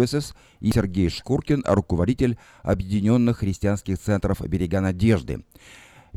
Services 0.00 0.34
и 0.60 0.72
Сергей 0.72 1.08
Шкуркин, 1.08 1.64
руководитель 1.66 2.38
Объединенных 2.62 3.38
христианских 3.38 3.98
центров 3.98 4.40
«Берега 4.40 4.80
надежды». 4.80 5.44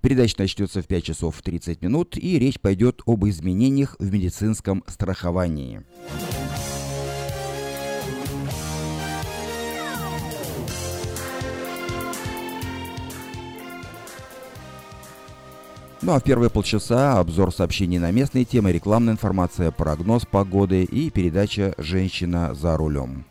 Передача 0.02 0.36
начнется 0.40 0.82
в 0.82 0.88
5 0.88 1.04
часов 1.04 1.42
30 1.42 1.82
минут, 1.82 2.18
и 2.18 2.40
речь 2.40 2.60
пойдет 2.60 3.02
об 3.06 3.26
изменениях 3.26 3.96
в 4.00 4.12
медицинском 4.12 4.84
страховании. 4.88 5.84
Ну 16.02 16.12
а 16.12 16.20
в 16.20 16.24
первые 16.24 16.50
полчаса 16.50 17.18
обзор 17.20 17.54
сообщений 17.54 17.98
на 17.98 18.12
местные 18.12 18.44
темы, 18.44 18.74
рекламная 18.74 19.14
информация, 19.14 19.72
прогноз 19.72 20.26
погоды 20.26 20.84
и 20.84 21.10
передача 21.10 21.76
«Женщина 21.78 22.54
за 22.54 22.76
рулем». 22.76 23.26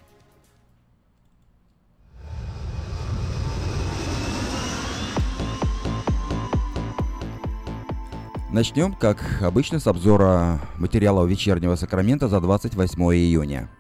Начнем, 8.53 8.93
как 8.93 9.41
обычно, 9.41 9.81
с 9.81 9.87
обзора 9.87 10.61
материалов 10.77 11.27
вечернего 11.27 11.75
Сакрамента 11.75 12.29
за 12.29 12.39
28 12.39 13.03
июня. 13.15 13.71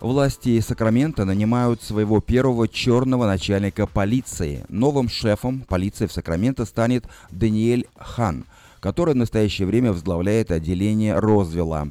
Власти 0.00 0.58
Сакрамента 0.60 1.26
нанимают 1.26 1.82
своего 1.82 2.22
первого 2.22 2.68
черного 2.68 3.26
начальника 3.26 3.86
полиции. 3.86 4.64
Новым 4.70 5.10
шефом 5.10 5.60
полиции 5.60 6.06
в 6.06 6.12
Сакраменто 6.12 6.64
станет 6.64 7.04
Даниэль 7.30 7.86
Хан, 7.98 8.46
который 8.80 9.12
в 9.12 9.18
настоящее 9.18 9.66
время 9.66 9.92
возглавляет 9.92 10.50
отделение 10.52 11.18
Розвилла. 11.18 11.90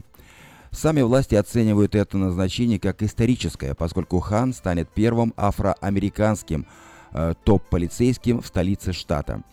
Сами 0.71 1.01
власти 1.01 1.35
оценивают 1.35 1.93
это 1.93 2.17
назначение 2.17 2.79
как 2.79 3.03
историческое, 3.03 3.75
поскольку 3.75 4.19
Хан 4.19 4.53
станет 4.53 4.89
первым 4.89 5.35
афроамериканским 5.37 6.65
топ-полицейским 7.43 8.41
в 8.41 8.47
столице 8.47 8.93
штата. 8.93 9.43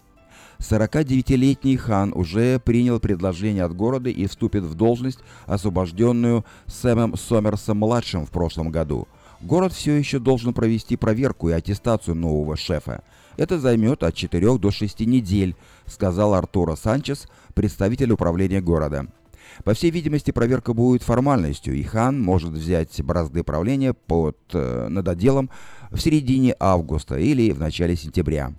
49-летний 0.58 1.76
хан 1.76 2.12
уже 2.14 2.58
принял 2.58 2.98
предложение 2.98 3.64
от 3.64 3.74
города 3.74 4.08
и 4.08 4.26
вступит 4.26 4.64
в 4.64 4.74
должность, 4.74 5.18
освобожденную 5.46 6.44
Сэмом 6.66 7.16
Сомерсом-младшим 7.16 8.24
в 8.24 8.30
прошлом 8.30 8.70
году. 8.70 9.06
Город 9.42 9.72
все 9.72 9.92
еще 9.92 10.18
должен 10.18 10.54
провести 10.54 10.96
проверку 10.96 11.50
и 11.50 11.52
аттестацию 11.52 12.14
нового 12.14 12.56
шефа. 12.56 13.02
Это 13.36 13.58
займет 13.58 14.02
от 14.02 14.14
4 14.14 14.58
до 14.58 14.70
6 14.70 15.00
недель, 15.00 15.54
сказал 15.84 16.32
Артуро 16.32 16.74
Санчес, 16.74 17.28
представитель 17.52 18.12
управления 18.12 18.62
города. 18.62 19.06
По 19.64 19.74
всей 19.74 19.90
видимости, 19.90 20.30
проверка 20.30 20.72
будет 20.72 21.02
формальностью, 21.02 21.74
и 21.74 21.82
хан 21.82 22.20
может 22.20 22.52
взять 22.52 23.00
бразды 23.02 23.42
правления 23.42 23.92
под, 23.92 24.38
э, 24.52 24.88
над 24.88 25.08
отделом 25.08 25.50
в 25.90 25.98
середине 25.98 26.54
августа 26.58 27.18
или 27.18 27.50
в 27.50 27.58
начале 27.58 27.96
сентября. 27.96 28.52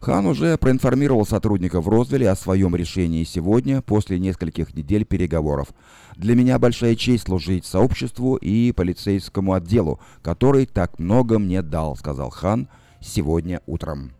Хан 0.00 0.26
уже 0.26 0.56
проинформировал 0.58 1.26
сотрудников 1.26 1.88
Розвилля 1.88 2.30
о 2.30 2.36
своем 2.36 2.76
решении 2.76 3.24
сегодня, 3.24 3.82
после 3.82 4.18
нескольких 4.18 4.74
недель 4.74 5.04
переговоров. 5.04 5.68
«Для 6.16 6.36
меня 6.36 6.58
большая 6.58 6.94
честь 6.94 7.24
служить 7.24 7.64
сообществу 7.64 8.36
и 8.36 8.72
полицейскому 8.72 9.54
отделу, 9.54 10.00
который 10.22 10.66
так 10.66 10.98
много 10.98 11.38
мне 11.38 11.62
дал»,— 11.62 11.96
сказал 11.98 12.30
Хан 12.30 12.68
сегодня 13.00 13.60
утром. 13.66 14.12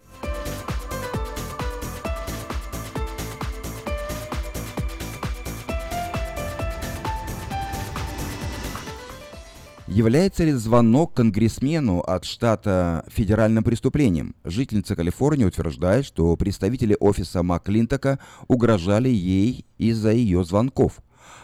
Является 9.98 10.44
ли 10.44 10.52
звонок 10.52 11.14
конгрессмену 11.14 11.98
от 11.98 12.24
штата 12.24 13.04
федеральным 13.08 13.64
преступлением? 13.64 14.36
Жительница 14.44 14.94
Калифорнии 14.94 15.44
утверждает, 15.44 16.06
что 16.06 16.36
представители 16.36 16.96
офиса 17.00 17.42
Маклинтока 17.42 18.20
угрожали 18.46 19.08
ей 19.08 19.66
из-за 19.76 20.12
ее 20.12 20.44
звонков. 20.44 21.00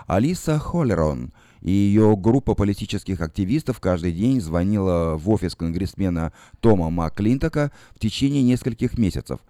Алиса 0.07 0.61
Холлерон 0.61 1.33
и 1.63 1.73
ее 1.73 2.17
группа 2.17 2.55
политических 2.55 3.21
активистов 3.23 3.81
каждый 3.81 4.13
день 4.13 4.41
звонила 4.41 5.17
в 5.17 5.29
офис 5.31 5.57
конгрессмена 5.57 6.33
Тома 6.61 6.91
Маклинтока 6.91 7.73
в 7.97 7.99
течение 7.99 8.45
нескольких 8.45 8.97
месяцев. 8.97 9.41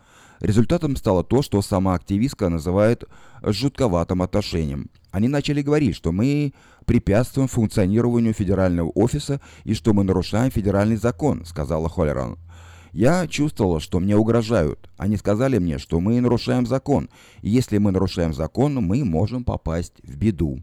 Результатом 0.41 0.97
стало 0.97 1.25
то, 1.25 1.43
что 1.43 1.62
сама 1.62 1.95
активистка 1.95 2.49
называет 2.49 3.05
жутковатым 3.43 4.22
отношением. 4.22 4.91
Они 5.11 5.28
начали 5.28 5.62
говорить, 5.62 5.95
что 5.95 6.12
мы 6.12 6.53
препятствуем 6.87 7.49
функционированию 7.49 8.34
федерального 8.34 8.91
офиса 8.91 9.41
и 9.65 9.75
что 9.75 9.93
мы 9.93 10.05
нарушаем 10.05 10.50
федеральный 10.50 10.97
закон»,— 10.97 11.45
сказала 11.47 11.89
Холлеран. 11.89 12.37
«Я 12.93 13.27
чувствовала, 13.27 13.81
что 13.81 14.00
мне 14.00 14.17
угрожают. 14.17 14.91
Они 14.97 15.17
сказали 15.17 15.59
мне, 15.59 15.78
что 15.78 16.00
мы 16.00 16.21
нарушаем 16.21 16.66
закон, 16.66 17.09
и 17.43 17.51
если 17.51 17.78
мы 17.78 17.91
нарушаем 17.93 18.34
закон, 18.34 18.75
мы 18.75 19.05
можем 19.05 19.45
попасть 19.45 19.95
в 20.03 20.16
беду». 20.16 20.61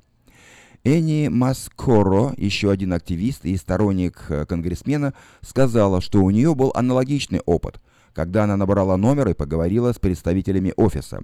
Энни 0.84 1.28
Маскоро, 1.28 2.34
еще 2.38 2.72
один 2.72 2.94
активист 2.94 3.46
и 3.46 3.56
сторонник 3.56 4.26
э, 4.30 4.46
конгрессмена, 4.48 5.14
сказала, 5.42 6.02
что 6.02 6.24
у 6.24 6.32
нее 6.32 6.56
был 6.56 6.72
аналогичный 6.74 7.40
опыт, 7.46 7.80
когда 8.14 8.44
она 8.44 8.58
набрала 8.58 8.98
номер 8.98 9.30
и 9.30 9.34
поговорила 9.34 9.94
с 9.94 10.00
представителями 10.00 10.74
офиса. 10.76 11.22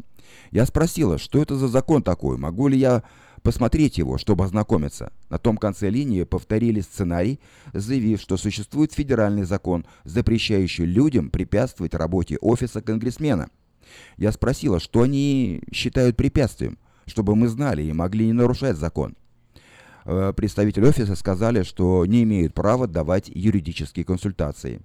Я 0.52 0.66
спросила, 0.66 1.18
что 1.18 1.42
это 1.42 1.56
за 1.56 1.68
закон 1.68 2.04
такой, 2.04 2.38
могу 2.38 2.68
ли 2.68 2.78
я 2.78 3.04
посмотреть 3.42 3.98
его, 3.98 4.18
чтобы 4.18 4.44
ознакомиться. 4.44 5.12
На 5.30 5.38
том 5.38 5.58
конце 5.58 5.90
линии 5.90 6.24
повторили 6.24 6.82
сценарий, 6.82 7.40
заявив, 7.74 8.20
что 8.20 8.38
существует 8.38 8.94
федеральный 8.94 9.44
закон, 9.44 9.86
запрещающий 10.04 10.86
людям 10.86 11.30
препятствовать 11.30 11.94
работе 11.94 12.38
офиса 12.42 12.82
конгрессмена. 12.82 13.50
Я 14.18 14.32
спросила, 14.32 14.80
что 14.80 15.02
они 15.02 15.62
считают 15.72 16.18
препятствием, 16.18 16.78
чтобы 17.06 17.36
мы 17.36 17.48
знали 17.48 17.84
и 17.84 17.94
могли 17.94 18.26
не 18.26 18.34
нарушать 18.34 18.78
закон. 18.78 19.16
Э, 20.06 20.34
представители 20.36 20.86
офиса 20.86 21.16
сказали, 21.16 21.64
что 21.64 22.06
не 22.06 22.24
имеют 22.24 22.54
права 22.54 22.88
давать 22.88 23.30
юридические 23.34 24.06
консультации. 24.06 24.82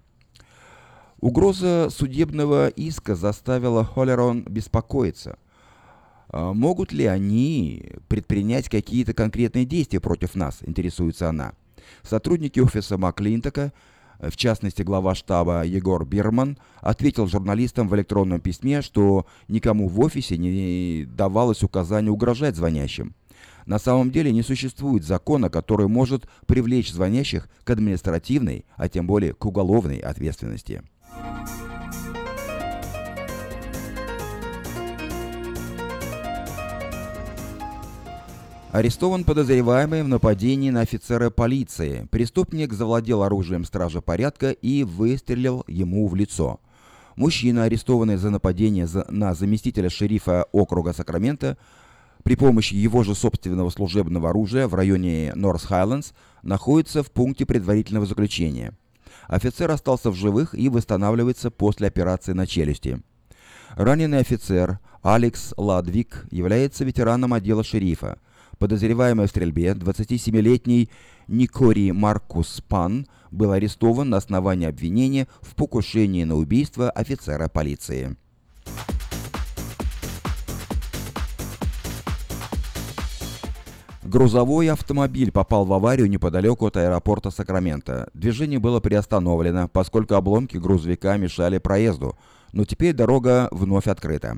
Угроза 1.22 1.88
судебного 1.88 2.66
иска 2.66 3.15
заставила 3.15 3.84
Холлерон 3.84 4.43
беспокоиться. 4.43 5.38
А 6.28 6.53
могут 6.53 6.91
ли 6.91 7.06
они 7.06 7.93
предпринять 8.09 8.69
какие-то 8.69 9.15
конкретные 9.15 9.65
действия 9.65 10.00
против 10.00 10.34
нас, 10.34 10.59
интересуется 10.62 11.28
она. 11.28 11.53
Сотрудники 12.03 12.59
офиса 12.59 12.99
Маклинтока, 12.99 13.72
в 14.19 14.37
частности 14.37 14.82
глава 14.82 15.15
штаба 15.15 15.65
Егор 15.65 16.05
Бирман, 16.05 16.59
ответил 16.81 17.28
журналистам 17.28 17.88
в 17.88 17.94
электронном 17.94 18.41
письме, 18.41 18.82
что 18.82 19.25
никому 19.47 19.87
в 19.87 20.00
офисе 20.00 20.37
не 20.37 21.05
давалось 21.05 21.62
указания 21.62 22.11
угрожать 22.11 22.56
звонящим. 22.56 23.15
На 23.65 23.78
самом 23.78 24.11
деле 24.11 24.32
не 24.32 24.43
существует 24.43 25.05
закона, 25.05 25.50
который 25.50 25.87
может 25.87 26.27
привлечь 26.47 26.91
звонящих 26.91 27.49
к 27.62 27.71
административной, 27.71 28.65
а 28.75 28.88
тем 28.88 29.06
более 29.06 29.34
к 29.34 29.47
уголовной 29.47 29.99
ответственности. 29.99 30.82
Арестован 38.73 39.25
подозреваемый 39.25 40.03
в 40.03 40.09
нападении 40.09 40.71
на 40.71 40.81
офицера 40.81 41.28
полиции. 41.28 42.09
Преступник 42.11 42.73
завладел 42.73 43.23
оружием 43.23 43.67
стража 43.67 44.00
порядка 44.00 44.50
и 44.50 44.83
выстрелил 44.83 45.62
ему 45.69 46.09
в 46.09 46.15
лицо. 46.15 46.59
Мужчина, 47.15 47.65
арестованный 47.65 48.17
за 48.17 48.31
нападение 48.31 48.89
на 49.09 49.34
заместителя 49.34 49.91
шерифа 49.91 50.47
округа 50.53 50.94
Сакрамента, 50.94 51.59
при 52.23 52.34
помощи 52.34 52.73
его 52.73 53.03
же 53.03 53.15
собственного 53.15 53.69
служебного 53.69 54.31
оружия 54.31 54.67
в 54.67 54.75
районе 54.75 55.33
Норс 55.34 55.64
Хайлендс, 55.64 56.12
находится 56.43 57.03
в 57.03 57.11
пункте 57.11 57.44
предварительного 57.44 58.06
заключения. 58.06 58.73
Офицер 59.29 59.71
остался 59.71 60.11
в 60.11 60.15
живых 60.15 60.55
и 60.55 60.69
восстанавливается 60.69 61.51
после 61.51 61.89
операции 61.89 62.33
на 62.33 62.47
челюсти. 62.47 63.01
Раненый 63.71 64.19
офицер 64.19 64.79
Алекс 65.03 65.55
Ладвик 65.57 66.27
является 66.31 66.85
ветераном 66.85 67.33
отдела 67.33 67.65
шерифа. 67.65 68.19
Подозреваемый 68.59 69.27
в 69.27 69.31
стрельбе 69.31 69.73
27-летний 69.73 70.91
Никори 71.27 71.91
Маркус 71.91 72.63
Пан 72.69 73.07
был 73.31 73.53
арестован 73.53 74.11
на 74.11 74.19
основании 74.19 74.69
обвинения 74.69 75.27
в 75.41 75.55
покушении 75.55 76.25
на 76.25 76.37
убийство 76.37 76.91
офицера 76.91 77.49
полиции. 77.49 78.17
Грузовой 84.12 84.69
автомобиль 84.69 85.32
попал 85.32 85.64
в 85.64 85.73
аварию 85.73 86.06
неподалеку 86.06 86.67
от 86.67 86.76
аэропорта 86.76 87.31
Сакрамента. 87.31 88.11
Движение 88.12 88.59
было 88.59 88.79
приостановлено, 88.79 89.69
поскольку 89.69 90.17
обломки 90.17 90.59
грузовика 90.59 91.17
мешали 91.17 91.56
проезду, 91.56 92.19
но 92.53 92.67
теперь 92.67 92.93
дорога 92.94 93.49
вновь 93.53 93.87
открыта. 93.87 94.37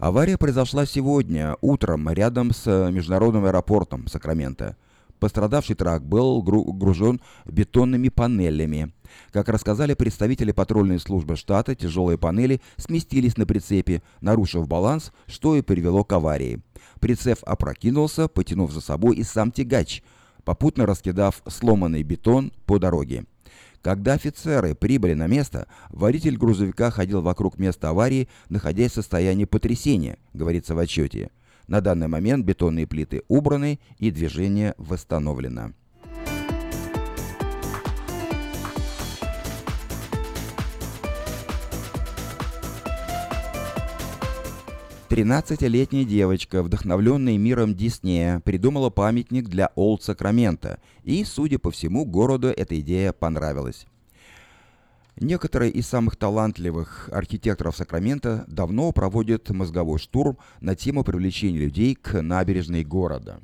Авария 0.00 0.36
произошла 0.36 0.84
сегодня, 0.84 1.56
утром, 1.60 2.10
рядом 2.10 2.50
с 2.50 2.66
международным 2.90 3.44
аэропортом 3.44 4.08
Сакрамента. 4.08 4.76
Пострадавший 5.20 5.76
трак 5.76 6.04
был 6.04 6.42
гружен 6.42 7.20
бетонными 7.46 8.08
панелями. 8.08 8.92
Как 9.32 9.48
рассказали 9.48 9.94
представители 9.94 10.52
патрульной 10.52 10.98
службы 10.98 11.36
штата, 11.36 11.74
тяжелые 11.74 12.18
панели 12.18 12.60
сместились 12.76 13.36
на 13.36 13.46
прицепе, 13.46 14.02
нарушив 14.20 14.68
баланс, 14.68 15.12
что 15.26 15.56
и 15.56 15.62
привело 15.62 16.04
к 16.04 16.12
аварии. 16.12 16.60
Прицеп 17.00 17.38
опрокинулся, 17.42 18.28
потянув 18.28 18.72
за 18.72 18.80
собой 18.80 19.16
и 19.16 19.22
сам 19.22 19.52
тягач, 19.52 20.02
попутно 20.44 20.86
раскидав 20.86 21.42
сломанный 21.46 22.02
бетон 22.02 22.52
по 22.66 22.78
дороге. 22.78 23.24
Когда 23.82 24.14
офицеры 24.14 24.74
прибыли 24.74 25.14
на 25.14 25.26
место, 25.26 25.68
водитель 25.90 26.36
грузовика 26.36 26.90
ходил 26.90 27.22
вокруг 27.22 27.58
места 27.58 27.90
аварии, 27.90 28.28
находясь 28.48 28.92
в 28.92 28.96
состоянии 28.96 29.44
потрясения, 29.44 30.18
говорится 30.34 30.74
в 30.74 30.78
отчете. 30.78 31.30
На 31.68 31.80
данный 31.80 32.08
момент 32.08 32.44
бетонные 32.44 32.86
плиты 32.86 33.22
убраны 33.28 33.78
и 33.98 34.10
движение 34.10 34.74
восстановлено. 34.78 35.72
13-летняя 45.08 46.04
девочка, 46.04 46.62
вдохновленная 46.62 47.38
миром 47.38 47.74
Диснея, 47.74 48.40
придумала 48.40 48.90
памятник 48.90 49.48
для 49.48 49.70
Олд 49.74 50.02
Сакрамента, 50.02 50.80
и, 51.02 51.24
судя 51.24 51.58
по 51.58 51.70
всему, 51.70 52.04
городу 52.04 52.48
эта 52.48 52.78
идея 52.80 53.14
понравилась. 53.14 53.86
Некоторые 55.16 55.72
из 55.72 55.86
самых 55.86 56.16
талантливых 56.16 57.08
архитекторов 57.10 57.76
Сакрамента 57.76 58.44
давно 58.48 58.92
проводят 58.92 59.48
мозговой 59.48 59.98
штурм 59.98 60.36
на 60.60 60.76
тему 60.76 61.04
привлечения 61.04 61.58
людей 61.58 61.94
к 61.94 62.20
набережной 62.20 62.84
города. 62.84 63.40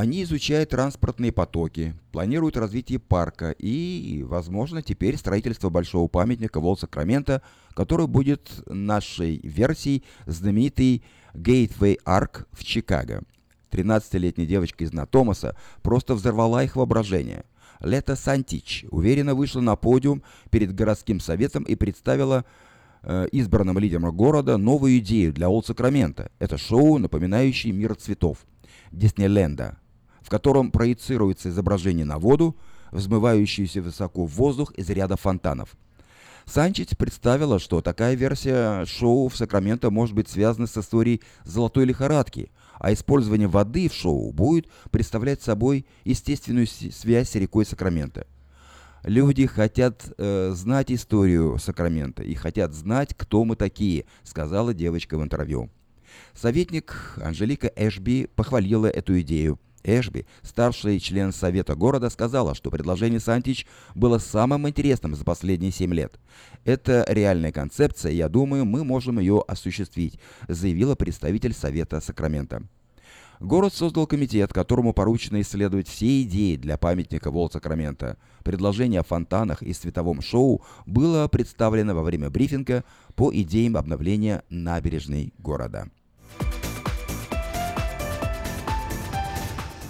Они 0.00 0.22
изучают 0.22 0.70
транспортные 0.70 1.30
потоки, 1.30 1.94
планируют 2.10 2.56
развитие 2.56 2.98
парка 2.98 3.50
и, 3.50 4.22
возможно, 4.26 4.80
теперь 4.80 5.18
строительство 5.18 5.68
большого 5.68 6.08
памятника 6.08 6.58
Вол 6.58 6.78
Сакрамента, 6.78 7.42
который 7.74 8.06
будет 8.06 8.50
нашей 8.66 9.40
версией 9.42 10.02
знаменитой 10.24 11.04
Gateway 11.34 11.98
Arc 12.06 12.46
в 12.50 12.64
Чикаго. 12.64 13.24
13-летняя 13.72 14.46
девочка 14.46 14.84
из 14.84 14.94
Натомаса 14.94 15.54
просто 15.82 16.14
взорвала 16.14 16.64
их 16.64 16.76
воображение. 16.76 17.44
Лето 17.80 18.16
Сантич 18.16 18.86
уверенно 18.90 19.34
вышла 19.34 19.60
на 19.60 19.76
подиум 19.76 20.22
перед 20.48 20.74
городским 20.74 21.20
советом 21.20 21.64
и 21.64 21.74
представила 21.74 22.46
э, 23.02 23.26
избранным 23.32 23.78
лидерам 23.78 24.16
города 24.16 24.56
новую 24.56 24.96
идею 25.00 25.34
для 25.34 25.50
Олд 25.50 25.66
Сакрамента. 25.66 26.30
Это 26.38 26.56
шоу, 26.56 26.96
напоминающее 26.96 27.74
мир 27.74 27.94
цветов. 27.96 28.38
Диснейленда, 28.92 29.76
в 30.30 30.32
котором 30.32 30.70
проецируется 30.70 31.48
изображение 31.48 32.04
на 32.04 32.20
воду, 32.20 32.56
взмывающуюся 32.92 33.82
высоко 33.82 34.26
в 34.26 34.30
воздух 34.36 34.70
из 34.74 34.88
ряда 34.88 35.16
фонтанов. 35.16 35.70
Санчич 36.46 36.96
представила, 36.96 37.58
что 37.58 37.80
такая 37.80 38.14
версия 38.14 38.84
шоу 38.84 39.26
в 39.26 39.36
Сакраменто 39.36 39.90
может 39.90 40.14
быть 40.14 40.28
связана 40.28 40.68
с 40.68 40.78
историей 40.78 41.20
золотой 41.42 41.84
лихорадки, 41.84 42.52
а 42.78 42.92
использование 42.92 43.48
воды 43.48 43.88
в 43.88 43.92
шоу 43.92 44.30
будет 44.30 44.68
представлять 44.92 45.42
собой 45.42 45.84
естественную 46.04 46.68
связь 46.68 47.30
с 47.30 47.34
рекой 47.34 47.66
Сакраменто. 47.66 48.24
Люди 49.02 49.46
хотят 49.46 50.12
э, 50.16 50.52
знать 50.54 50.92
историю 50.92 51.58
Сакрамента 51.58 52.22
и 52.22 52.34
хотят 52.34 52.72
знать, 52.72 53.14
кто 53.16 53.44
мы 53.44 53.56
такие, 53.56 54.04
сказала 54.22 54.74
девочка 54.74 55.18
в 55.18 55.24
интервью. 55.24 55.70
Советник 56.34 57.18
Анжелика 57.20 57.72
Эшби 57.74 58.28
похвалила 58.36 58.86
эту 58.86 59.20
идею. 59.22 59.58
Эшби, 59.82 60.26
старший 60.42 61.00
член 61.00 61.32
Совета 61.32 61.74
города, 61.74 62.10
сказала, 62.10 62.54
что 62.54 62.70
предложение 62.70 63.20
Сантич 63.20 63.66
было 63.94 64.18
самым 64.18 64.68
интересным 64.68 65.14
за 65.14 65.24
последние 65.24 65.72
семь 65.72 65.94
лет. 65.94 66.18
«Это 66.64 67.04
реальная 67.08 67.52
концепция, 67.52 68.12
я 68.12 68.28
думаю, 68.28 68.64
мы 68.64 68.84
можем 68.84 69.18
ее 69.18 69.42
осуществить», 69.46 70.18
заявила 70.48 70.94
представитель 70.94 71.54
Совета 71.54 72.00
Сакрамента. 72.00 72.62
Город 73.40 73.72
создал 73.72 74.06
комитет, 74.06 74.52
которому 74.52 74.92
поручено 74.92 75.40
исследовать 75.40 75.88
все 75.88 76.22
идеи 76.22 76.56
для 76.56 76.76
памятника 76.76 77.30
Волт 77.30 77.54
Сакрамента. 77.54 78.18
Предложение 78.44 79.00
о 79.00 79.04
фонтанах 79.04 79.62
и 79.62 79.72
световом 79.72 80.20
шоу 80.20 80.62
было 80.84 81.26
представлено 81.26 81.94
во 81.94 82.02
время 82.02 82.28
брифинга 82.28 82.84
по 83.14 83.32
идеям 83.32 83.78
обновления 83.78 84.44
набережной 84.50 85.32
города. 85.38 85.88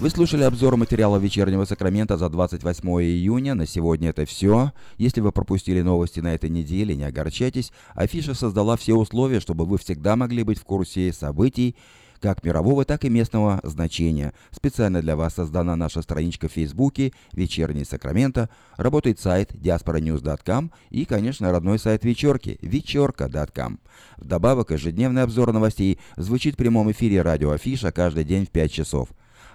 Вы 0.01 0.09
слушали 0.09 0.45
обзор 0.45 0.79
материала 0.79 1.19
вечернего 1.19 1.67
Сакрамента 1.67 2.17
за 2.17 2.31
28 2.31 2.89
июня. 3.03 3.55
На 3.55 3.67
сегодня 3.67 4.09
это 4.09 4.25
все. 4.25 4.73
Если 4.97 5.21
вы 5.21 5.31
пропустили 5.31 5.83
новости 5.83 6.21
на 6.21 6.35
этой 6.35 6.49
неделе, 6.49 6.97
не 6.97 7.05
огорчайтесь. 7.05 7.71
Афиша 7.93 8.33
создала 8.33 8.79
все 8.79 8.95
условия, 8.95 9.41
чтобы 9.41 9.67
вы 9.67 9.77
всегда 9.77 10.17
могли 10.17 10.43
быть 10.43 10.59
в 10.59 10.65
курсе 10.65 11.13
событий, 11.13 11.77
как 12.19 12.43
мирового, 12.45 12.87
так 12.87 13.05
и 13.05 13.11
местного 13.11 13.61
значения. 13.63 14.33
Специально 14.53 15.03
для 15.03 15.17
вас 15.17 15.35
создана 15.35 15.77
наша 15.77 16.01
страничка 16.01 16.49
в 16.49 16.53
Фейсбуке 16.53 17.13
«Вечерний 17.35 17.85
Сакраменто», 17.85 18.49
работает 18.79 19.21
сайт 19.21 19.53
diasporanews.com 19.53 20.71
и, 20.89 21.05
конечно, 21.05 21.53
родной 21.53 21.79
сайт 21.79 22.07
вечерки 22.07 22.59
вечерка.com. 22.63 23.79
Вдобавок, 24.17 24.71
ежедневный 24.71 25.25
обзор 25.25 25.53
новостей 25.53 25.99
звучит 26.17 26.55
в 26.55 26.57
прямом 26.57 26.91
эфире 26.91 27.21
радио 27.21 27.51
Афиша 27.51 27.93
каждый 27.93 28.25
день 28.25 28.47
в 28.47 28.51
5 28.51 28.73
часов. 28.73 29.11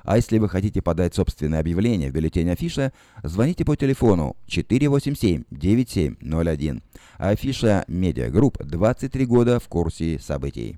А 0.05 0.15
если 0.17 0.37
вы 0.37 0.47
хотите 0.47 0.81
подать 0.81 1.15
собственное 1.15 1.59
объявление 1.59 2.11
в 2.11 2.13
бюллетень 2.13 2.49
Афиша, 2.49 2.93
звоните 3.23 3.65
по 3.65 3.75
телефону 3.75 4.37
487-9701. 4.47 6.81
Афиша 7.17 7.83
Media 7.87 8.25
Group 8.25 8.63
23 8.63 9.25
года 9.25 9.59
в 9.59 9.67
курсе 9.67 10.19
событий. 10.19 10.77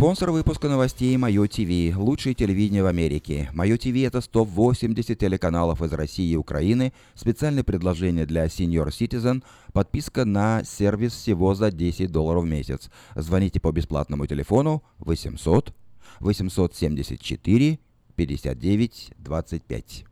Спонсор 0.00 0.30
выпуска 0.30 0.66
новостей 0.66 1.14
Мое 1.18 1.46
ТВ, 1.46 1.94
лучшее 1.94 2.32
телевидение 2.32 2.82
в 2.82 2.86
Америке. 2.86 3.50
Мое 3.52 3.76
ТВ 3.76 3.94
это 3.96 4.22
180 4.22 5.18
телеканалов 5.18 5.82
из 5.82 5.92
России 5.92 6.30
и 6.30 6.36
Украины, 6.36 6.94
специальное 7.14 7.64
предложение 7.64 8.24
для 8.24 8.46
Senior 8.46 8.86
Citizen, 8.86 9.42
подписка 9.74 10.24
на 10.24 10.64
сервис 10.64 11.12
всего 11.12 11.54
за 11.54 11.70
10 11.70 12.10
долларов 12.10 12.44
в 12.44 12.46
месяц. 12.46 12.88
Звоните 13.14 13.60
по 13.60 13.72
бесплатному 13.72 14.26
телефону 14.26 14.82
800 15.00 15.74
874 16.20 17.78
59 18.16 19.12
25. 19.18 20.04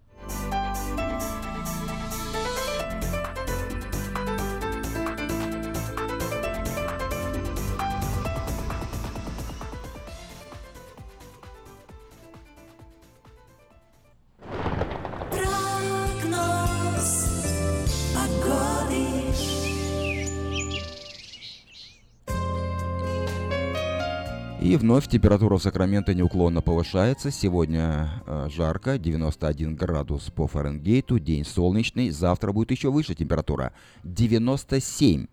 И 24.60 24.76
вновь 24.76 25.06
температура 25.06 25.56
в 25.56 25.62
Сакраменто 25.62 26.14
неуклонно 26.14 26.62
повышается. 26.62 27.30
Сегодня 27.30 28.10
э, 28.26 28.48
жарко, 28.50 28.98
91 28.98 29.76
градус 29.76 30.32
по 30.34 30.48
Фаренгейту, 30.48 31.20
день 31.20 31.44
солнечный. 31.44 32.10
Завтра 32.10 32.52
будет 32.52 32.72
еще 32.72 32.90
выше 32.90 33.14
температура, 33.14 33.72
97. 34.02 35.26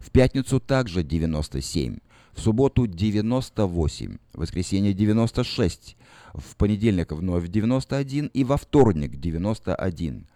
В 0.00 0.10
пятницу 0.10 0.58
также 0.58 1.04
97. 1.04 1.98
В 2.32 2.40
субботу 2.40 2.88
98. 2.88 4.18
В 4.32 4.38
воскресенье 4.38 4.92
96. 4.92 5.96
В 6.34 6.56
понедельник 6.56 7.12
вновь 7.12 7.46
91. 7.48 8.26
И 8.34 8.42
во 8.42 8.56
вторник 8.56 9.20
91 9.20 10.26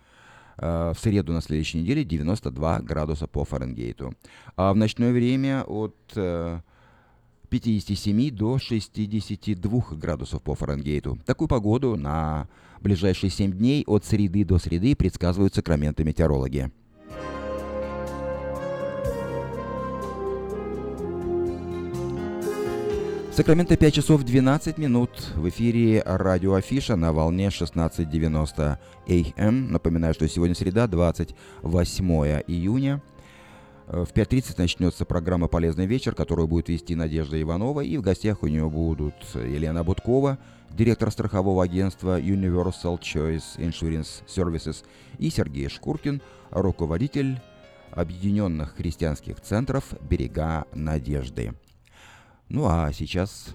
э, 0.59 0.93
в 0.95 0.99
среду 1.01 1.33
на 1.33 1.43
следующей 1.43 1.79
неделе 1.79 2.05
92 2.05 2.83
градуса 2.83 3.27
по 3.27 3.45
Фаренгейту. 3.45 4.15
А 4.55 4.73
в 4.73 4.77
ночное 4.77 5.13
время 5.13 5.65
от 5.65 5.97
э, 6.15 6.61
57 7.49 8.31
до 8.31 8.59
62 8.59 9.83
градусов 9.93 10.43
по 10.43 10.55
Фаренгейту. 10.55 11.19
Такую 11.25 11.49
погоду 11.49 11.97
на 11.97 12.49
ближайшие 12.81 13.31
7 13.31 13.53
дней 13.53 13.85
от 13.87 14.05
среды 14.05 14.45
до 14.45 14.59
среды 14.59 14.95
предсказывают 14.95 15.55
сакраменты 15.55 16.05
метеорологи. 16.05 16.71
Сакраменто 23.39 23.77
5 23.77 23.95
часов 23.95 24.25
12 24.25 24.79
минут. 24.79 25.11
В 25.37 25.49
эфире 25.49 26.03
радио 26.05 26.55
Афиша 26.55 26.97
на 26.97 27.13
волне 27.13 27.51
16.90 27.51 28.79
АМ. 29.37 29.71
Напоминаю, 29.71 30.13
что 30.13 30.29
сегодня 30.29 30.57
среда, 30.57 30.89
28 30.89 32.43
июня. 32.49 33.01
Э, 33.89 34.05
в 34.05 34.13
5.30 34.13 34.55
начнется 34.59 35.05
программа 35.05 35.49
«Полезный 35.49 35.87
вечер», 35.87 36.15
которую 36.15 36.47
будет 36.47 36.69
вести 36.69 36.95
Надежда 36.95 37.41
Иванова. 37.41 37.81
И 37.81 37.97
в 37.97 38.03
гостях 38.03 38.43
у 38.43 38.47
нее 38.47 38.69
будут 38.69 39.15
Елена 39.35 39.83
Будкова, 39.83 40.39
директор 40.71 41.11
страхового 41.11 41.65
агентства 41.65 42.21
Universal 42.21 43.01
Choice 43.01 43.57
Insurance 43.57 44.25
Services, 44.27 44.85
и 45.19 45.31
Сергей 45.31 45.69
Шкуркин, 45.69 46.21
руководитель 46.51 47.41
Объединенных 47.91 48.77
христианских 48.77 49.41
центров 49.41 49.95
«Берега 50.03 50.67
Надежды». 50.75 51.55
Ну 52.49 52.67
а 52.67 52.93
сейчас... 52.93 53.55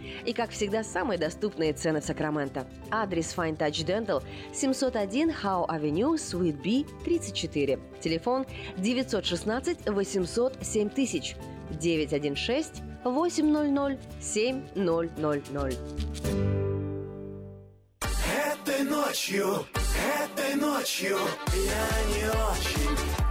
И, 0.25 0.33
как 0.33 0.51
всегда, 0.51 0.83
самые 0.83 1.17
доступные 1.17 1.73
цены 1.73 2.01
в 2.01 2.05
Сакраменто. 2.05 2.67
Адрес 2.89 3.33
Fine 3.35 3.57
Touch 3.57 3.85
Dental 3.85 4.23
701 4.53 5.29
Howe 5.29 5.67
Avenue, 5.67 6.15
Suite 6.15 6.61
B, 6.61 6.85
34. 7.03 7.79
Телефон 8.01 8.45
916 8.77 9.89
800 9.89 10.57
7000 10.61 11.35
916 11.79 12.83
800 13.03 13.99
7000. 14.19 15.77
Этой 18.53 18.83
ночью, 18.83 19.65
этой 20.23 20.55
ночью 20.55 21.17
я 21.53 21.87
не 22.13 22.25
очень 22.29 23.30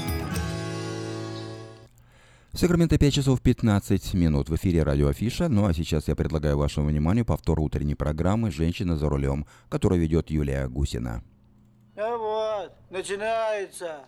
Сакраменто 2.53 2.97
5 2.97 3.13
часов 3.13 3.41
15 3.41 4.13
минут 4.13 4.49
в 4.49 4.55
эфире 4.57 4.83
радио 4.83 5.07
Афиша. 5.07 5.47
Ну 5.47 5.65
а 5.65 5.73
сейчас 5.73 6.09
я 6.09 6.17
предлагаю 6.17 6.57
вашему 6.57 6.89
вниманию 6.89 7.23
повтор 7.23 7.61
утренней 7.61 7.95
программы 7.95 8.51
«Женщина 8.51 8.97
за 8.97 9.07
рулем», 9.07 9.45
которую 9.69 10.01
ведет 10.01 10.29
Юлия 10.29 10.67
Гусина. 10.67 11.23
А 11.95 12.17
вот, 12.17 12.73
начинается. 12.89 13.99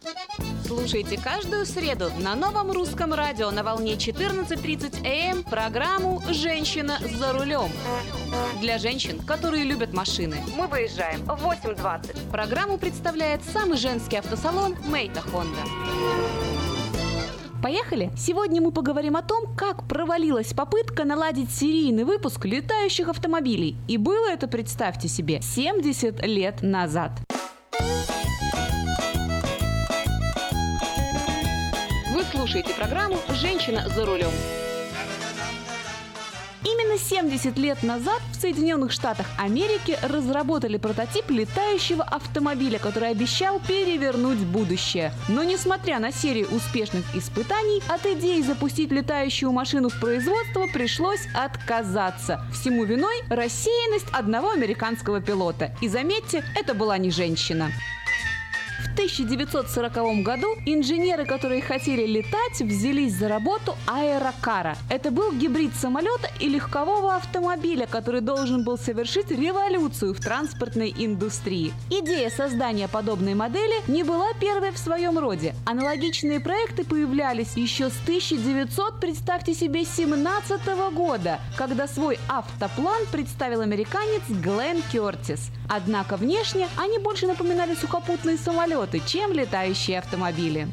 Слушайте 0.65 1.17
каждую 1.17 1.65
среду 1.65 2.09
на 2.19 2.35
новом 2.35 2.71
русском 2.71 3.13
радио 3.13 3.49
на 3.49 3.63
волне 3.63 3.93
14.30 3.93 5.05
АМ 5.05 5.43
программу 5.43 6.21
«Женщина 6.29 6.97
за 7.17 7.31
рулем». 7.31 7.71
Для 8.59 8.77
женщин, 8.77 9.19
которые 9.19 9.63
любят 9.63 9.93
машины. 9.93 10.35
Мы 10.57 10.67
выезжаем 10.67 11.21
в 11.21 11.45
8.20. 11.45 12.29
Программу 12.29 12.77
представляет 12.77 13.41
самый 13.43 13.77
женский 13.77 14.17
автосалон 14.17 14.75
«Мейта 14.89 15.21
Хонда». 15.21 15.61
Поехали! 17.63 18.11
Сегодня 18.17 18.61
мы 18.61 18.73
поговорим 18.73 19.15
о 19.15 19.21
том, 19.21 19.55
как 19.55 19.87
провалилась 19.87 20.51
попытка 20.51 21.05
наладить 21.05 21.49
серийный 21.49 22.03
выпуск 22.03 22.43
летающих 22.43 23.07
автомобилей. 23.07 23.77
И 23.87 23.95
было 23.95 24.29
это, 24.29 24.49
представьте 24.49 25.07
себе, 25.07 25.39
70 25.41 26.25
лет 26.25 26.61
назад. 26.61 27.11
Вы 32.13 32.23
слушаете 32.33 32.73
программу 32.73 33.15
«Женщина 33.29 33.87
за 33.87 34.05
рулем». 34.05 34.72
Именно 36.65 36.97
70 36.97 37.57
лет 37.57 37.83
назад 37.83 38.21
в 38.31 38.39
Соединенных 38.39 38.91
Штатах 38.91 39.27
Америки 39.37 39.97
разработали 40.01 40.77
прототип 40.77 41.29
летающего 41.29 42.03
автомобиля, 42.03 42.79
который 42.79 43.09
обещал 43.09 43.59
перевернуть 43.59 44.39
будущее. 44.39 45.11
Но 45.27 45.43
несмотря 45.43 45.99
на 45.99 46.11
серию 46.11 46.47
успешных 46.53 47.03
испытаний, 47.15 47.81
от 47.89 48.05
идеи 48.05 48.41
запустить 48.41 48.91
летающую 48.91 49.51
машину 49.51 49.89
в 49.89 49.99
производство 49.99 50.67
пришлось 50.71 51.27
отказаться. 51.33 52.45
Всему 52.53 52.85
виной 52.85 53.15
рассеянность 53.29 54.07
одного 54.13 54.51
американского 54.51 55.21
пилота. 55.21 55.75
И 55.81 55.89
заметьте, 55.89 56.45
это 56.55 56.73
была 56.73 56.97
не 56.97 57.11
женщина. 57.11 57.71
В 58.93 58.95
В 58.95 58.95
1940 58.95 60.21
году 60.21 60.47
инженеры, 60.67 61.25
которые 61.25 61.63
хотели 61.63 62.05
летать, 62.05 62.61
взялись 62.61 63.15
за 63.15 63.27
работу 63.27 63.75
аэрокара. 63.87 64.77
Это 64.87 65.09
был 65.09 65.31
гибрид 65.31 65.75
самолета 65.75 66.29
и 66.39 66.47
легкового 66.47 67.15
автомобиля, 67.15 67.87
который 67.87 68.21
должен 68.21 68.63
был 68.63 68.77
совершить 68.77 69.31
революцию 69.31 70.13
в 70.13 70.19
транспортной 70.19 70.93
индустрии. 70.95 71.73
Идея 71.89 72.29
создания 72.29 72.87
подобной 72.87 73.33
модели 73.33 73.81
не 73.87 74.03
была 74.03 74.31
первой 74.39 74.71
в 74.71 74.77
своем 74.77 75.17
роде. 75.17 75.55
Аналогичные 75.65 76.39
проекты 76.39 76.83
появлялись 76.83 77.53
еще 77.55 77.89
с 77.89 77.99
1900, 78.03 78.99
представьте 78.99 79.55
себе, 79.55 79.85
17 79.85 80.67
года, 80.93 81.39
когда 81.57 81.87
свой 81.87 82.19
автоплан 82.27 83.07
представил 83.11 83.61
американец 83.61 84.21
Глен 84.29 84.83
Кертис. 84.91 85.49
Однако 85.67 86.17
внешне 86.17 86.67
они 86.77 86.99
больше 86.99 87.25
напоминали 87.25 87.73
сухопутные 87.73 88.37
самолеты, 88.37 88.82
чем 88.99 89.31
летающие 89.31 89.99
автомобили. 89.99 90.67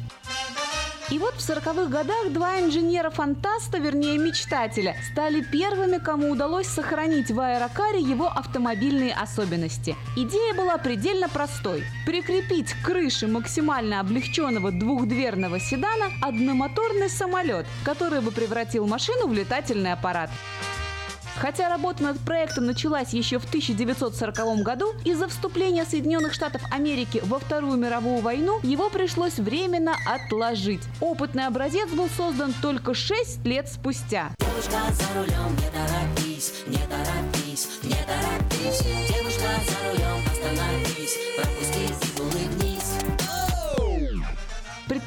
И 1.11 1.19
вот 1.19 1.33
в 1.33 1.39
40-х 1.39 1.87
годах 1.87 2.31
два 2.31 2.61
инженера-фантаста, 2.61 3.79
вернее 3.79 4.17
мечтателя, 4.17 4.95
стали 5.11 5.41
первыми, 5.41 5.97
кому 5.97 6.31
удалось 6.31 6.67
сохранить 6.67 7.29
в 7.31 7.37
аэрокаре 7.37 7.99
его 7.99 8.27
автомобильные 8.27 9.13
особенности. 9.13 9.97
Идея 10.15 10.53
была 10.53 10.77
предельно 10.77 11.27
простой. 11.27 11.83
Прикрепить 12.05 12.71
к 12.71 12.85
крыше 12.85 13.27
максимально 13.27 13.99
облегченного 13.99 14.71
двухдверного 14.71 15.59
седана 15.59 16.11
одномоторный 16.21 17.09
самолет, 17.09 17.65
который 17.83 18.21
бы 18.21 18.31
превратил 18.31 18.87
машину 18.87 19.27
в 19.27 19.33
летательный 19.33 19.91
аппарат. 19.91 20.29
Хотя 21.37 21.69
работа 21.69 22.03
над 22.03 22.19
проектом 22.19 22.65
началась 22.65 23.13
еще 23.13 23.39
в 23.39 23.45
1940 23.45 24.61
году, 24.63 24.93
из-за 25.05 25.27
вступления 25.27 25.85
Соединенных 25.85 26.33
Штатов 26.33 26.61
Америки 26.71 27.21
во 27.23 27.39
Вторую 27.39 27.77
мировую 27.77 28.21
войну 28.21 28.59
его 28.63 28.89
пришлось 28.89 29.37
временно 29.37 29.95
отложить. 30.05 30.81
Опытный 30.99 31.47
образец 31.47 31.89
был 31.89 32.09
создан 32.15 32.53
только 32.61 32.93
6 32.93 33.45
лет 33.45 33.67
спустя. 33.67 34.31
Девушка 34.39 34.79
за 34.91 35.19
рулем, 35.19 35.55
не 35.55 35.69
торопись, 35.71 36.53
не 36.67 36.77
торопись, 36.77 37.67
не 37.83 37.95
торопись. 37.95 38.83
Девушка 39.09 39.47
за 39.67 39.89
рулем, 39.89 40.21
остановись, 40.31 41.17
пропусти 41.35 41.93
и. 42.57 42.60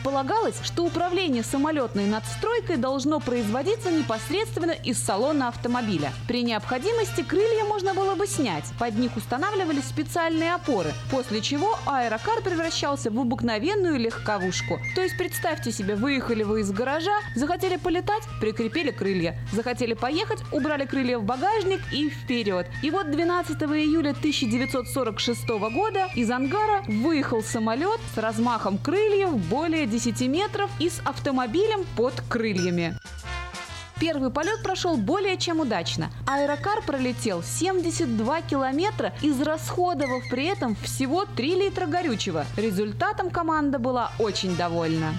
Предполагалось, 0.04 0.60
что 0.62 0.84
управление 0.84 1.42
самолетной 1.42 2.04
надстройкой 2.04 2.76
должно 2.76 3.20
производиться 3.20 3.90
непосредственно 3.90 4.72
из 4.72 4.98
салона 4.98 5.48
автомобиля. 5.48 6.12
При 6.28 6.42
необходимости 6.42 7.22
крылья 7.22 7.64
можно 7.64 7.94
было 7.94 8.14
бы 8.14 8.26
снять. 8.26 8.64
Под 8.78 8.98
них 8.98 9.16
устанавливались 9.16 9.86
специальные 9.86 10.52
опоры, 10.52 10.92
после 11.10 11.40
чего 11.40 11.78
аэрокар 11.86 12.42
превращался 12.42 13.10
в 13.10 13.18
обыкновенную 13.18 13.98
легковушку. 13.98 14.78
То 14.94 15.00
есть 15.00 15.16
представьте 15.16 15.72
себе, 15.72 15.94
выехали 15.94 16.42
вы 16.42 16.60
из 16.60 16.70
гаража, 16.70 17.18
захотели 17.34 17.76
полетать, 17.76 18.24
прикрепили 18.42 18.90
крылья. 18.90 19.38
Захотели 19.52 19.94
поехать, 19.94 20.40
убрали 20.52 20.84
крылья 20.84 21.16
в 21.16 21.24
багажник 21.24 21.80
и 21.92 22.10
вперед. 22.10 22.66
И 22.82 22.90
вот 22.90 23.10
12 23.10 23.56
июля 23.62 24.10
1946 24.10 25.48
года 25.48 26.08
из 26.14 26.30
ангара 26.30 26.82
выехал 26.88 27.42
самолет 27.42 28.00
с 28.14 28.18
размахом 28.18 28.76
крыльев 28.76 29.34
более 29.48 29.86
10 29.94 30.22
метров 30.22 30.68
и 30.80 30.90
с 30.90 31.00
автомобилем 31.04 31.84
под 31.96 32.20
крыльями. 32.28 32.98
Первый 34.00 34.30
полет 34.30 34.60
прошел 34.60 34.96
более 34.96 35.36
чем 35.36 35.60
удачно. 35.60 36.10
Аэрокар 36.26 36.82
пролетел 36.82 37.44
72 37.44 38.42
километра, 38.42 39.14
израсходовав 39.22 40.24
при 40.30 40.46
этом 40.46 40.74
всего 40.82 41.26
3 41.26 41.54
литра 41.54 41.86
горючего. 41.86 42.44
Результатом 42.56 43.30
команда 43.30 43.78
была 43.78 44.10
очень 44.18 44.56
довольна. 44.56 45.14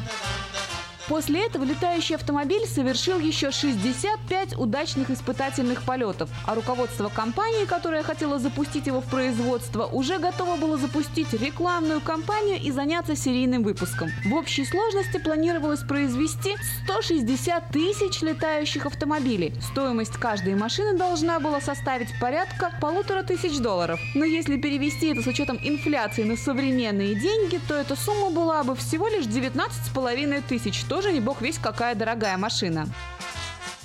После 1.08 1.46
этого 1.46 1.64
летающий 1.64 2.16
автомобиль 2.16 2.66
совершил 2.66 3.20
еще 3.20 3.52
65 3.52 4.58
удачных 4.58 5.12
испытательных 5.12 5.84
полетов, 5.84 6.30
а 6.46 6.56
руководство 6.56 7.10
компании, 7.10 7.66
которая 7.66 8.02
хотела 8.02 8.40
запустить 8.40 8.88
его 8.88 9.02
в 9.02 9.06
производство, 9.06 9.86
уже 9.86 10.18
готово 10.18 10.56
было 10.56 10.78
запустить 10.78 11.32
рекламную 11.34 12.02
кампанию 12.02 12.60
и 12.60 12.72
заняться 12.72 13.16
серийным 13.16 13.62
выпуском. 13.64 14.10
В 14.26 14.34
общей 14.34 14.66
сложности 14.66 15.20
планировалось 15.20 15.82
произвести 15.82 16.56
160 16.86 17.70
тысяч 17.70 18.22
летающих 18.22 18.88
автомобилей. 18.88 19.54
Стоимость 19.62 20.14
каждой 20.14 20.56
машины 20.56 20.98
должна 20.98 21.40
была 21.40 21.62
составить 21.62 22.10
порядка 22.20 22.72
полутора 22.82 23.22
тысяч 23.22 23.60
долларов. 23.60 24.00
Но 24.16 24.26
если 24.26 24.58
перевести 24.58 25.12
это 25.12 25.22
с 25.22 25.28
учетом 25.28 25.60
инфляции 25.62 26.24
на 26.24 26.36
современные 26.36 27.14
деньги, 27.14 27.60
то 27.68 27.76
эта 27.76 27.96
сумма 27.96 28.32
была 28.32 28.64
бы 28.64 28.76
всего 28.76 29.08
лишь 29.08 29.26
19,5 29.26 30.44
тысяч, 30.48 30.84
тоже 30.96 31.12
не 31.12 31.20
бог 31.20 31.42
весь 31.42 31.58
какая 31.58 31.94
дорогая 31.94 32.38
машина. 32.38 32.88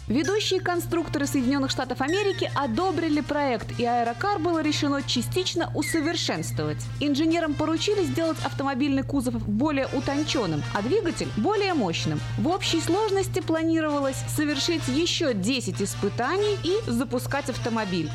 Ведущие 0.06 0.60
конструкторы 0.60 1.26
Соединенных 1.26 1.72
Штатов 1.72 2.02
Америки 2.02 2.48
одобрили 2.54 3.20
проект, 3.20 3.80
и 3.80 3.84
аэрокар 3.84 4.38
было 4.38 4.62
решено 4.62 5.02
частично 5.02 5.72
усовершенствовать. 5.74 6.78
Инженерам 7.00 7.54
поручили 7.54 8.04
сделать 8.04 8.38
автомобильный 8.44 9.02
кузов 9.02 9.34
более 9.48 9.88
утонченным, 9.88 10.62
а 10.72 10.82
двигатель 10.82 11.28
более 11.36 11.74
мощным. 11.74 12.20
В 12.38 12.46
общей 12.46 12.80
сложности 12.80 13.40
планировалось 13.40 14.22
совершить 14.28 14.86
еще 14.86 15.34
10 15.34 15.82
испытаний 15.82 16.58
и 16.62 16.88
запускать 16.88 17.50
автомобиль. 17.50 18.08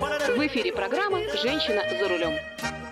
В 0.00 0.46
эфире 0.48 0.70
программа 0.74 1.20
«Женщина 1.42 1.80
за 1.98 2.08
рулем». 2.08 2.85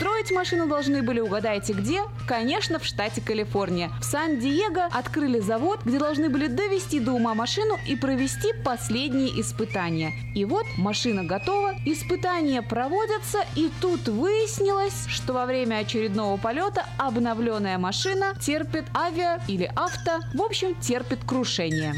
Строить 0.00 0.30
машину 0.30 0.66
должны 0.66 1.02
были, 1.02 1.20
угадайте 1.20 1.74
где? 1.74 2.00
Конечно, 2.26 2.78
в 2.78 2.86
штате 2.86 3.20
Калифорния. 3.20 3.90
В 4.00 4.04
Сан-Диего 4.04 4.86
открыли 4.86 5.40
завод, 5.40 5.80
где 5.84 5.98
должны 5.98 6.30
были 6.30 6.46
довести 6.46 7.00
до 7.00 7.12
ума 7.12 7.34
машину 7.34 7.76
и 7.86 7.96
провести 7.96 8.54
последние 8.64 9.38
испытания. 9.38 10.14
И 10.34 10.46
вот 10.46 10.64
машина 10.78 11.22
готова, 11.22 11.74
испытания 11.84 12.62
проводятся, 12.62 13.40
и 13.56 13.70
тут 13.82 14.08
выяснилось, 14.08 15.04
что 15.06 15.34
во 15.34 15.44
время 15.44 15.76
очередного 15.76 16.38
полета 16.38 16.86
обновленная 16.96 17.76
машина 17.76 18.32
терпит 18.40 18.86
авиа 18.96 19.42
или 19.48 19.70
авто, 19.76 20.20
в 20.32 20.40
общем, 20.40 20.74
терпит 20.80 21.18
крушение. 21.26 21.94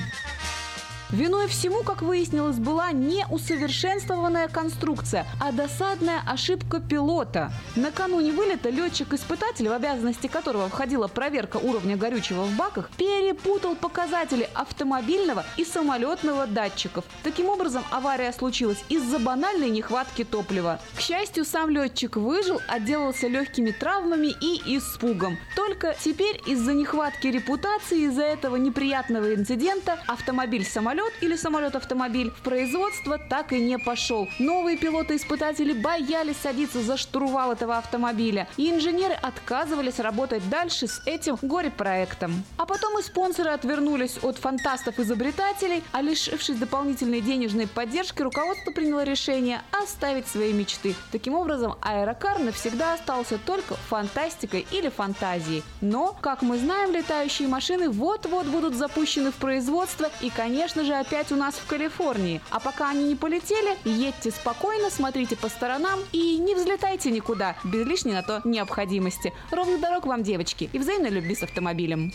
Виной 1.13 1.47
всему, 1.47 1.83
как 1.83 2.01
выяснилось, 2.01 2.57
была 2.57 2.91
не 2.91 3.27
усовершенствованная 3.29 4.49
конструкция, 4.49 5.27
а 5.39 5.53
досадная 5.53 6.23
ошибка 6.27 6.81
пилота. 6.81 7.53
Накануне 7.77 8.33
вылета 8.33 8.71
летчик-испытатель, 8.71 9.69
в 9.69 9.73
обязанности 9.73 10.27
которого 10.27 10.71
входила 10.71 11.09
проверка 11.09 11.59
уровня 11.59 11.99
горючего 11.99 12.45
в 12.45 12.57
баках, 12.57 12.89
перепутал 12.97 13.77
показатели 13.77 14.49
автомобильного 14.55 15.45
и 15.59 15.67
самолетного 15.67 16.47
датчиков. 16.47 17.05
Таким 17.23 17.51
образом, 17.51 17.85
авария 17.91 18.33
случилась 18.33 18.83
из-за 18.89 19.19
банальной 19.19 19.69
нехватки 19.69 20.25
топлива. 20.25 20.81
К 20.97 21.01
счастью, 21.01 21.45
сам 21.45 21.69
летчик 21.69 22.17
выжил, 22.17 22.59
отделался 22.69 23.29
легкими 23.29 23.71
травмами 23.71 24.29
и 24.41 24.79
испугом. 24.79 25.37
Только 25.57 25.95
теперь 26.03 26.41
из-за 26.47 26.73
нехватки 26.73 27.27
репутации, 27.27 28.07
из-за 28.07 28.23
этого 28.23 28.57
неприятного 28.57 29.35
инцидента 29.35 29.99
автомобиль-самолет 30.07 31.02
или 31.21 31.37
самолет-автомобиль 31.37 32.31
в 32.31 32.43
производство 32.43 33.19
так 33.19 33.53
и 33.53 33.61
не 33.61 33.79
пошел. 33.79 34.29
Новые 34.39 34.77
пилоты-испытатели 34.77 35.73
боялись 35.73 36.37
садиться 36.37 36.83
за 36.83 36.97
штурвал 36.97 37.53
этого 37.53 37.79
автомобиля, 37.79 38.49
и 38.57 38.71
инженеры 38.71 39.15
отказывались 39.15 39.99
работать 39.99 40.49
дальше 40.49 40.87
с 40.87 41.03
этим 41.07 41.39
горе-проектом. 41.43 42.45
А 42.57 42.67
потом 42.67 42.99
и 42.99 43.03
спонсоры 43.03 43.51
отвернулись 43.51 44.19
от 44.23 44.39
фантастов-изобретателей, 44.39 45.83
а 45.93 46.03
лишившись 46.03 46.57
дополнительной 46.57 47.21
денежной 47.21 47.67
поддержки, 47.67 48.23
руководство 48.23 48.71
приняло 48.71 49.05
решение 49.05 49.63
оставить 49.73 50.27
свои 50.27 50.53
мечты. 50.53 50.95
Таким 51.11 51.35
образом, 51.35 51.77
аэрокар 51.81 52.39
навсегда 52.39 52.95
остался 52.95 53.39
только 53.39 53.75
фантастикой 53.75 54.67
или 54.71 54.89
фантазией. 54.89 55.63
Но, 55.81 56.17
как 56.21 56.43
мы 56.43 56.59
знаем, 56.59 56.93
летающие 56.93 57.49
машины 57.49 57.89
вот-вот 57.89 58.47
будут 58.47 58.75
запущены 58.75 59.31
в 59.31 59.37
производство, 59.37 60.11
и, 60.21 60.31
конечно 60.31 60.85
же, 60.85 60.92
опять 60.95 61.33
у 61.33 61.37
нас 61.37 61.55
в 61.55 61.67
Калифорнии. 61.67 62.41
А 62.51 62.61
пока 62.61 62.91
они 62.91 63.05
не 63.05 63.15
полетели, 63.15 63.77
едьте 63.85 64.31
спокойно, 64.31 64.91
смотрите 64.91 65.37
по 65.37 65.49
сторонам 65.49 66.01
и 66.13 66.39
не 66.39 66.55
взлетайте 66.55 67.11
никуда 67.11 67.57
без 67.65 67.87
лишней 67.87 68.15
на 68.15 68.23
то 68.23 68.41
необходимости. 68.45 69.33
Ровно 69.51 69.79
дорог 69.79 70.07
вам, 70.07 70.23
девочки, 70.23 70.69
и 70.73 70.79
взаимной 70.79 71.11
любви 71.11 71.35
с 71.35 71.43
автомобилем. 71.43 72.13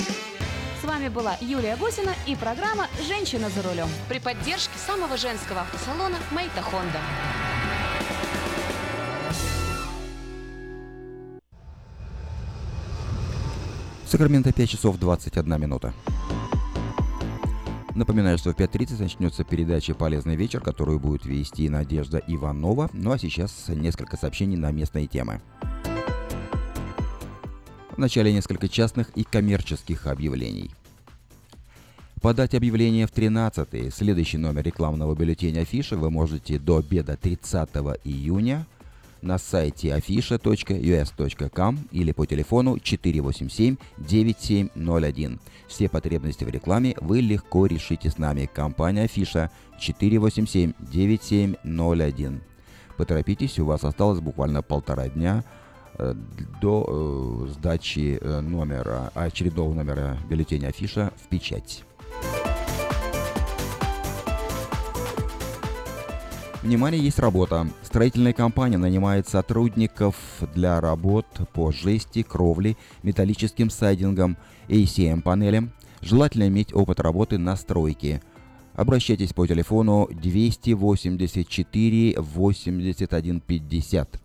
С 0.81 0.85
вами 0.85 1.09
была 1.09 1.35
Юлия 1.41 1.75
Гусина 1.75 2.13
и 2.27 2.35
программа 2.35 2.87
«Женщина 3.07 3.49
за 3.49 3.63
рулем» 3.63 3.89
при 4.07 4.19
поддержке 4.19 4.77
самого 4.77 5.17
женского 5.17 5.61
автосалона 5.61 6.17
«Мэйта 6.31 6.61
Хонда». 6.61 6.99
Сакраменто 14.05 14.53
5 14.53 14.69
часов 14.69 14.97
21 14.97 15.59
минута. 15.59 15.93
Напоминаю, 17.97 18.37
что 18.37 18.53
в 18.53 18.55
5.30 18.55 19.01
начнется 19.01 19.43
передача 19.43 19.95
«Полезный 19.95 20.35
вечер», 20.35 20.61
которую 20.61 20.99
будет 20.99 21.25
вести 21.25 21.67
Надежда 21.67 22.21
Иванова. 22.27 22.91
Ну 22.93 23.11
а 23.11 23.17
сейчас 23.17 23.69
несколько 23.69 24.17
сообщений 24.17 24.55
на 24.55 24.69
местные 24.69 25.07
темы. 25.07 25.41
Вначале 27.97 28.31
несколько 28.31 28.69
частных 28.69 29.09
и 29.17 29.23
коммерческих 29.23 30.05
объявлений. 30.05 30.69
Подать 32.21 32.53
объявление 32.53 33.07
в 33.07 33.13
13-й, 33.13 33.89
следующий 33.89 34.37
номер 34.37 34.61
рекламного 34.61 35.15
бюллетеня 35.15 35.61
Афиша 35.61 35.97
вы 35.97 36.11
можете 36.11 36.59
до 36.59 36.77
обеда 36.77 37.17
30 37.17 37.69
июня 38.03 38.67
на 39.23 39.39
сайте 39.39 39.89
afisha.us.com 39.89 41.79
или 41.91 42.11
по 42.11 42.27
телефону 42.27 42.77
487-9701. 42.77 45.39
Все 45.67 45.89
потребности 45.89 46.43
в 46.43 46.49
рекламе 46.49 46.95
вы 47.01 47.21
легко 47.21 47.65
решите 47.65 48.09
с 48.09 48.17
нами. 48.17 48.49
Компания 48.51 49.03
Афиша 49.03 49.51
487-9701. 49.79 52.41
Поторопитесь, 52.97 53.59
у 53.59 53.65
вас 53.65 53.83
осталось 53.83 54.21
буквально 54.21 54.63
полтора 54.63 55.09
дня 55.09 55.43
э, 55.99 56.15
до 56.61 56.85
э, 56.87 57.47
сдачи 57.51 58.17
э, 58.19 58.39
номера, 58.39 59.11
очередного 59.13 59.71
номера 59.73 60.17
бюллетеня 60.29 60.69
Афиша 60.69 61.11
в 61.23 61.27
печать. 61.27 61.83
Внимание, 66.67 67.01
есть 67.01 67.19
работа. 67.19 67.69
Строительная 67.81 68.33
компания 68.33 68.77
нанимает 68.77 69.29
сотрудников 69.29 70.17
для 70.53 70.81
работ 70.81 71.25
по 71.53 71.71
жести, 71.71 72.23
кровле, 72.23 72.75
металлическим 73.03 73.69
сайдингам, 73.69 74.35
ACM-панелям. 74.67 75.71
Желательно 76.01 76.49
иметь 76.49 76.73
опыт 76.73 76.99
работы 76.99 77.37
на 77.37 77.55
стройке. 77.55 78.21
Обращайтесь 78.73 79.31
по 79.31 79.47
телефону 79.47 80.09
284 80.11 82.19
81 82.19 83.39
50. 83.39 84.21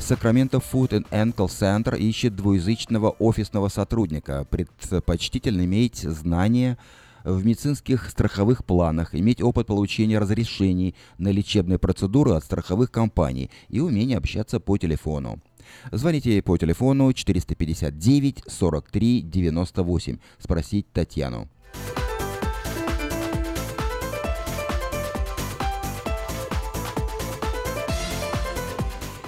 Сакраменто 0.00 0.56
Food 0.56 0.90
and 0.90 1.08
Ankle 1.10 1.46
Center 1.46 1.96
ищет 1.96 2.34
двуязычного 2.34 3.10
офисного 3.10 3.68
сотрудника. 3.68 4.44
Предпочтительно 4.50 5.64
иметь 5.64 5.98
знания 5.98 6.78
в 7.24 7.44
медицинских 7.44 8.10
страховых 8.10 8.64
планах, 8.64 9.14
иметь 9.14 9.42
опыт 9.42 9.66
получения 9.66 10.18
разрешений 10.18 10.94
на 11.18 11.28
лечебные 11.28 11.78
процедуры 11.78 12.32
от 12.32 12.44
страховых 12.44 12.90
компаний 12.90 13.50
и 13.68 13.80
умение 13.80 14.18
общаться 14.18 14.60
по 14.60 14.76
телефону. 14.76 15.40
Звоните 15.90 16.42
по 16.42 16.56
телефону 16.56 17.12
459 17.12 18.44
43 18.46 19.22
98. 19.22 20.18
Спросить 20.38 20.92
Татьяну. 20.92 21.48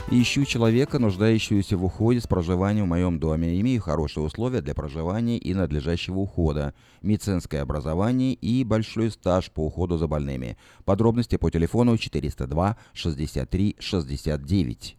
Ищу 0.09 0.45
человека, 0.45 1.01
нуждающегося 1.01 1.77
в 1.77 1.85
уходе 1.85 2.21
с 2.21 2.29
проживанием 2.29 2.85
в 2.85 2.91
моем 2.91 3.19
доме. 3.19 3.61
Имею 3.61 3.83
хорошие 3.83 4.23
условия 4.23 4.61
для 4.61 4.73
проживания 4.73 5.37
и 5.37 5.53
надлежащего 5.53 6.21
ухода, 6.21 6.75
медицинское 7.03 7.59
образование 7.59 8.35
и 8.35 8.63
большой 8.63 9.11
стаж 9.11 9.51
по 9.51 9.67
уходу 9.67 9.99
за 9.99 10.07
больными. 10.07 10.57
Подробности 10.85 11.37
по 11.37 11.51
телефону 11.51 11.99
402 11.99 12.77
63 12.93 13.77
69. 13.81 14.97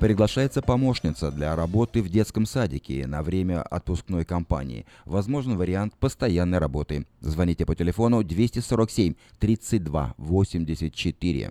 Приглашается 0.00 0.62
помощница 0.62 1.32
для 1.32 1.56
работы 1.56 2.02
в 2.02 2.08
детском 2.08 2.46
садике 2.46 3.04
на 3.08 3.24
время 3.24 3.62
отпускной 3.62 4.24
кампании. 4.24 4.86
Возможен 5.04 5.56
вариант 5.56 5.94
постоянной 5.98 6.58
работы. 6.58 7.04
Звоните 7.20 7.66
по 7.66 7.74
телефону 7.74 8.22
247 8.22 9.14
32 9.40 10.14
84. 10.16 11.50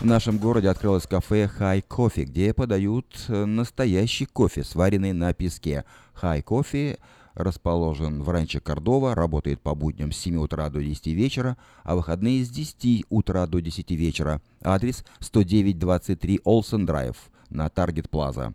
В 0.00 0.04
нашем 0.04 0.38
городе 0.38 0.70
открылось 0.70 1.06
кафе 1.06 1.50
High 1.58 1.84
Coffee, 1.86 2.24
где 2.24 2.54
подают 2.54 3.06
э, 3.28 3.44
настоящий 3.44 4.24
кофе, 4.24 4.64
сваренный 4.64 5.12
на 5.12 5.34
песке. 5.34 5.84
High 6.22 6.44
Coffee 6.44 6.98
расположен 7.38 8.22
в 8.22 8.28
ранче 8.28 8.60
Кордова, 8.60 9.14
работает 9.14 9.60
по 9.60 9.74
будням 9.74 10.12
с 10.12 10.18
7 10.18 10.36
утра 10.36 10.68
до 10.68 10.82
10 10.82 11.06
вечера, 11.08 11.56
а 11.84 11.94
выходные 11.94 12.44
с 12.44 12.50
10 12.50 13.06
утра 13.08 13.46
до 13.46 13.60
10 13.60 13.90
вечера. 13.92 14.42
Адрес 14.60 15.04
10923 15.20 16.40
Олсен 16.44 16.84
Драйв 16.84 17.16
на 17.48 17.68
Таргет 17.68 18.10
Плаза, 18.10 18.54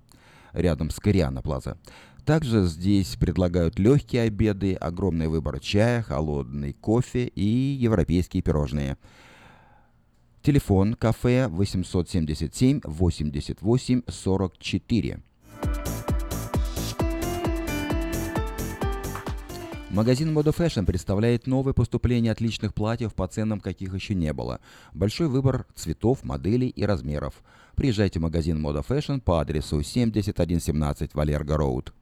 рядом 0.51 0.89
с 0.89 0.99
Кориана 0.99 1.41
Плаза. 1.41 1.77
Также 2.25 2.65
здесь 2.65 3.15
предлагают 3.15 3.79
легкие 3.79 4.23
обеды, 4.23 4.75
огромный 4.75 5.27
выбор 5.27 5.59
чая, 5.59 6.01
холодный 6.01 6.73
кофе 6.73 7.27
и 7.27 7.43
европейские 7.43 8.41
пирожные. 8.43 8.97
Телефон 10.41 10.93
кафе 10.93 11.47
877 11.47 12.81
88 12.83 14.01
44. 14.07 15.19
Магазин 19.93 20.35
Moda 20.35 20.51
Fashion 20.51 20.87
представляет 20.87 21.45
новые 21.45 21.75
поступления 21.75 22.31
отличных 22.31 22.73
платьев 22.73 23.13
по 23.13 23.27
ценам, 23.27 23.59
каких 23.59 23.93
еще 23.93 24.15
не 24.15 24.33
было. 24.33 24.59
Большой 24.91 25.27
выбор 25.27 25.67
цветов, 25.75 26.23
моделей 26.23 26.69
и 26.69 26.83
размеров. 26.83 27.43
Приезжайте 27.75 28.17
в 28.17 28.23
магазин 28.23 28.57
Moda 28.57 28.83
Fashion 28.83 29.21
по 29.21 29.39
адресу 29.39 29.83
7117 29.83 31.13
Валерго 31.13 31.57
Роуд. 31.57 31.93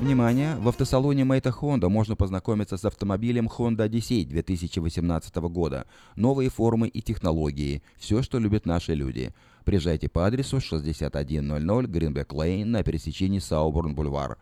Внимание! 0.00 0.56
В 0.56 0.68
автосалоне 0.68 1.24
Мэйта 1.24 1.50
Honda 1.50 1.88
можно 1.88 2.16
познакомиться 2.16 2.76
с 2.76 2.84
автомобилем 2.84 3.48
Honda 3.48 3.88
Odyssey 3.88 4.24
2018 4.24 5.36
года. 5.36 5.86
Новые 6.16 6.50
формы 6.50 6.88
и 6.88 7.00
технологии. 7.00 7.82
Все, 7.96 8.22
что 8.22 8.38
любят 8.40 8.66
наши 8.66 8.94
люди. 8.94 9.32
Приезжайте 9.68 10.08
по 10.08 10.26
адресу 10.26 10.60
6100 10.60 11.82
Гринбек 11.88 12.32
Лейн 12.32 12.70
на 12.70 12.82
пересечении 12.82 13.38
Сауборн-Бульвар. 13.38 14.38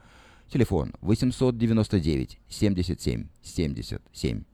Телефон 0.49 0.93
899 1.01 2.39
77 2.49 3.27
77. 3.43 4.45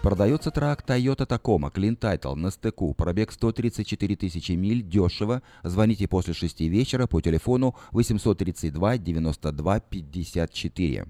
Продается 0.00 0.52
трак 0.52 0.84
Toyota 0.86 1.26
Tacoma 1.26 1.74
Clean 1.74 1.98
Title 1.98 2.36
на 2.36 2.52
стыку. 2.52 2.94
Пробег 2.94 3.32
134 3.32 4.14
тысячи 4.14 4.52
миль. 4.52 4.82
Дешево. 4.82 5.42
Звоните 5.64 6.06
после 6.06 6.34
6 6.34 6.60
вечера 6.60 7.08
по 7.08 7.20
телефону 7.20 7.74
832 7.90 8.98
92 8.98 9.80
54. 9.80 11.06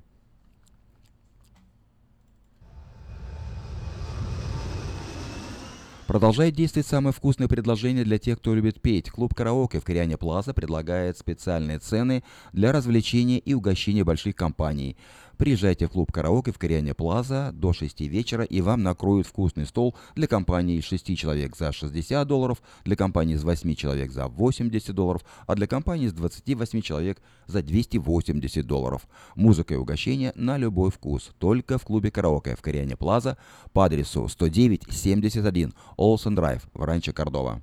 Продолжает 6.09 6.55
действовать 6.55 6.87
самое 6.87 7.13
вкусное 7.13 7.49
предложение 7.49 8.03
для 8.03 8.19
тех, 8.19 8.39
кто 8.39 8.55
любит 8.55 8.81
петь. 8.81 9.11
Клуб 9.11 9.35
«Караоке» 9.35 9.79
в 9.79 9.85
Кориане 9.85 10.17
Плаза 10.17 10.55
предлагает 10.55 11.19
специальные 11.19 11.81
цены 11.81 12.25
для 12.55 12.73
развлечения 12.73 13.39
и 13.39 13.53
угощения 13.53 14.05
больших 14.05 14.35
компаний. 14.35 14.97
Приезжайте 15.39 15.87
в 15.87 15.91
клуб 15.91 16.11
«Караоке» 16.11 16.51
в 16.51 16.59
Кориане 16.59 16.95
Плаза 16.95 17.53
до 17.55 17.73
6 17.73 18.01
вечера, 18.01 18.43
и 18.43 18.61
вам 18.61 18.83
накроют 18.83 19.25
вкусный 19.25 19.67
стол 19.67 19.95
для 20.17 20.27
компании 20.27 20.79
из 20.79 20.85
6 20.85 21.17
человек 21.17 21.57
за 21.57 21.71
60 21.71 22.27
долларов, 22.27 22.61
для 22.85 22.97
компании 22.97 23.37
из 23.37 23.45
8 23.45 23.73
человек 23.77 24.11
за 24.11 24.27
80 24.27 24.93
долларов, 24.93 25.23
а 25.47 25.55
для 25.55 25.69
компании 25.69 26.07
из 26.07 26.13
28 26.13 26.81
человек 26.81 27.23
за 27.47 27.63
280 27.63 28.67
долларов. 28.67 29.07
Музыка 29.37 29.75
и 29.75 29.77
угощение 29.77 30.33
на 30.35 30.59
любой 30.59 30.91
вкус, 30.91 31.31
только 31.39 31.79
в 31.79 31.85
клубе 31.85 32.11
«Караоке» 32.11 32.57
в 32.57 32.61
Кориане 32.61 32.97
Плаза 32.97 33.39
по 33.73 33.85
адресу 33.85 34.25
109-71 34.25 35.73
Олсен 35.97 36.35
Драйв 36.35 36.69
в 36.75 36.83
Ранчо 36.83 37.13
Кордова. 37.13 37.63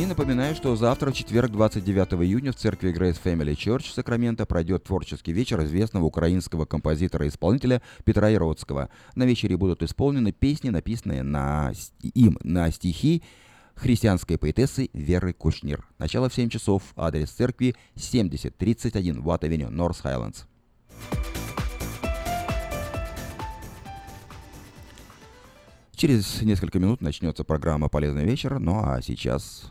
И 0.00 0.06
напоминаю, 0.06 0.54
что 0.54 0.74
завтра, 0.76 1.12
четверг, 1.12 1.50
29 1.50 2.14
июня, 2.24 2.52
в 2.52 2.56
церкви 2.56 2.90
Grace 2.90 3.18
Family 3.22 3.54
Church 3.54 3.92
Сакраменто 3.92 4.46
пройдет 4.46 4.84
творческий 4.84 5.32
вечер 5.32 5.62
известного 5.64 6.06
украинского 6.06 6.64
композитора-исполнителя 6.64 7.82
Петра 8.04 8.30
Яроцкого. 8.30 8.88
На 9.14 9.24
вечере 9.24 9.58
будут 9.58 9.82
исполнены 9.82 10.32
песни, 10.32 10.70
написанные 10.70 11.22
на, 11.22 11.72
им 12.14 12.38
на 12.42 12.70
стихи 12.70 13.22
христианской 13.74 14.38
поэтессы 14.38 14.88
Веры 14.94 15.34
Кушнир. 15.34 15.86
Начало 15.98 16.30
в 16.30 16.34
7 16.34 16.48
часов. 16.48 16.82
Адрес 16.96 17.28
церкви 17.28 17.76
7031 17.94 19.20
Ватт 19.20 19.44
Авеню, 19.44 19.68
Норс 19.68 20.00
Хайлендс. 20.00 20.44
Через 25.94 26.40
несколько 26.40 26.78
минут 26.78 27.02
начнется 27.02 27.44
программа 27.44 27.90
«Полезный 27.90 28.24
вечер», 28.24 28.58
ну 28.58 28.80
а 28.82 29.02
сейчас... 29.02 29.70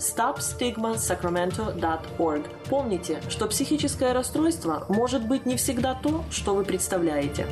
stopstigmasacramento.org. 0.00 2.42
Помните, 2.68 3.22
что 3.28 3.46
психическое 3.46 4.12
расстройство 4.12 4.86
может 4.88 5.28
быть 5.28 5.46
не 5.46 5.56
всегда 5.56 5.94
то, 5.94 6.24
что 6.30 6.54
вы 6.54 6.64
представляете. 6.64 7.46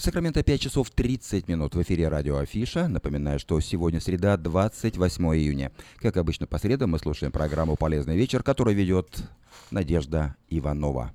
В 0.00 0.02
Сакраменто 0.02 0.42
5 0.42 0.58
часов 0.58 0.88
30 0.88 1.46
минут 1.46 1.74
в 1.74 1.82
эфире 1.82 2.08
радио 2.08 2.38
Афиша. 2.38 2.88
Напоминаю, 2.88 3.38
что 3.38 3.60
сегодня 3.60 4.00
среда, 4.00 4.38
28 4.38 5.22
июня. 5.36 5.72
Как 5.98 6.16
обычно 6.16 6.46
по 6.46 6.58
средам 6.58 6.92
мы 6.92 6.98
слушаем 6.98 7.32
программу 7.32 7.76
«Полезный 7.76 8.16
вечер», 8.16 8.42
которую 8.42 8.74
ведет 8.74 9.24
Надежда 9.70 10.36
Иванова. 10.48 11.12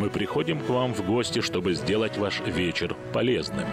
Мы 0.00 0.08
приходим 0.08 0.60
к 0.60 0.68
вам 0.70 0.94
в 0.94 1.04
гости, 1.04 1.42
чтобы 1.42 1.74
сделать 1.74 2.16
ваш 2.16 2.40
вечер 2.40 2.96
полезным. 3.12 3.66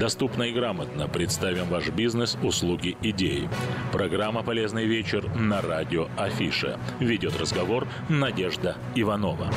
Доступно 0.00 0.44
и 0.44 0.52
грамотно 0.52 1.06
представим 1.06 1.66
ваш 1.66 1.90
бизнес, 1.90 2.38
услуги, 2.42 2.96
идеи. 3.02 3.46
Программа 3.92 4.42
«Полезный 4.42 4.86
вечер» 4.86 5.28
на 5.36 5.60
радио 5.60 6.08
Афиша. 6.16 6.80
Ведет 6.98 7.38
разговор 7.38 7.86
Надежда 8.08 8.78
Иванова. 8.94 9.50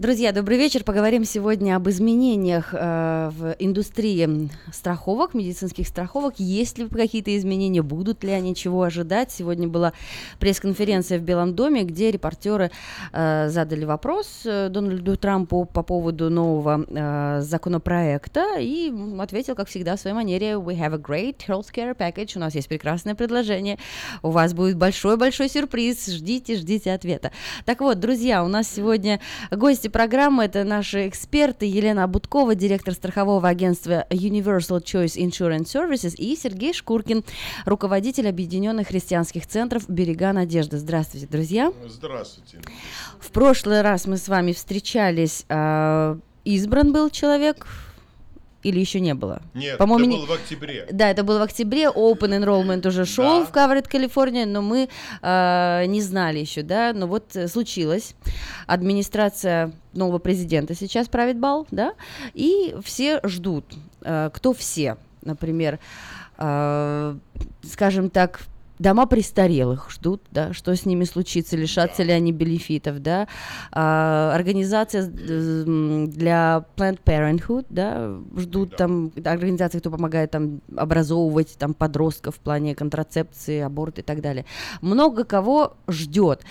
Друзья, 0.00 0.32
добрый 0.32 0.56
вечер. 0.56 0.82
Поговорим 0.82 1.26
сегодня 1.26 1.76
об 1.76 1.86
изменениях 1.90 2.70
э, 2.72 3.30
в 3.36 3.54
индустрии 3.58 4.48
страховок, 4.72 5.34
медицинских 5.34 5.86
страховок. 5.86 6.36
Есть 6.38 6.78
ли 6.78 6.88
какие-то 6.88 7.36
изменения, 7.36 7.82
будут 7.82 8.24
ли 8.24 8.30
они, 8.30 8.54
чего 8.54 8.82
ожидать? 8.82 9.30
Сегодня 9.30 9.68
была 9.68 9.92
пресс-конференция 10.38 11.18
в 11.18 11.22
Белом 11.22 11.54
доме, 11.54 11.82
где 11.82 12.10
репортеры 12.10 12.70
э, 13.12 13.48
задали 13.50 13.84
вопрос 13.84 14.40
э, 14.46 14.70
Дональду 14.70 15.18
Трампу 15.18 15.66
по 15.66 15.82
поводу 15.82 16.30
нового 16.30 16.82
э, 16.88 17.42
законопроекта 17.42 18.58
и 18.58 18.90
ответил, 19.18 19.54
как 19.54 19.68
всегда, 19.68 19.96
в 19.96 20.00
своей 20.00 20.16
манере 20.16 20.52
«We 20.52 20.80
have 20.80 20.94
a 20.94 20.98
great 20.98 21.46
healthcare 21.46 21.94
package». 21.94 22.38
У 22.38 22.40
нас 22.40 22.54
есть 22.54 22.70
прекрасное 22.70 23.14
предложение. 23.14 23.76
У 24.22 24.30
вас 24.30 24.54
будет 24.54 24.78
большой-большой 24.78 25.50
сюрприз. 25.50 26.06
Ждите, 26.06 26.56
ждите 26.56 26.90
ответа. 26.90 27.32
Так 27.66 27.82
вот, 27.82 28.00
друзья, 28.00 28.42
у 28.42 28.48
нас 28.48 28.66
сегодня 28.66 29.20
гости 29.50 29.89
программы 29.90 30.44
это 30.44 30.64
наши 30.64 31.08
эксперты 31.08 31.66
Елена 31.66 32.04
Абуткова, 32.04 32.54
директор 32.54 32.94
страхового 32.94 33.48
агентства 33.48 34.06
Universal 34.10 34.82
Choice 34.82 35.16
Insurance 35.16 35.66
Services 35.66 36.14
и 36.16 36.36
Сергей 36.36 36.72
Шкуркин, 36.72 37.24
руководитель 37.66 38.28
Объединенных 38.28 38.88
христианских 38.88 39.46
центров 39.46 39.88
«Берега 39.88 40.32
надежды». 40.32 40.78
Здравствуйте, 40.78 41.26
друзья. 41.26 41.72
Здравствуйте. 41.86 42.60
В 43.18 43.30
прошлый 43.30 43.82
раз 43.82 44.06
мы 44.06 44.16
с 44.16 44.28
вами 44.28 44.52
встречались 44.52 45.44
э, 45.48 46.16
избран 46.44 46.92
был 46.92 47.10
человек 47.10 47.66
или 48.62 48.78
еще 48.80 49.00
не 49.00 49.14
было? 49.14 49.40
Нет, 49.54 49.78
По-моему, 49.78 50.04
это 50.04 50.10
не- 50.10 50.16
было 50.18 50.26
в 50.26 50.32
октябре. 50.32 50.86
Да, 50.92 51.10
это 51.10 51.22
было 51.24 51.38
в 51.38 51.42
октябре, 51.42 51.84
Open 51.84 52.30
Enrollment 52.38 52.86
уже 52.86 53.04
шел 53.06 53.40
Да. 53.40 53.44
в 53.46 53.52
Covered 53.52 53.88
California, 53.90 54.44
но 54.46 54.60
мы 54.62 54.88
э, 55.22 55.84
не 55.86 56.00
знали 56.02 56.38
еще, 56.40 56.62
да, 56.62 56.92
но 56.94 57.06
вот 57.06 57.34
э, 57.36 57.48
случилось. 57.48 58.14
Администрация 58.66 59.72
нового 59.92 60.18
президента 60.18 60.74
сейчас 60.74 61.08
правит 61.08 61.38
бал, 61.38 61.66
да, 61.70 61.94
и 62.34 62.74
все 62.84 63.20
ждут. 63.24 63.64
Э, 64.02 64.30
кто 64.32 64.52
все? 64.52 64.96
Например, 65.22 65.78
э, 66.38 67.16
скажем 67.62 68.10
так, 68.10 68.40
дома 68.80 69.06
престарелых 69.06 69.90
ждут, 69.90 70.22
да, 70.30 70.52
что 70.54 70.74
с 70.74 70.86
ними 70.86 71.04
случится, 71.04 71.56
лишатся 71.56 72.02
ли 72.02 72.12
они 72.12 72.32
бенефитов, 72.32 73.00
да, 73.00 73.28
А, 73.72 74.32
организация 74.34 75.02
э, 75.04 76.06
для 76.06 76.64
Planned 76.76 76.98
Parenthood, 77.04 77.66
да, 77.68 78.16
ждут 78.36 78.76
там 78.76 79.10
да, 79.14 79.32
организации, 79.32 79.80
кто 79.80 79.90
помогает 79.90 80.30
там 80.30 80.62
образовывать 80.76 81.56
там 81.58 81.74
подростков 81.74 82.36
в 82.36 82.38
плане 82.38 82.74
контрацепции, 82.74 83.60
аборта 83.60 84.00
и 84.00 84.04
так 84.04 84.22
далее. 84.22 84.46
Много 84.80 85.24
кого 85.24 85.74
ждет. 85.86 86.42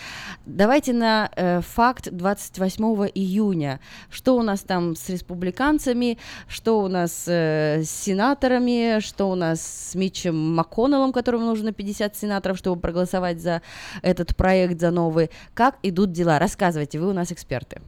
Давайте 0.46 0.94
на 0.94 1.32
э, 1.36 1.62
факт 1.62 2.10
28 2.12 3.10
июня. 3.16 3.80
Что 4.12 4.38
у 4.38 4.44
нас 4.44 4.60
там 4.62 4.96
с 4.96 5.10
республиканцами, 5.10 6.20
что 6.48 6.80
у 6.82 6.88
нас 6.88 7.26
э, 7.28 7.82
с 7.84 7.90
сенаторами, 7.90 9.00
что 9.00 9.32
у 9.32 9.36
нас 9.36 9.62
с 9.62 9.96
Митчем 9.96 10.56
МакКоннеллом, 10.56 11.12
которому 11.12 11.46
нужно 11.46 11.72
50 11.72 12.19
сенаторов, 12.20 12.58
чтобы 12.58 12.82
проголосовать 12.82 13.40
за 13.40 13.62
этот 14.02 14.36
проект, 14.36 14.80
за 14.80 14.92
новый. 14.92 15.30
Как 15.54 15.78
идут 15.84 16.12
дела? 16.12 16.40
Рассказывайте, 16.40 17.00
вы 17.00 17.10
у 17.10 17.14
нас 17.14 17.32
эксперты. 17.32 17.82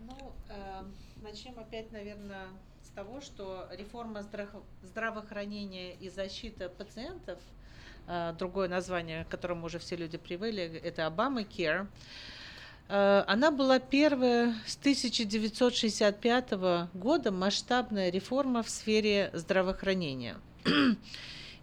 Ну, 0.00 0.32
э, 0.48 0.82
начнем 1.22 1.58
опять, 1.58 1.92
наверное, 1.92 2.46
с 2.82 2.90
того, 2.90 3.20
что 3.20 3.68
реформа 3.78 4.22
здраво- 4.22 4.62
здравоохранения 4.82 5.94
и 5.94 6.08
защита 6.08 6.68
пациентов, 6.68 7.38
э, 8.08 8.34
другое 8.38 8.68
название, 8.68 9.24
к 9.24 9.28
которому 9.28 9.66
уже 9.66 9.78
все 9.78 9.96
люди 9.96 10.18
привыкли, 10.18 10.80
это 10.84 11.02
Obama 11.02 11.46
Care, 11.46 11.86
она 12.92 13.52
была 13.52 13.78
первая 13.78 14.52
с 14.66 14.76
1965 14.76 16.88
года 16.92 17.30
масштабная 17.30 18.10
реформа 18.10 18.64
в 18.64 18.68
сфере 18.68 19.30
здравоохранения. 19.32 20.34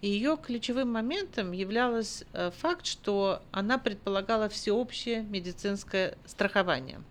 И 0.01 0.09
ее 0.09 0.37
ключевым 0.37 0.91
моментом 0.91 1.51
являлось 1.51 2.23
э, 2.33 2.51
факт, 2.51 2.85
что 2.85 3.41
она 3.51 3.77
предполагала 3.79 4.47
всеобщее 4.47 5.23
медицинское 5.23 6.17
страхование. 6.25 7.01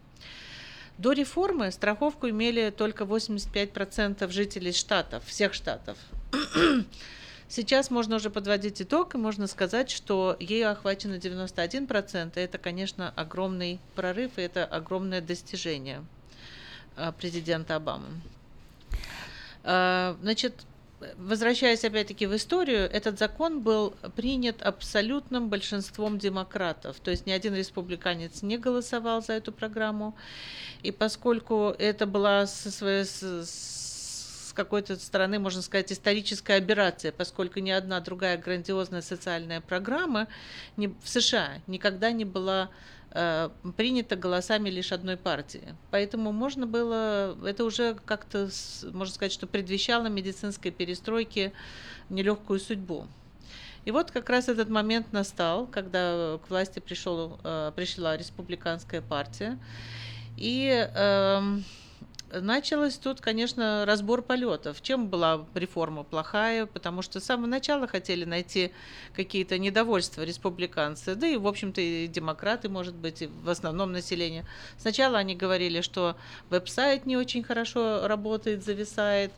До 0.97 1.13
реформы 1.13 1.71
страховку 1.73 2.29
имели 2.29 2.71
только 2.71 3.05
85% 3.05 4.31
жителей 4.31 4.73
штатов, 4.73 5.25
всех 5.27 5.53
штатов. 5.53 5.99
Сейчас 7.49 7.91
можно 7.91 8.17
уже 8.17 8.31
подводить 8.31 8.81
итог, 8.81 9.15
и 9.15 9.19
можно 9.19 9.47
сказать, 9.47 9.91
что 9.91 10.37
ею 10.41 10.71
охвачено 10.71 11.15
91%. 11.15 12.33
И 12.37 12.41
это, 12.41 12.59
конечно, 12.59 13.13
огромный 13.15 13.81
прорыв, 13.95 14.39
и 14.39 14.43
это 14.43 14.65
огромное 14.65 15.21
достижение 15.21 16.05
э, 16.97 17.13
президента 17.13 17.77
Обамы. 17.77 18.09
Э, 19.65 20.17
Значит, 20.23 20.65
возвращаясь 21.17 21.85
опять-таки 21.85 22.27
в 22.27 22.35
историю, 22.35 22.91
этот 22.91 23.19
закон 23.19 23.61
был 23.61 23.95
принят 24.15 24.63
абсолютным 24.63 25.49
большинством 25.49 26.19
демократов. 26.19 26.97
То 27.01 27.11
есть 27.11 27.27
ни 27.27 27.33
один 27.33 27.55
республиканец 27.55 28.43
не 28.43 28.59
голосовал 28.59 29.23
за 29.23 29.35
эту 29.35 29.53
программу. 29.53 30.17
И 30.83 30.91
поскольку 30.91 31.75
это 31.79 32.07
была 32.07 32.47
со 32.47 32.71
своей, 32.71 33.05
с, 33.05 34.53
какой-то 34.57 34.97
стороны, 34.97 35.39
можно 35.39 35.63
сказать, 35.63 35.93
историческая 35.93 36.55
операция, 36.55 37.13
поскольку 37.13 37.61
ни 37.61 37.71
одна 37.71 38.01
другая 38.01 38.39
грандиозная 38.39 39.03
социальная 39.03 39.61
программа 39.61 40.27
в 40.77 41.09
США 41.09 41.61
никогда 41.67 42.11
не 42.11 42.25
была 42.25 42.71
э, 43.17 43.49
принята 43.77 44.15
голосами 44.15 44.69
лишь 44.69 44.93
одной 44.93 45.17
партии. 45.17 45.75
Поэтому 45.91 46.33
можно 46.33 46.67
было, 46.67 47.37
это 47.47 47.65
уже 47.65 47.97
как-то, 48.05 48.51
можно 48.93 49.15
сказать, 49.15 49.33
что 49.33 49.47
предвещало 49.47 50.09
медицинской 50.09 50.71
перестройке 50.71 51.53
нелегкую 52.11 52.61
судьбу. 52.61 53.07
И 53.87 53.91
вот 53.91 54.11
как 54.11 54.29
раз 54.29 54.49
этот 54.49 54.69
момент 54.69 55.13
настал, 55.13 55.67
когда 55.67 56.39
к 56.45 56.51
власти 56.51 56.81
пришел, 56.81 57.39
э, 57.43 57.73
пришла 57.75 58.17
республиканская 58.17 59.01
партия. 59.01 59.59
И 60.37 60.69
эм, 60.95 61.65
началось 62.41 62.97
тут, 62.97 63.21
конечно, 63.21 63.85
разбор 63.87 64.23
полетов. 64.23 64.83
Чем 64.83 65.09
была 65.09 65.45
реформа 65.55 66.03
плохая? 66.03 66.67
Потому 66.67 67.03
что 67.03 67.21
с 67.21 67.25
самого 67.25 67.47
начала 67.47 67.87
хотели 67.87 68.25
найти 68.25 68.73
какие-то 69.15 69.59
недовольства 69.59 70.23
республиканцы, 70.23 71.15
да 71.15 71.27
и, 71.27 71.37
в 71.37 71.47
общем-то, 71.47 71.81
и 71.81 72.07
демократы, 72.07 72.69
может 72.69 72.95
быть, 72.95 73.23
и 73.23 73.27
в 73.27 73.49
основном 73.49 73.93
население. 73.93 74.45
Сначала 74.79 75.19
они 75.19 75.35
говорили, 75.35 75.81
что 75.81 76.17
веб-сайт 76.51 77.07
не 77.07 77.17
очень 77.17 77.43
хорошо 77.43 78.07
работает, 78.07 78.65
зависает. 78.65 79.33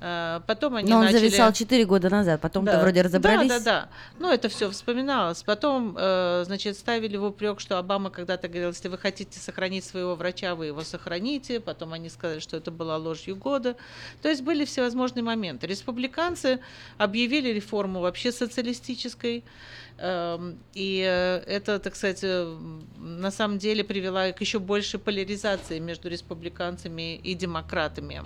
Э, 0.00 0.40
Потом 0.46 0.76
они 0.76 0.88
Но 0.90 0.98
он 0.98 1.04
начали... 1.04 1.18
зависал 1.18 1.52
4 1.52 1.84
года 1.84 2.08
назад, 2.10 2.40
потом-то 2.40 2.72
Да. 2.72 2.80
вроде 2.80 3.02
разобрались. 3.02 3.48
Да, 3.48 3.58
да, 3.58 3.64
да. 3.64 3.88
Ну, 4.18 4.30
это 4.32 4.48
все 4.48 4.70
вспоминалось. 4.70 5.42
Потом, 5.42 5.96
э, 5.98 6.44
значит, 6.46 6.76
ставили 6.76 7.16
в 7.16 7.24
упрек, 7.24 7.60
что 7.60 7.78
Обама 7.78 8.10
когда-то 8.10 8.48
говорил, 8.48 8.68
если 8.70 8.88
вы 8.88 8.98
хотите 8.98 9.38
сохранить 9.40 9.84
своего 9.84 10.14
врача, 10.14 10.54
вы 10.54 10.66
его 10.66 10.82
сохраните. 10.82 11.60
Потом 11.60 11.92
они 11.92 12.08
сказали, 12.08 12.38
что 12.38 12.56
это 12.56 12.70
была 12.70 12.96
ложью 12.96 13.36
года. 13.36 13.76
То 14.22 14.28
есть 14.28 14.42
были 14.42 14.64
всевозможные 14.64 15.22
моменты. 15.22 15.66
Республиканцы 15.66 16.60
объявили 16.98 17.48
реформу 17.48 18.00
вообще 18.00 18.30
социалистической. 18.32 19.42
Эм, 20.00 20.58
И 20.74 21.02
э, 21.04 21.42
это, 21.46 21.80
так 21.80 21.96
сказать, 21.96 22.22
на 22.98 23.30
самом 23.32 23.58
деле 23.58 23.82
привело 23.82 24.32
к 24.32 24.40
еще 24.40 24.60
большей 24.60 25.00
поляризации 25.00 25.80
между 25.80 26.08
республиканцами 26.08 27.16
и 27.16 27.34
демократами. 27.34 28.22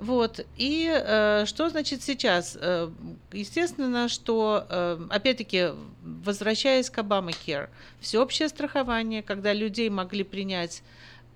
Вот. 0.00 0.46
И 0.56 0.90
э, 0.90 1.44
что 1.46 1.68
значит 1.68 2.02
сейчас? 2.02 2.56
Э, 2.58 2.90
естественно, 3.32 4.08
что, 4.08 4.66
э, 4.68 4.98
опять-таки, 5.10 5.70
возвращаясь 6.02 6.88
к 6.88 6.98
Obamacare, 6.98 7.68
всеобщее 8.00 8.48
страхование, 8.48 9.22
когда 9.22 9.52
людей 9.52 9.90
могли 9.90 10.24
принять 10.24 10.82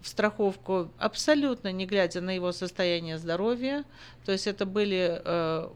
в 0.04 0.08
страховку 0.08 0.90
абсолютно 0.98 1.72
не 1.72 1.86
глядя 1.86 2.20
на 2.20 2.30
его 2.34 2.52
состояние 2.52 3.16
здоровья, 3.16 3.84
то 4.26 4.32
есть 4.32 4.46
это 4.46 4.66
были 4.66 5.22
э, 5.24 5.68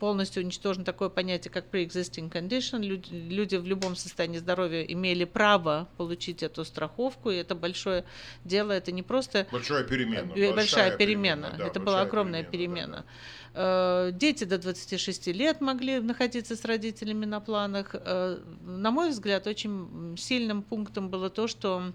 полностью 0.00 0.42
уничтожено 0.42 0.86
такое 0.86 1.10
понятие, 1.10 1.52
как 1.52 1.66
pre-existing 1.70 2.30
condition. 2.30 2.82
Люди, 2.82 3.12
люди 3.12 3.56
в 3.56 3.66
любом 3.66 3.94
состоянии 3.94 4.38
здоровья 4.38 4.82
имели 4.84 5.24
право 5.24 5.86
получить 5.98 6.42
эту 6.42 6.64
страховку, 6.64 7.30
и 7.30 7.36
это 7.36 7.54
большое 7.54 8.06
дело, 8.44 8.72
это 8.72 8.90
не 8.90 9.02
просто 9.02 9.46
Большая 9.52 9.84
перемена. 9.84 10.32
Э, 10.34 10.54
большая, 10.54 10.96
перемена. 10.96 11.54
да, 11.58 11.66
это 11.66 11.78
была 11.78 11.96
большая 11.96 12.06
огромная 12.08 12.42
перемена. 12.42 13.04
Э, 13.52 14.12
Дети 14.14 14.44
до 14.44 14.56
26 14.56 15.26
лет 15.26 15.60
могли 15.60 16.00
находиться 16.00 16.56
с 16.56 16.64
родителями 16.64 17.26
на 17.26 17.40
планах. 17.40 17.90
Э, 17.92 18.38
На 18.62 18.90
мой 18.90 19.10
взгляд, 19.10 19.46
очень 19.46 20.16
сильным 20.16 20.62
пунктом 20.62 21.10
было 21.10 21.28
то, 21.28 21.48
что 21.48 21.92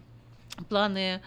планы 0.68 1.22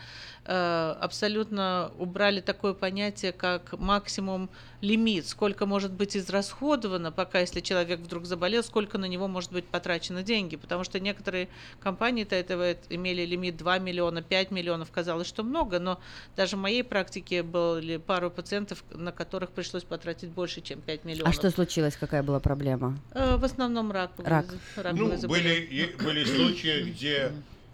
э, 0.45 0.97
абсолютно 1.01 1.93
убрали 1.99 2.41
такое 2.41 2.75
понятие, 2.75 3.33
как 3.33 3.79
максимум 3.79 4.51
лимит, 4.81 5.27
сколько 5.27 5.65
может 5.65 5.93
быть 5.93 6.17
израсходовано, 6.17 7.13
пока 7.13 7.41
если 7.41 7.61
человек 7.61 8.01
вдруг 8.01 8.27
заболел, 8.27 8.63
сколько 8.63 8.99
на 8.99 9.05
него 9.05 9.29
может 9.29 9.53
быть 9.53 9.65
потрачено 9.65 10.23
деньги, 10.23 10.57
потому 10.57 10.85
что 10.85 10.99
некоторые 10.99 11.49
компании-то 11.81 12.35
этого 12.35 12.73
имели 12.91 13.25
лимит 13.25 13.57
2 13.57 13.79
миллиона, 13.79 14.23
5 14.23 14.51
миллионов, 14.51 14.91
казалось, 14.91 15.29
что 15.29 15.43
много, 15.43 15.79
но 15.79 16.01
даже 16.37 16.57
в 16.57 16.61
моей 16.61 16.83
практике 16.83 17.43
были 17.43 17.97
пару 17.97 18.31
пациентов, 18.31 18.85
на 18.91 19.13
которых 19.13 19.51
пришлось 19.51 19.85
потратить 19.85 20.31
больше, 20.31 20.61
чем 20.61 20.81
5 20.81 21.05
миллионов. 21.05 21.29
А 21.29 21.33
что 21.33 21.51
случилось? 21.51 21.97
Какая 21.97 22.23
была 22.23 22.41
проблема? 22.41 22.99
Э, 23.13 23.37
В 23.37 23.45
основном 23.45 23.93
рак. 23.93 24.11
Рак. 24.19 24.47
раковые 24.77 25.19
Ну, 25.23 25.29
были, 25.29 25.95
были 26.03 26.25
случаи, 26.25 26.91
где 26.91 27.33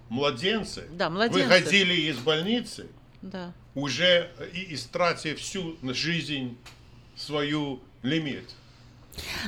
младенцы, 0.09 0.85
Да, 0.93 1.11
младенцы. 1.11 1.43
выходили 1.45 1.95
из 2.11 2.19
больницы, 2.19 2.87
Да. 3.23 3.53
уже 3.75 4.31
и 4.55 4.75
истратив 4.75 5.39
всю 5.41 5.77
жизнь 5.83 6.57
свою 7.17 7.81
лимит. 8.03 8.45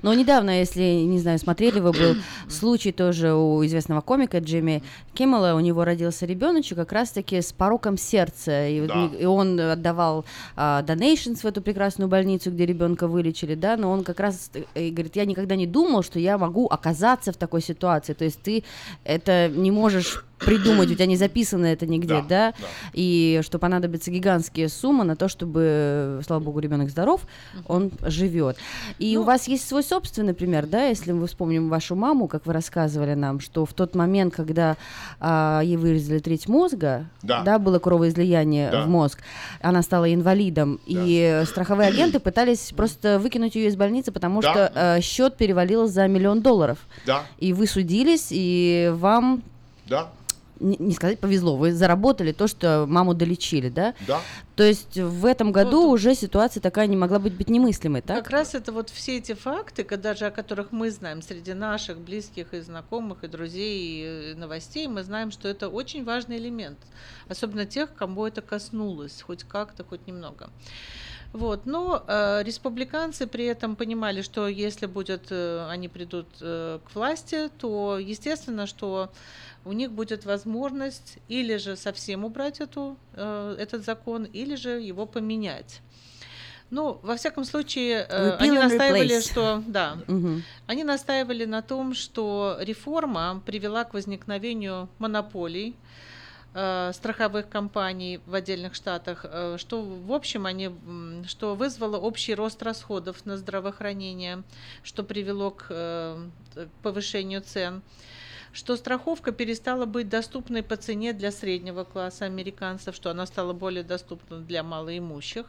Но 0.03 0.13
недавно, 0.15 0.59
если, 0.59 0.83
не 0.83 1.21
знаю, 1.21 1.39
смотрели 1.39 1.79
вы, 1.79 1.93
был 1.93 2.17
случай 2.49 2.91
тоже 2.91 3.33
у 3.35 3.65
известного 3.65 4.01
комика 4.01 4.39
Джимми 4.39 4.83
Киммела, 5.15 5.55
у 5.55 5.61
него 5.61 5.85
родился 5.85 6.27
ребеночек 6.27 6.77
как 6.79 6.93
раз-таки 6.93 7.41
с 7.41 7.53
пороком 7.53 7.99
сердца, 7.99 8.69
и, 8.69 8.87
Да. 8.87 9.11
и 9.19 9.25
он 9.25 9.59
отдавал 9.59 10.25
а, 10.57 10.83
donations 10.83 11.41
в 11.43 11.45
эту 11.45 11.63
прекрасную 11.63 12.09
больницу, 12.09 12.51
где 12.51 12.67
ребенка 12.67 13.09
вылечили, 13.09 13.55
да, 13.55 13.77
но 13.77 13.91
он 13.91 14.05
как 14.05 14.21
раз 14.21 14.51
э, 14.55 14.87
и 14.87 14.91
говорит, 14.91 15.17
я 15.17 15.25
никогда 15.25 15.57
не 15.57 15.67
думал, 15.67 16.03
что 16.03 16.19
я 16.19 16.39
могу 16.39 16.67
оказаться 16.67 17.33
в 17.33 17.37
такой 17.37 17.61
ситуации, 17.61 18.13
то 18.13 18.25
есть 18.25 18.41
ты 18.41 18.65
это 19.05 19.49
не 19.49 19.71
можешь 19.71 20.25
придумать, 20.39 20.91
у 20.91 20.95
тебя 20.95 21.07
не 21.07 21.17
записано 21.17 21.67
это 21.67 21.87
нигде, 21.87 22.25
да, 22.27 22.55
и 22.95 23.41
что 23.45 23.59
понадобятся 23.59 24.11
гигантские 24.11 24.69
суммы 24.71 25.05
на 25.05 25.15
то, 25.15 25.29
чтобы, 25.29 26.21
слава 26.27 26.41
богу, 26.43 26.61
ребенок 26.61 26.89
здоров, 26.89 27.27
он 27.69 27.91
живет. 28.03 28.57
И 28.99 29.17
Ну 29.17 29.21
у 29.21 29.25
вас 29.25 29.49
есть 29.49 29.69
свой 29.69 29.83
собственный 29.83 30.33
пример, 30.33 30.67
да, 30.67 30.87
если 30.87 31.13
мы 31.13 31.27
вспомним 31.27 31.69
вашу 31.69 31.95
маму, 31.95 32.27
как 32.27 32.47
вы 32.47 32.55
рассказывали 32.55 33.15
нам, 33.15 33.41
что 33.41 33.67
в 33.67 33.75
тот 33.75 33.95
момент, 33.95 34.35
когда 34.35 34.79
а, 35.19 35.61
ей 35.65 35.77
вырезали 35.77 36.19
треть 36.19 36.49
мозга, 36.49 37.07
Да. 37.23 37.59
было 37.59 37.79
кровоизлияние 37.79 38.71
Да. 38.71 38.83
в 38.85 38.89
мозг, 38.89 39.19
она 39.61 39.83
стала 39.83 40.13
инвалидом, 40.13 40.79
и 40.87 41.43
страховые 41.47 41.89
агенты 41.89 42.21
пытались 42.21 42.73
просто 42.77 43.19
выкинуть 43.19 43.55
ее 43.55 43.69
из 43.69 43.77
больницы, 43.77 44.13
потому 44.13 44.41
Да. 44.41 44.53
что 44.53 44.73
э, 44.75 45.01
счет 45.01 45.37
перевалил 45.37 45.87
за 45.89 46.07
миллион 46.09 46.43
долларов. 46.43 46.79
Да, 47.07 47.25
И 47.39 47.53
вы 47.53 47.67
судились, 47.67 48.29
и 48.31 48.91
вам 48.95 49.43
да, 49.87 50.09
не, 50.61 50.77
не 50.79 50.93
сказать 50.93 51.19
повезло, 51.19 51.57
вы 51.57 51.73
заработали 51.73 52.33
то, 52.33 52.47
что 52.47 52.87
маму 52.87 53.15
долечили, 53.15 53.69
да? 53.69 53.95
да. 54.07 54.21
То 54.57 54.63
есть 54.63 54.97
в 54.97 55.25
этом 55.25 55.53
году 55.53 55.89
уже 55.91 56.15
ситуация 56.15 56.61
такая 56.61 56.87
не 56.87 56.97
могла 56.97 57.19
быть, 57.19 57.35
быть 57.35 57.49
немыслимой, 57.49 58.03
так? 58.03 58.19
Как 58.19 58.31
раз 58.31 58.55
это 58.55 58.73
вот 58.73 58.91
все 58.91 59.19
эти 59.19 59.33
факты, 59.33 59.85
ко- 59.85 59.97
даже 59.97 60.27
о 60.27 60.31
которых 60.31 60.71
мы 60.71 60.91
знаем 60.91 61.23
среди 61.23 61.55
наших 61.55 61.99
близких 61.99 62.53
и 62.55 62.61
знакомых, 62.61 63.25
и 63.25 63.29
друзей, 63.29 63.81
и 63.81 64.33
э, 64.33 64.35
новостей, 64.35 64.87
мы 64.87 65.03
знаем, 65.03 65.31
что 65.31 65.49
это 65.49 65.69
очень 65.69 66.05
важный 66.05 66.37
элемент, 66.37 66.79
особенно 67.29 67.65
тех, 67.65 67.95
кому 67.95 68.27
это 68.27 68.43
коснулось, 68.43 69.23
хоть 69.23 69.45
как-то, 69.45 69.83
хоть 69.85 70.07
немного. 70.07 70.51
Вот, 71.33 71.65
но 71.65 72.03
э, 72.09 72.43
республиканцы 72.45 73.27
при 73.27 73.45
этом 73.45 73.77
понимали, 73.77 74.21
что 74.23 74.49
если 74.49 74.87
будет, 74.87 75.27
э, 75.31 75.67
они 75.71 75.89
придут 75.89 76.27
э, 76.41 76.81
к 76.85 76.95
власти, 76.95 77.49
то 77.59 77.99
естественно, 78.01 78.67
что 78.67 79.11
у 79.65 79.73
них 79.73 79.93
будет 79.93 80.25
возможность 80.25 81.19
или 81.29 81.57
же 81.57 81.77
совсем 81.77 82.25
убрать 82.25 82.61
эту, 82.61 82.97
э, 83.15 83.57
этот 83.61 83.85
закон, 83.85 84.25
или 84.25 84.57
же 84.57 84.81
его 84.81 85.07
поменять. 85.07 85.83
Ну, 86.71 86.99
во 87.03 87.15
всяком 87.17 87.45
случае, 87.45 88.07
э, 88.09 88.31
Repeal 88.31 88.37
они 88.41 88.59
настаивали, 88.59 89.19
replace. 89.19 89.31
что 89.31 89.63
да, 89.69 89.99
Мгм. 90.09 90.43
они 90.67 90.85
настаивали 90.85 91.45
на 91.45 91.63
том, 91.63 91.95
что 91.95 92.57
реформа 92.61 93.41
привела 93.47 93.85
к 93.85 93.95
возникновению 93.95 94.89
монополий 94.99 95.77
страховых 96.53 97.49
компаний 97.49 98.21
в 98.27 98.35
отдельных 98.35 98.75
штатах, 98.75 99.25
э, 99.25 99.57
что 99.57 99.83
в 99.83 100.13
общем 100.13 100.47
они, 100.47 100.71
что 101.27 101.55
вызвало 101.55 101.97
общий 101.97 102.35
рост 102.35 102.63
расходов 102.63 103.25
на 103.25 103.37
здравоохранение, 103.37 104.43
что 104.83 105.05
привело 105.05 105.53
к 105.53 105.67
э, 105.71 106.29
к 106.55 106.69
повышению 106.83 107.43
цен 107.43 107.83
что 108.53 108.77
страховка 108.77 109.31
перестала 109.31 109.87
быть 109.87 110.09
доступной 110.09 110.65
по 110.65 110.77
цене 110.77 111.13
для 111.13 111.31
среднего 111.31 111.85
класса 111.85 112.25
американцев, 112.25 112.97
что 112.97 113.11
она 113.11 113.25
стала 113.27 113.53
более 113.53 113.85
доступна 113.85 114.41
для 114.41 114.65
малоимущих. 114.65 115.47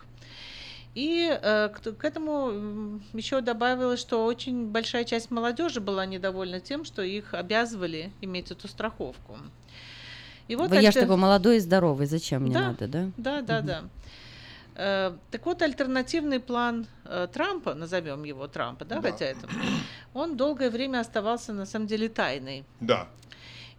И 0.93 1.29
э, 1.31 1.69
к 1.69 2.03
этому 2.03 2.99
еще 3.13 3.41
добавилось, 3.41 3.99
что 3.99 4.25
очень 4.25 4.67
большая 4.67 5.05
часть 5.05 5.31
молодежи 5.31 5.79
была 5.79 6.05
недовольна 6.05 6.59
тем, 6.59 6.83
что 6.83 7.01
их 7.01 7.33
обязывали 7.33 8.11
иметь 8.21 8.51
эту 8.51 8.67
страховку. 8.67 9.37
И 10.51 10.55
Вы, 10.55 10.65
я 10.75 10.81
ж 10.91 10.95
альтер- 10.95 11.01
такой 11.01 11.15
молодой 11.17 11.57
и 11.57 11.59
здоровый, 11.59 12.07
зачем 12.07 12.41
мне 12.43 12.53
Да, 12.53 12.59
надо, 12.67 12.87
да? 12.87 13.11
Да, 13.17 13.41
да, 13.41 13.57
Мгм. 13.59 13.67
да. 13.67 13.83
Э, 14.75 15.13
Так 15.31 15.45
вот, 15.45 15.61
альтернативный 15.61 16.39
план 16.39 16.87
э, 17.05 17.27
Трампа, 17.31 17.73
назовем 17.73 18.23
его 18.25 18.47
Трампа, 18.47 18.83
да, 18.85 18.99
Да. 18.99 19.11
хотя 19.11 19.25
это, 19.27 19.47
он 20.13 20.35
долгое 20.35 20.69
время 20.69 20.99
оставался 20.99 21.53
на 21.53 21.65
самом 21.65 21.87
деле 21.87 22.09
тайной. 22.09 22.63
Да. 22.81 23.07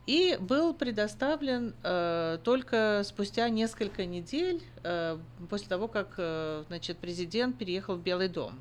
И 0.06 0.36
был 0.40 0.72
предоставлен 0.74 1.74
э, 1.82 2.38
только 2.42 3.02
спустя 3.04 3.48
несколько 3.50 4.06
недель 4.06 4.62
э, 4.82 5.18
после 5.50 5.68
того, 5.68 5.88
как 5.88 6.14
э, 6.16 6.64
значит, 6.68 6.96
президент 6.98 7.58
переехал 7.58 7.96
в 7.96 8.02
Белый 8.02 8.28
дом. 8.28 8.52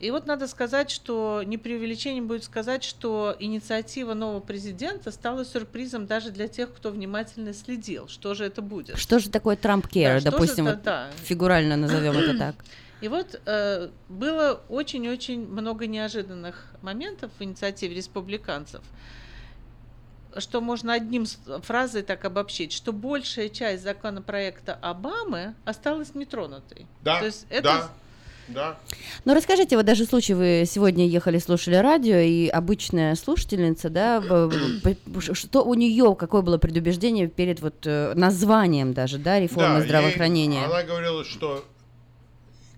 И 0.00 0.10
вот 0.10 0.26
надо 0.26 0.48
сказать, 0.48 0.90
что 0.90 1.42
не 1.44 1.58
преувеличением 1.58 2.26
будет 2.26 2.42
сказать, 2.42 2.82
что 2.82 3.36
инициатива 3.38 4.14
нового 4.14 4.40
президента 4.40 5.10
стала 5.12 5.44
сюрпризом 5.44 6.06
даже 6.06 6.30
для 6.30 6.48
тех, 6.48 6.72
кто 6.74 6.90
внимательно 6.90 7.52
следил, 7.52 8.08
что 8.08 8.32
же 8.32 8.46
это 8.46 8.62
будет. 8.62 8.96
Что 8.96 9.18
же 9.18 9.28
такое 9.28 9.56
Трамп 9.56 9.84
Да, 9.84 9.90
Кер, 9.90 10.20
что 10.20 10.30
же 10.30 10.30
допустим, 10.30 10.66
это, 10.66 10.76
вот 10.76 10.84
да. 10.84 11.10
фигурально 11.22 11.76
назовем 11.76 12.16
это 12.16 12.38
так? 12.38 12.54
И 13.02 13.08
вот 13.08 13.40
э, 13.44 13.90
было 14.08 14.62
очень-очень 14.70 15.46
много 15.46 15.86
неожиданных 15.86 16.66
моментов 16.80 17.30
в 17.38 17.42
инициативе 17.42 17.94
республиканцев, 17.94 18.82
что 20.38 20.62
можно 20.62 20.94
одним 20.94 21.26
фразой 21.62 22.02
так 22.02 22.24
обобщить, 22.24 22.72
что 22.72 22.94
большая 22.94 23.50
часть 23.50 23.82
законопроекта 23.82 24.78
Обамы 24.80 25.54
осталась 25.66 26.14
нетронутой. 26.14 26.86
Да, 27.02 27.20
То 27.20 27.26
есть 27.26 27.46
это 27.50 27.62
да, 27.62 27.90
да. 28.54 28.78
Ну, 29.24 29.34
расскажите, 29.34 29.76
вот 29.76 29.86
даже 29.86 30.04
случай, 30.04 30.34
вы 30.34 30.64
сегодня 30.66 31.06
ехали, 31.06 31.38
слушали 31.38 31.76
радио, 31.76 32.16
и 32.16 32.48
обычная 32.48 33.14
слушательница, 33.14 33.90
да, 33.90 34.20
что 35.20 35.64
у 35.64 35.74
нее, 35.74 36.14
какое 36.18 36.42
было 36.42 36.58
предубеждение 36.58 37.28
перед 37.28 37.60
вот 37.60 37.86
э, 37.86 38.14
названием 38.14 38.92
даже, 38.92 39.18
да, 39.18 39.38
реформы 39.40 39.74
Да, 39.74 39.78
ей- 39.78 39.84
здравоохранения? 39.84 40.64
она 40.64 40.82
говорила, 40.82 41.24
что 41.24 41.64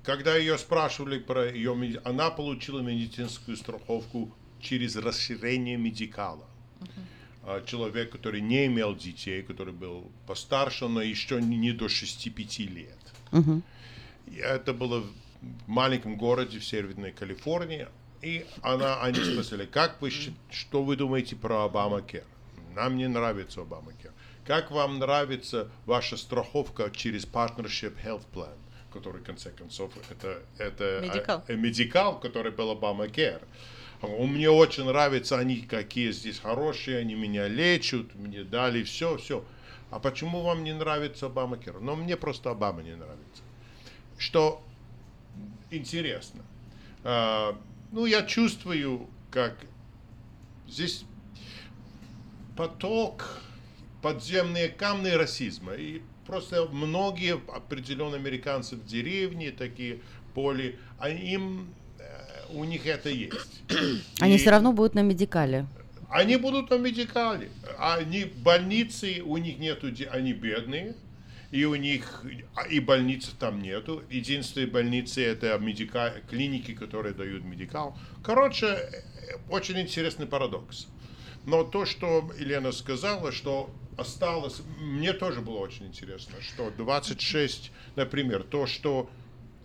когда 0.05 0.37
ее 0.37 0.59
спрашивали 0.59 1.19
про 1.19 1.49
ее, 1.51 1.77
она 2.05 2.31
получила 2.31 2.81
медицинскую 2.81 3.57
страховку 3.57 4.31
через 4.61 4.97
расширение 4.97 5.77
медикала. 5.77 6.45
А, 7.45 7.63
Человек, 7.67 8.11
который 8.11 8.41
не 8.41 8.67
имел 8.67 8.95
детей, 8.95 9.43
который 9.43 9.73
был 9.73 10.11
постарше, 10.27 10.87
но 10.89 11.03
еще 11.03 11.41
не 11.41 11.73
до 11.73 11.87
6-5 11.87 12.67
лет. 12.69 12.99
И 14.27 14.37
это 14.37 14.73
было 14.73 15.05
в 15.67 15.69
маленьком 15.69 16.17
городе 16.17 16.59
в 16.59 16.65
Северной 16.65 17.13
Калифорнии. 17.13 17.89
И 18.21 18.47
она, 18.63 19.01
они 19.03 19.19
спросили, 19.23 19.67
как 19.67 20.01
вы, 20.01 20.11
что 20.51 20.83
вы 20.85 20.97
думаете 20.97 21.35
про 21.35 21.65
Обамакер? 21.65 22.25
Нам 22.75 22.97
не 22.97 23.09
нравится 23.09 23.63
Обамакер. 23.63 24.13
Как 24.47 24.71
вам 24.71 24.99
нравится 24.99 25.69
ваша 25.87 26.17
страховка 26.17 26.91
через 26.91 27.25
Partnership 27.25 27.95
Health 28.05 28.25
Plan, 28.33 28.57
который, 28.93 29.21
в 29.21 29.25
конце 29.25 29.51
концов, 29.51 29.93
это, 30.11 30.43
это 30.59 31.01
Медикал. 31.03 31.45
э, 31.49 31.57
медикал, 31.57 32.21
который 32.21 32.53
был 32.53 32.71
Обамакер. 32.71 33.43
Он 34.03 34.31
Мне 34.33 34.51
очень 34.51 34.85
нравится, 34.85 35.39
они 35.39 35.61
какие 35.61 36.11
здесь 36.11 36.41
хорошие, 36.41 36.99
они 36.99 37.15
меня 37.15 37.47
лечат, 37.47 38.15
мне 38.17 38.43
дали 38.43 38.83
все, 38.83 39.17
все. 39.17 39.45
А 39.91 40.01
почему 40.01 40.43
вам 40.43 40.65
не 40.65 40.73
нравится 40.73 41.27
Обамакер? 41.27 41.79
Но 41.81 41.95
мне 41.95 42.17
просто 42.17 42.51
Обама 42.51 42.83
не 42.83 42.97
нравится. 42.97 43.43
Что 44.19 44.63
интересно. 45.73 46.43
А, 47.05 47.59
ну, 47.91 48.07
я 48.07 48.23
чувствую, 48.23 49.09
как 49.31 49.57
здесь 50.69 51.05
поток 52.57 53.41
подземные 54.03 54.69
камни 54.69 55.09
расизма. 55.11 55.73
И 55.75 56.03
просто 56.27 56.67
многие 56.73 57.35
определенные 57.55 58.17
американцы 58.19 58.77
в 58.77 58.85
деревне, 58.85 59.51
такие 59.53 60.01
поли, 60.35 60.79
они, 60.99 61.33
им, 61.33 61.75
э, 61.99 62.03
у 62.55 62.65
них 62.65 62.87
это 62.87 63.09
есть. 63.11 63.63
Они 64.21 64.35
И- 64.35 64.39
все 64.39 64.51
равно 64.51 64.73
будут 64.73 64.95
на 64.95 65.01
медикале. 65.03 65.67
они 66.11 66.37
будут 66.37 66.69
на 66.71 66.77
медикале. 66.79 67.49
Они 67.79 68.25
больницы, 68.25 69.23
у 69.25 69.37
них 69.39 69.59
нету, 69.59 69.89
они 70.11 70.33
бедные, 70.35 70.95
и 71.53 71.67
у 71.67 71.75
них 71.75 72.25
а, 72.57 72.67
и 72.67 72.81
больниц 72.81 73.31
там 73.39 73.61
нету. 73.61 74.03
Единственные 74.11 74.67
больницы 74.67 75.23
это 75.23 75.57
медика, 75.59 76.15
клиники, 76.29 76.75
которые 76.75 77.15
дают 77.15 77.45
медикал. 77.45 77.97
Короче, 78.25 78.67
э, 78.67 79.03
очень 79.51 79.79
интересный 79.79 80.27
парадокс. 80.27 80.89
Но 81.45 81.63
то, 81.63 81.85
что 81.85 82.31
Елена 82.39 82.73
сказала, 82.73 83.33
что 83.33 83.71
осталось, 83.99 84.63
мне 84.81 85.13
тоже 85.13 85.43
было 85.43 85.59
очень 85.59 85.87
интересно, 85.87 86.41
что 86.41 86.71
26, 86.71 87.71
например, 87.97 88.45
то, 88.45 88.67
что 88.67 89.11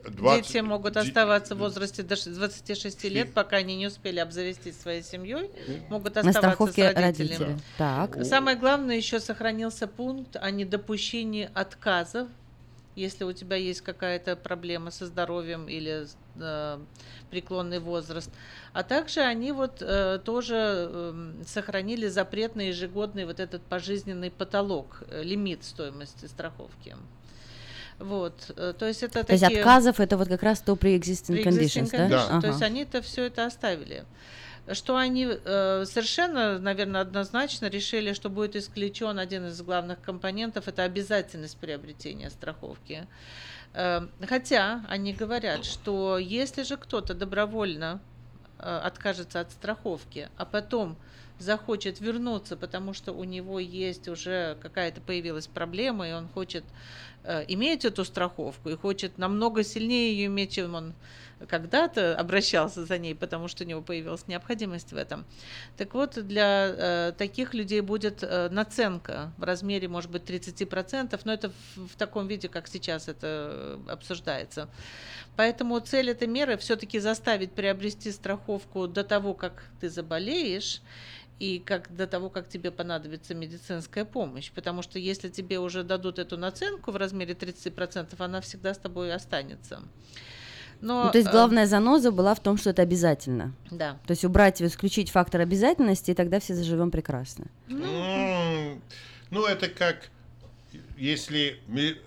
20 0.04 0.48
дети 0.48 0.58
могут 0.60 0.98
оставаться 0.98 1.56
в 1.56 1.60
возрасте 1.60 2.04
до 2.04 2.16
ш- 2.16 2.30
26 2.30 3.04
лет, 3.06 3.34
пока 3.34 3.58
они 3.58 3.76
не 3.76 3.88
успели 3.88 4.20
обзавестись 4.20 4.80
своей 4.80 5.04
семьей, 5.04 5.50
могут 5.90 6.16
На 6.16 6.22
оставаться 6.22 6.40
страховке 6.42 6.92
с 6.92 6.96
родителями. 6.96 7.30
родителя. 7.44 7.60
Так. 7.78 8.26
Самое 8.26 8.58
главное, 8.58 8.96
еще 8.96 9.20
сохранился 9.20 9.88
пункт 9.88 10.36
о 10.36 10.50
недопущении 10.52 11.50
отказов 11.54 12.28
если 12.96 13.26
у 13.26 13.32
тебя 13.32 13.58
есть 13.58 13.82
какая-то 13.82 14.36
проблема 14.36 14.90
со 14.90 15.06
здоровьем 15.06 15.70
или 15.70 16.08
э, 16.40 16.80
преклонный 17.30 17.78
возраст. 17.78 18.32
А 18.74 18.82
также 18.82 19.20
они 19.22 19.52
вот 19.52 19.84
э, 19.84 20.18
тоже 20.26 20.56
э, 20.90 21.34
сохранили 21.46 22.08
запрет 22.08 22.56
на 22.56 22.62
ежегодный 22.62 23.26
вот 23.26 23.40
этот 23.40 23.62
пожизненный 23.62 24.32
потолок, 24.32 25.04
э, 25.12 25.22
лимит 25.22 25.64
стоимости 25.64 26.26
страховки. 26.26 26.96
Вот, 28.00 28.52
э, 28.56 28.74
то 28.78 28.86
есть 28.86 29.02
это 29.02 29.24
То 29.24 29.34
есть 29.34 29.44
такие... 29.44 29.60
отказов 29.60 30.00
это 30.00 30.18
вот 30.18 30.28
как 30.28 30.44
раз 30.44 30.62
то 30.62 30.74
pre-existing 30.74 31.44
Pre-existing 31.44 31.44
conditions, 31.44 31.92
да? 31.92 32.08
conditions. 32.08 32.28
Ага. 32.30 32.42
То 32.42 32.48
есть 32.48 32.62
они-то 32.62 33.02
все 33.02 33.24
это 33.26 33.46
оставили. 33.46 34.06
Что 34.72 34.98
они 34.98 35.28
э, 35.28 35.86
совершенно, 35.86 36.60
наверное, 36.60 37.02
однозначно 37.02 37.68
решили, 37.68 38.14
что 38.14 38.30
будет 38.30 38.56
исключен 38.56 39.18
один 39.18 39.48
из 39.48 39.62
главных 39.62 40.02
компонентов, 40.02 40.68
это 40.68 40.84
обязательность 40.84 41.58
приобретения 41.58 42.30
страховки. 42.30 43.08
Э, 43.74 44.08
хотя 44.28 44.86
они 44.90 45.14
говорят, 45.14 45.66
что 45.66 46.18
если 46.18 46.64
же 46.64 46.78
кто-то 46.78 47.14
добровольно 47.14 48.00
э, 48.60 48.82
откажется 48.84 49.40
от 49.40 49.52
страховки, 49.52 50.30
а 50.38 50.46
потом 50.46 50.98
захочет 51.40 52.00
вернуться, 52.02 52.58
потому 52.58 52.94
что 52.94 53.14
у 53.14 53.24
него 53.24 53.60
есть 53.60 54.08
уже 54.08 54.58
какая-то 54.62 55.02
появилась 55.02 55.48
проблема, 55.48 56.10
и 56.10 56.14
он 56.14 56.28
хочет 56.28 56.64
э, 57.28 57.46
иметь 57.50 57.86
эту 57.86 58.06
страховку, 58.06 58.70
и 58.70 58.76
хочет 58.76 59.18
намного 59.18 59.64
сильнее 59.64 60.14
ее 60.14 60.26
иметь, 60.28 60.54
чем 60.54 60.76
он 60.76 60.94
когда-то 61.48 62.18
обращался 62.18 62.86
за 62.86 62.98
ней, 62.98 63.14
потому 63.14 63.48
что 63.48 63.64
у 63.64 63.68
него 63.68 63.82
появилась 63.82 64.28
необходимость 64.28 64.92
в 64.92 64.98
этом. 64.98 65.26
Так 65.78 65.94
вот, 65.94 66.16
для 66.26 66.68
э, 66.68 67.14
таких 67.18 67.54
людей 67.54 67.82
будет 67.82 68.24
э, 68.24 68.50
наценка 68.50 69.32
в 69.38 69.44
размере, 69.44 69.88
может 69.88 70.10
быть, 70.10 70.24
30%, 70.24 71.20
но 71.24 71.34
это 71.34 71.52
в, 71.76 71.88
в 71.88 71.96
таком 71.96 72.28
виде, 72.28 72.50
как 72.50 72.68
сейчас 72.68 73.08
это 73.08 73.80
обсуждается. 73.88 74.68
Поэтому 75.36 75.80
цель 75.80 76.10
этой 76.10 76.28
меры 76.28 76.58
все-таки 76.58 77.00
заставить 77.00 77.52
приобрести 77.52 78.12
страховку 78.12 78.88
до 78.88 79.04
того, 79.04 79.36
как 79.36 79.64
ты 79.80 79.90
заболеешь, 79.90 80.82
и 81.40 81.60
как 81.60 81.96
до 81.96 82.08
того, 82.08 82.30
как 82.30 82.50
тебе 82.50 82.72
понадобится 82.72 83.36
медицинская 83.36 84.06
помощь. 84.06 84.52
Потому 84.52 84.82
что 84.82 84.98
если 85.00 85.30
тебе 85.30 85.60
уже 85.60 85.84
дадут 85.84 86.20
эту 86.20 86.38
наценку 86.38 86.92
в 86.92 86.96
размере 86.96 87.34
30%, 87.34 88.16
она 88.18 88.42
всегда 88.42 88.74
с 88.74 88.78
тобой 88.78 89.14
останется. 89.14 89.82
Но, 90.82 91.06
Ну, 91.06 91.12
то 91.12 91.18
есть 91.18 91.30
э, 91.30 91.32
главная 91.32 91.66
заноза 91.66 92.12
была 92.12 92.36
в 92.36 92.40
том, 92.40 92.58
что 92.58 92.70
это 92.70 92.82
обязательно. 92.84 93.54
Да. 93.72 94.00
То 94.06 94.12
есть 94.12 94.24
убрать, 94.26 94.62
исключить 94.62 95.10
фактор 95.10 95.42
обязательности, 95.42 96.12
и 96.12 96.14
тогда 96.14 96.40
все 96.40 96.54
заживем 96.54 96.92
прекрасно. 96.92 97.46
М, 97.68 98.82
Ну, 99.30 99.46
это 99.46 99.70
как 99.70 100.10
если, 100.98 101.60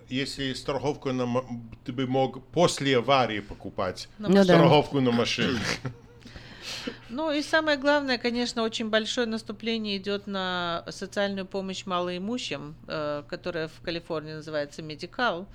если 0.08 0.54
страховку 0.54 1.12
на, 1.12 1.26
ты 1.84 1.92
бы 1.92 2.06
мог 2.06 2.44
после 2.46 2.96
аварии 2.98 3.40
покупать 3.40 4.08
Ну 4.18 4.32
да. 4.34 4.44
страховку 4.44 5.00
на 5.00 5.10
машину. 5.12 5.58
Ну 7.08 7.32
и 7.32 7.42
самое 7.42 7.76
главное, 7.76 8.18
конечно, 8.18 8.62
очень 8.62 8.90
большое 8.90 9.26
наступление 9.26 9.96
идет 9.96 10.26
на 10.26 10.84
социальную 10.88 11.46
помощь 11.46 11.86
малоимущим, 11.86 12.74
э, 12.86 13.22
которая 13.28 13.68
в 13.68 13.80
Калифорнии 13.82 14.34
называется 14.34 14.82
Медикал. 14.82 15.46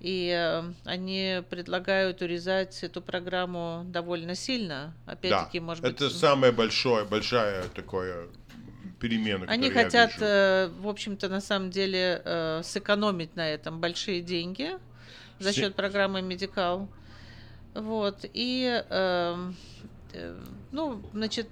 И 0.00 0.28
э, 0.28 0.62
они 0.84 1.42
предлагают 1.48 2.20
урезать 2.22 2.82
эту 2.82 3.00
программу 3.00 3.84
довольно 3.86 4.34
сильно. 4.34 4.94
Опять-таки, 5.06 5.60
да, 5.60 5.64
может 5.64 5.82
быть, 5.82 5.92
это 5.92 6.10
самая 6.10 6.52
большая, 6.52 7.04
большая 7.04 7.64
такое 7.74 8.28
перемена, 9.00 9.46
Они 9.48 9.70
хотят, 9.70 10.12
э, 10.20 10.70
в 10.80 10.88
общем-то, 10.88 11.28
на 11.28 11.40
самом 11.40 11.70
деле, 11.70 12.22
э, 12.24 12.62
сэкономить 12.64 13.36
на 13.36 13.48
этом 13.48 13.80
большие 13.80 14.20
деньги 14.22 14.72
за 15.38 15.52
счет 15.52 15.74
программы 15.74 16.22
Медикал. 16.22 16.88
Вот. 17.74 18.24
И, 18.32 18.82
эм, 18.88 19.50
э, 19.50 19.52
ну, 20.72 21.00
значит, 21.12 21.46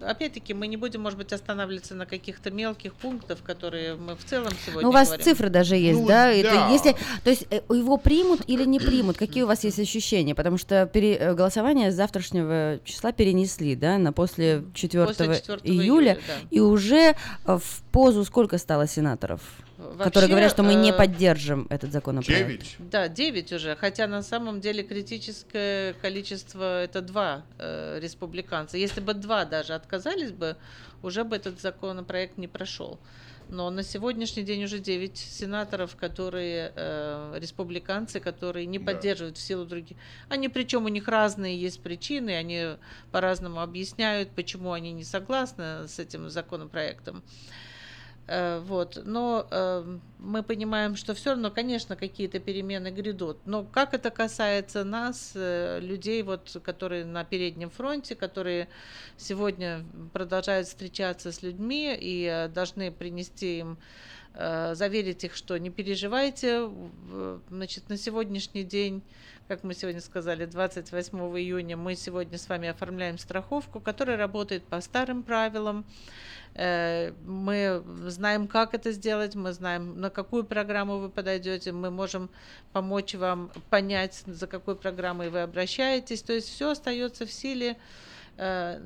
опять-таки, 0.00 0.54
мы 0.54 0.66
не 0.68 0.76
будем, 0.76 1.00
может 1.02 1.18
быть, 1.18 1.32
останавливаться 1.32 1.94
на 1.94 2.06
каких-то 2.06 2.50
мелких 2.50 2.94
пунктах, 2.94 3.38
которые 3.42 3.96
мы 3.96 4.14
в 4.14 4.24
целом 4.24 4.52
сегодня 4.64 4.82
Ну, 4.82 4.88
у 4.90 4.92
вас 4.92 5.08
говорим. 5.08 5.24
цифры 5.24 5.50
даже 5.50 5.76
есть, 5.76 5.98
Ну, 6.00 6.06
да? 6.06 6.30
Это 6.30 6.52
да. 6.52 6.68
если, 6.70 6.94
то 7.24 7.30
есть 7.30 7.46
э, 7.50 7.60
его 7.70 7.96
примут 7.96 8.42
или 8.46 8.64
не 8.64 8.78
примут? 8.78 9.16
Какие 9.18 9.42
у 9.42 9.46
вас 9.46 9.64
есть 9.64 9.80
ощущения? 9.80 10.34
Потому 10.34 10.58
что 10.58 10.86
пере- 10.86 11.16
э, 11.16 11.34
голосование 11.34 11.90
с 11.90 11.94
завтрашнего 11.96 12.78
числа 12.84 13.10
перенесли, 13.12 13.74
да, 13.74 13.98
на 13.98 14.12
после 14.12 14.64
4, 14.74 15.06
После 15.06 15.34
4 15.34 15.60
июля, 15.64 15.82
июля, 15.84 16.18
да. 16.26 16.34
и 16.50 16.60
уже 16.60 17.14
э, 17.44 17.58
в 17.58 17.82
позу 17.90 18.24
сколько 18.24 18.58
стало 18.58 18.86
сенаторов, 18.86 19.40
Вообще, 19.82 20.04
которые 20.04 20.30
говорят, 20.30 20.50
что 20.50 20.62
мы 20.62 20.74
не 20.74 20.90
э, 20.90 20.92
поддержим 20.92 21.66
этот 21.70 21.92
законопроект? 21.92 22.46
Девять. 22.46 22.76
Да, 22.78 23.08
9 23.08 23.52
уже, 23.52 23.76
хотя 23.76 24.06
на 24.06 24.22
самом 24.22 24.60
деле 24.60 24.82
критическое 24.82 25.94
количество 25.94 26.82
это 26.82 27.00
два 27.00 27.44
э, 27.58 27.98
республиканца. 28.00 28.76
Если 28.76 29.00
бы 29.00 29.14
два 29.14 29.44
даже 29.44 29.74
отказались 29.74 30.32
бы, 30.32 30.56
уже 31.02 31.24
бы 31.24 31.36
этот 31.36 31.60
законопроект 31.60 32.38
не 32.38 32.48
прошел. 32.48 32.98
Но 33.48 33.68
на 33.70 33.82
сегодняшний 33.82 34.44
день 34.44 34.64
уже 34.64 34.78
9 34.78 35.18
сенаторов, 35.18 35.96
которые 35.96 36.72
э, 36.74 37.38
республиканцы, 37.38 38.20
которые 38.20 38.66
не 38.66 38.78
Да. 38.78 38.92
поддерживают 38.92 39.36
в 39.36 39.42
силу 39.42 39.66
других. 39.66 39.96
Они 40.28 40.48
причем 40.48 40.84
у 40.86 40.88
них 40.88 41.08
разные 41.08 41.60
есть 41.60 41.82
причины, 41.82 42.30
они 42.30 42.76
по-разному 43.10 43.60
объясняют, 43.60 44.30
почему 44.30 44.72
они 44.72 44.92
не 44.92 45.04
согласны 45.04 45.86
с 45.86 45.98
этим 45.98 46.30
законопроектом. 46.30 47.18
Э, 47.18 47.71
Вот. 48.64 48.98
Но 49.04 49.46
э, 49.50 49.98
мы 50.18 50.42
понимаем, 50.42 50.96
что 50.96 51.14
все 51.14 51.30
равно, 51.30 51.50
конечно, 51.50 51.96
какие-то 51.96 52.38
перемены 52.38 52.90
грядут. 52.90 53.38
Но 53.44 53.64
как 53.64 53.92
это 53.92 54.10
касается 54.10 54.84
нас, 54.84 55.32
э, 55.34 55.80
людей, 55.80 56.22
вот, 56.22 56.56
которые 56.64 57.04
на 57.04 57.24
переднем 57.24 57.70
фронте, 57.70 58.14
которые 58.14 58.68
сегодня 59.16 59.84
продолжают 60.12 60.68
встречаться 60.68 61.32
с 61.32 61.42
людьми 61.42 61.96
и 61.98 62.24
э, 62.24 62.48
должны 62.48 62.90
принести 62.90 63.58
им 63.58 63.72
э, 63.72 63.76
заверить 64.34 65.24
их, 65.24 65.34
что 65.34 65.58
не 65.58 65.70
переживайте, 65.70 66.70
значит, 67.50 67.88
на 67.88 67.96
сегодняшний 67.96 68.64
день, 68.64 69.02
как 69.48 69.64
мы 69.64 69.74
сегодня 69.74 70.00
сказали, 70.00 70.46
28 70.46 71.18
июня 71.38 71.76
мы 71.76 71.94
сегодня 71.96 72.38
с 72.38 72.48
вами 72.48 72.68
оформляем 72.68 73.18
страховку, 73.18 73.80
которая 73.80 74.16
работает 74.16 74.64
по 74.64 74.80
старым 74.80 75.22
правилам. 75.22 75.84
Э, 76.54 77.12
Мы 77.24 77.82
знаем, 78.06 78.46
как 78.46 78.74
это 78.74 78.92
сделать, 78.92 79.34
мы 79.34 79.52
знаем, 79.52 80.00
на 80.00 80.10
какую 80.10 80.44
программу 80.44 80.98
вы 80.98 81.08
подойдете, 81.08 81.72
мы 81.72 81.90
можем 81.90 82.30
помочь 82.72 83.14
вам 83.14 83.50
понять, 83.70 84.22
за 84.26 84.46
какой 84.46 84.76
программой 84.76 85.30
вы 85.30 85.42
обращаетесь. 85.42 86.22
То 86.22 86.32
есть 86.32 86.48
все 86.48 86.70
остается 86.70 87.26
в 87.26 87.32
силе. 87.32 87.76
Э, 88.38 88.78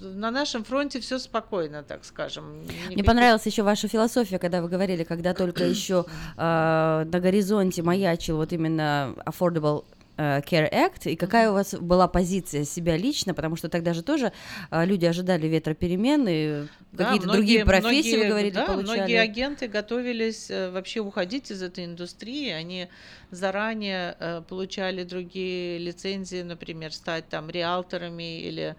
На 0.00 0.30
нашем 0.30 0.64
фронте 0.64 0.98
все 1.00 1.18
спокойно, 1.18 1.82
так 1.82 2.04
скажем. 2.04 2.44
Мне 2.64 2.74
Никаких- 2.88 3.04
понравилась 3.06 3.46
еще 3.46 3.62
ваша 3.62 3.86
философия, 3.88 4.38
когда 4.38 4.62
вы 4.62 4.68
говорили, 4.68 5.04
когда 5.04 5.34
только 5.34 5.64
еще 5.74 6.04
э, 6.36 7.04
на 7.12 7.20
горизонте 7.20 7.82
маячил 7.82 8.36
вот 8.36 8.52
именно 8.52 9.14
Affordable 9.26 9.84
Care 10.16 10.70
Act, 10.72 11.10
и 11.10 11.16
какая 11.16 11.50
у 11.50 11.54
вас 11.54 11.74
была 11.74 12.06
позиция 12.08 12.64
себя 12.64 12.96
лично, 12.96 13.34
потому 13.34 13.56
что 13.56 13.68
тогда 13.68 13.94
же 13.94 14.02
тоже 14.02 14.32
э, 14.70 14.84
люди 14.86 15.06
ожидали 15.06 15.46
ветроперемен, 15.48 16.26
и 16.28 16.66
Да, 16.92 17.04
какие-то 17.06 17.28
другие 17.32 17.64
профессии, 17.64 18.12
многие- 18.12 18.22
вы 18.22 18.28
говорили, 18.28 18.54
да, 18.54 18.66
получали. 18.66 18.98
Многие 18.98 19.20
агенты 19.20 19.66
готовились 19.68 20.50
э, 20.50 20.70
вообще 20.70 21.00
уходить 21.00 21.50
из 21.50 21.62
этой 21.62 21.84
индустрии. 21.84 22.50
Они 22.50 22.88
заранее 23.30 24.16
э, 24.20 24.42
получали 24.48 25.02
другие 25.02 25.78
лицензии, 25.78 26.42
например, 26.42 26.92
стать 26.92 27.28
там 27.28 27.50
риэлторами 27.50 28.40
или 28.40 28.62
э, 28.62 28.74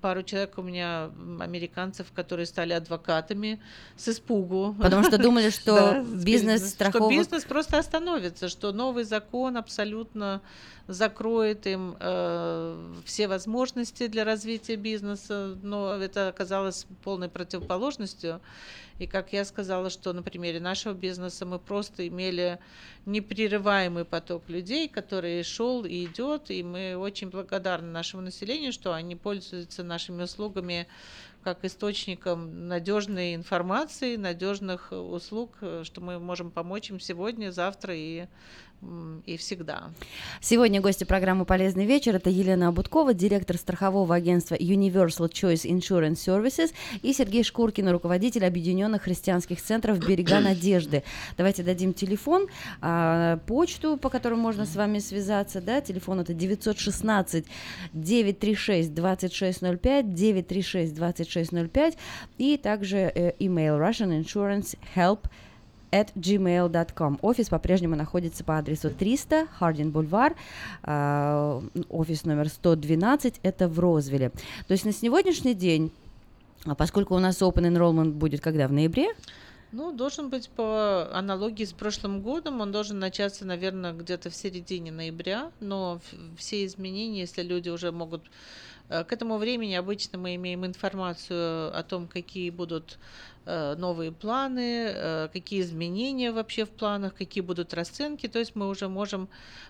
пару 0.00 0.22
человек 0.22 0.58
у 0.58 0.62
меня 0.62 1.10
американцев, 1.40 2.12
которые 2.12 2.46
стали 2.46 2.72
адвокатами 2.72 3.60
с 3.96 4.08
испугу. 4.08 4.74
Потому 4.80 5.04
что 5.04 5.18
думали, 5.18 5.50
что 5.58 5.74
Да, 5.74 6.02
бизнес 6.02 6.60
Что 6.60 6.70
страховок- 6.70 7.10
бизнес 7.10 7.44
просто 7.44 7.78
остановится, 7.78 8.48
что 8.48 8.72
новый 8.72 9.04
закон 9.04 9.56
абсолютно 9.56 10.40
закроет 10.86 11.66
им 11.66 11.96
э, 11.98 12.94
все 13.04 13.28
возможности 13.28 14.06
для 14.06 14.24
развития 14.24 14.76
бизнеса, 14.76 15.56
но 15.62 15.94
это 15.94 16.28
оказалось 16.28 16.86
полной 17.02 17.28
противоположностью. 17.28 18.40
И 18.98 19.06
как 19.06 19.32
я 19.32 19.44
сказала, 19.44 19.90
что 19.90 20.12
на 20.12 20.22
примере 20.22 20.60
нашего 20.60 20.92
бизнеса 20.92 21.46
мы 21.46 21.58
просто 21.58 22.06
имели 22.06 22.58
непрерываемый 23.06 24.04
поток 24.04 24.48
людей, 24.48 24.88
который 24.88 25.42
шел 25.42 25.84
и 25.84 26.04
идет, 26.04 26.50
и 26.50 26.62
мы 26.62 26.96
очень 26.96 27.30
благодарны 27.30 27.90
нашему 27.90 28.22
населению, 28.22 28.72
что 28.72 28.92
они 28.92 29.16
пользуются 29.16 29.82
нашими 29.82 30.22
услугами 30.22 30.86
как 31.42 31.64
источником 31.64 32.68
надежной 32.68 33.34
информации, 33.34 34.16
надежных 34.16 34.92
услуг, 34.92 35.50
что 35.82 36.00
мы 36.00 36.18
можем 36.18 36.50
помочь 36.50 36.90
им 36.90 36.98
сегодня, 36.98 37.52
завтра 37.52 37.94
и 37.94 38.26
и 39.24 39.36
всегда. 39.36 39.90
Сегодня 40.40 40.80
гости 40.80 41.04
программы 41.04 41.44
«Полезный 41.44 41.86
вечер»— 41.86 42.16
это 42.16 42.28
Елена 42.28 42.68
Абуткова, 42.68 43.14
директор 43.14 43.56
страхового 43.56 44.14
агентства 44.14 44.54
Universal 44.56 45.30
Choice 45.30 45.64
Insurance 45.64 46.16
Services, 46.16 46.72
и 47.02 47.12
Сергей 47.12 47.44
Шкуркин, 47.44 47.88
руководитель 47.88 48.44
Объединенных 48.44 49.02
христианских 49.02 49.62
центров 49.62 49.98
«Берега 50.06 50.40
надежды». 50.40 51.02
Давайте 51.38 51.62
дадим 51.62 51.94
телефон, 51.94 52.46
а, 52.96 53.38
почту, 53.38 53.96
по 53.96 54.08
которой 54.08 54.34
можно 54.34 54.66
с 54.66 54.76
вами 54.76 55.00
связаться, 55.00 55.60
да, 55.60 55.80
телефон 55.80 56.20
это 56.20 56.32
916 56.32 57.44
936 57.92 58.94
2605, 58.94 60.14
936 60.14 60.94
2605, 60.94 61.98
и 62.38 62.56
также 62.56 62.96
э, 62.98 63.32
email 63.40 63.80
Russian 63.80 64.22
Insurance 64.22 64.78
Help 64.94 65.26
at 65.90 66.12
gmail.com. 66.14 67.18
Офис 67.22 67.48
по-прежнему 67.48 67.96
находится 67.96 68.44
по 68.44 68.58
адресу 68.58 68.90
300 68.90 69.48
Хардин 69.58 69.90
Бульвар, 69.90 70.36
а, 70.84 71.62
офис 71.88 72.24
номер 72.24 72.48
112, 72.48 73.40
это 73.42 73.68
в 73.68 73.80
Розвилле. 73.80 74.30
То 74.68 74.72
есть 74.72 74.84
на 74.84 74.92
сегодняшний 74.92 75.54
день, 75.54 75.90
а 76.64 76.76
поскольку 76.76 77.16
у 77.16 77.18
нас 77.18 77.42
Open 77.42 77.66
Enrollment 77.66 78.12
будет 78.12 78.40
когда, 78.40 78.68
в 78.68 78.72
ноябре? 78.72 79.08
Ну, 79.76 79.90
должен 79.90 80.30
быть 80.30 80.50
по 80.50 81.08
аналогии 81.12 81.64
с 81.64 81.72
прошлым 81.72 82.22
годом, 82.22 82.60
он 82.60 82.70
должен 82.70 83.00
начаться, 83.00 83.44
наверное, 83.44 83.92
где-то 83.92 84.30
в 84.30 84.34
середине 84.36 84.92
ноября, 84.92 85.50
но 85.58 86.00
все 86.38 86.64
изменения, 86.64 87.22
если 87.22 87.42
люди 87.42 87.70
уже 87.70 87.90
могут... 87.90 88.30
э, 88.88 89.02
К 89.02 89.12
этому 89.12 89.36
времени 89.36 89.74
обычно 89.74 90.16
мы 90.16 90.36
имеем 90.36 90.64
информацию 90.64 91.76
о 91.76 91.82
том, 91.82 92.06
какие 92.06 92.50
будут 92.50 93.00
новые 93.76 94.12
планы, 94.12 94.86
э, 94.86 95.28
какие 95.32 95.60
изменения 95.60 96.32
вообще 96.32 96.64
в 96.64 96.70
планах, 96.70 97.14
какие 97.14 97.42
будут 97.42 97.74
расценки. 97.74 98.26
То 98.26 98.38
есть 98.38 98.54
мы 98.54 98.68
уже 98.68 98.88
можем 98.88 99.28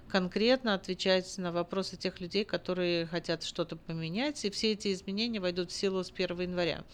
конкретно 0.09 0.75
отвечать 0.75 1.39
на 1.39 1.51
вопросы 1.51 1.97
тех 1.97 2.21
людей, 2.21 2.45
которые 2.45 3.07
хотят 3.07 3.43
что-то 3.43 3.77
поменять, 3.77 4.45
и 4.45 4.51
все 4.51 4.73
эти 4.73 4.93
изменения 4.93 5.41
войдут 5.41 5.71
в 5.71 5.75
силу 5.75 6.05
с 6.05 6.11
1 6.11 6.41
января. 6.41 6.85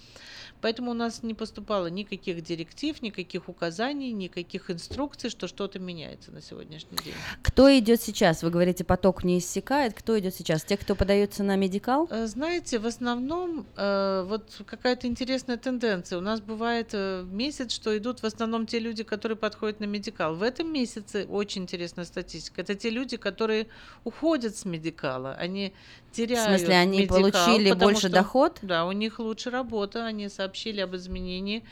Поэтому 0.60 0.90
у 0.90 0.94
нас 0.94 1.22
не 1.22 1.34
поступало 1.34 1.86
никаких 1.86 2.42
директив, 2.42 3.00
никаких 3.02 3.48
указаний, 3.48 4.12
никаких 4.12 4.70
инструкций, 4.70 5.30
что 5.30 5.48
что-то 5.48 5.78
меняется 5.78 6.32
на 6.32 6.42
сегодняшний 6.42 6.98
день. 6.98 7.14
Кто 7.42 7.76
идет 7.78 8.00
сейчас? 8.02 8.42
Вы 8.42 8.50
говорите, 8.50 8.84
поток 8.84 9.24
не 9.24 9.38
иссякает. 9.38 9.94
Кто 9.94 10.18
идет 10.18 10.34
сейчас? 10.34 10.64
Те, 10.64 10.76
кто 10.76 10.94
подается 10.94 11.42
на 11.44 11.56
медикал? 11.56 12.08
Э, 12.10 12.26
Знаете, 12.26 12.78
в 12.78 12.86
основном 12.86 13.66
э, 13.76 14.24
вот 14.28 14.62
какая-то 14.66 15.06
интересная 15.06 15.56
тенденция. 15.56 16.18
У 16.18 16.22
нас 16.22 16.40
бывает 16.40 16.69
э, 16.92 17.24
месяц, 17.30 17.72
что 17.72 17.96
идут 17.96 18.20
в 18.22 18.24
основном 18.24 18.66
те 18.66 18.78
люди, 18.78 19.02
которые 19.02 19.36
подходят 19.36 19.80
на 19.80 19.84
медикал. 19.84 20.34
В 20.34 20.42
этом 20.42 20.72
месяце 20.72 21.26
очень 21.26 21.62
интересная 21.62 22.04
статистика. 22.04 22.60
Это 22.60 22.74
те 22.74 22.90
люди, 22.90 23.16
которые 23.16 23.66
уходят 24.04 24.56
с 24.56 24.64
медикала. 24.64 25.34
Они 25.34 25.72
теряют 26.12 26.60
смысле, 26.60 26.76
они 26.76 26.98
медикал, 27.00 27.20
получили 27.20 27.72
больше 27.72 28.08
что, 28.08 28.10
доход? 28.10 28.58
Да, 28.62 28.86
у 28.86 28.92
них 28.92 29.18
лучше 29.18 29.50
работа, 29.50 30.06
они 30.06 30.28
сообщили 30.28 30.80
об 30.80 30.94
изменении. 30.96 31.64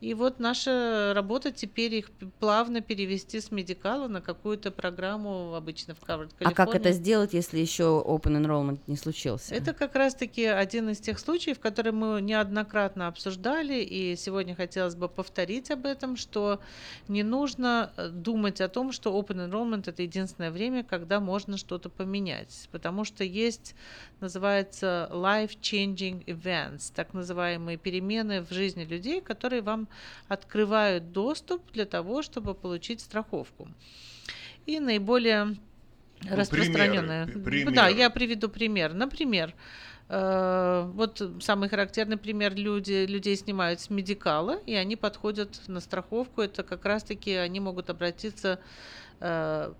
И 0.00 0.14
вот 0.14 0.38
наша 0.38 1.12
работа 1.12 1.50
теперь 1.50 1.96
их 1.96 2.10
плавно 2.38 2.80
перевести 2.80 3.40
с 3.40 3.50
медикала 3.50 4.06
на 4.06 4.20
какую-то 4.20 4.70
программу 4.70 5.54
обычно 5.56 5.96
в 5.96 6.08
Covered 6.08 6.30
А 6.38 6.52
как 6.52 6.74
это 6.76 6.92
сделать, 6.92 7.34
если 7.34 7.58
еще 7.58 8.02
Open 8.06 8.40
Enrollment 8.40 8.78
не 8.86 8.96
случился? 8.96 9.52
Это 9.56 9.72
как 9.72 9.96
раз-таки 9.96 10.44
один 10.44 10.90
из 10.90 10.98
тех 10.98 11.18
случаев, 11.18 11.58
который 11.58 11.90
мы 11.90 12.20
неоднократно 12.20 13.08
обсуждали, 13.08 13.80
и 13.82 14.14
сегодня 14.14 14.54
хотелось 14.54 14.94
бы 14.94 15.08
повторить 15.08 15.72
об 15.72 15.84
этом, 15.84 16.16
что 16.16 16.60
не 17.08 17.24
нужно 17.24 17.90
э, 17.96 18.08
думать 18.08 18.60
о 18.60 18.68
том, 18.68 18.92
что 18.92 19.18
Open 19.18 19.50
Enrollment– 19.50 19.84
это 19.86 20.02
единственное 20.02 20.52
время, 20.52 20.84
когда 20.84 21.18
можно 21.18 21.56
что-то 21.56 21.88
поменять, 21.88 22.68
потому 22.70 23.04
что 23.04 23.24
есть, 23.24 23.74
называется, 24.20 25.08
life-changing 25.12 26.24
events, 26.24 26.92
так 26.94 27.14
называемые 27.14 27.76
перемены 27.76 28.42
в 28.42 28.50
жизни 28.52 28.84
людей, 28.84 29.20
которые 29.20 29.62
вам 29.62 29.88
открывают 30.28 31.12
доступ 31.12 31.62
для 31.72 31.84
того, 31.84 32.22
чтобы 32.22 32.54
получить 32.54 33.00
страховку. 33.00 33.68
И 34.66 34.80
наиболее 34.80 35.44
Ну, 35.44 36.36
распространенная. 36.36 37.26
примеры, 37.26 37.74
Да, 37.74 37.88
я 37.88 38.10
приведу 38.10 38.48
пример. 38.48 38.92
Например, 38.92 39.54
э, 40.08 40.90
вот 40.94 41.22
самый 41.40 41.68
характерный 41.68 42.16
пример 42.16 42.54
люди, 42.54 43.06
людей 43.06 43.36
снимают 43.36 43.80
с 43.80 43.88
медикала, 43.90 44.58
и 44.66 44.74
они 44.74 44.96
подходят 44.96 45.60
на 45.68 45.80
страховку. 45.80 46.42
Это 46.42 46.62
как 46.64 46.84
раз-таки 46.84 47.32
они 47.32 47.60
могут 47.60 47.88
обратиться, 47.90 48.58
э, 49.20 49.72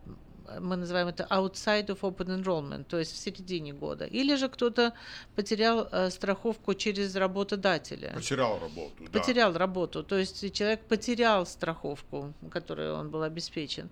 мы 0.60 0.76
называем 0.76 1.08
это 1.08 1.26
outside 1.30 1.86
of 1.86 2.00
open 2.00 2.42
enrollment, 2.42 2.84
то 2.84 2.98
есть 2.98 3.12
в 3.12 3.16
середине 3.16 3.72
года. 3.72 4.04
Или 4.04 4.36
же 4.36 4.48
кто-то 4.48 4.92
потерял 5.34 5.88
э, 5.90 6.10
страховку 6.10 6.74
через 6.74 7.16
работодателя. 7.16 8.12
Потерял 8.14 8.58
работу, 8.58 8.94
да. 9.00 9.18
Потерял 9.18 9.52
работу, 9.52 10.02
то 10.02 10.16
есть 10.18 10.52
человек 10.52 10.80
потерял 10.80 11.46
страховку, 11.46 12.32
которой 12.50 12.92
он 12.92 13.10
был 13.10 13.22
обеспечен. 13.22 13.90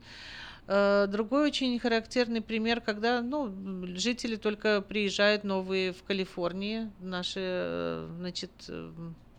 Э, 0.66 1.06
Другой 1.08 1.46
очень 1.46 1.78
характерный 1.78 2.40
пример, 2.40 2.80
когда 2.80 3.22
ну, 3.22 3.52
жители 3.96 4.36
только 4.36 4.80
приезжают 4.80 5.44
новые 5.44 5.92
в 5.92 6.02
Калифорнии, 6.02 6.90
наши 7.00 7.40
э, 7.40 8.08
значит, 8.18 8.50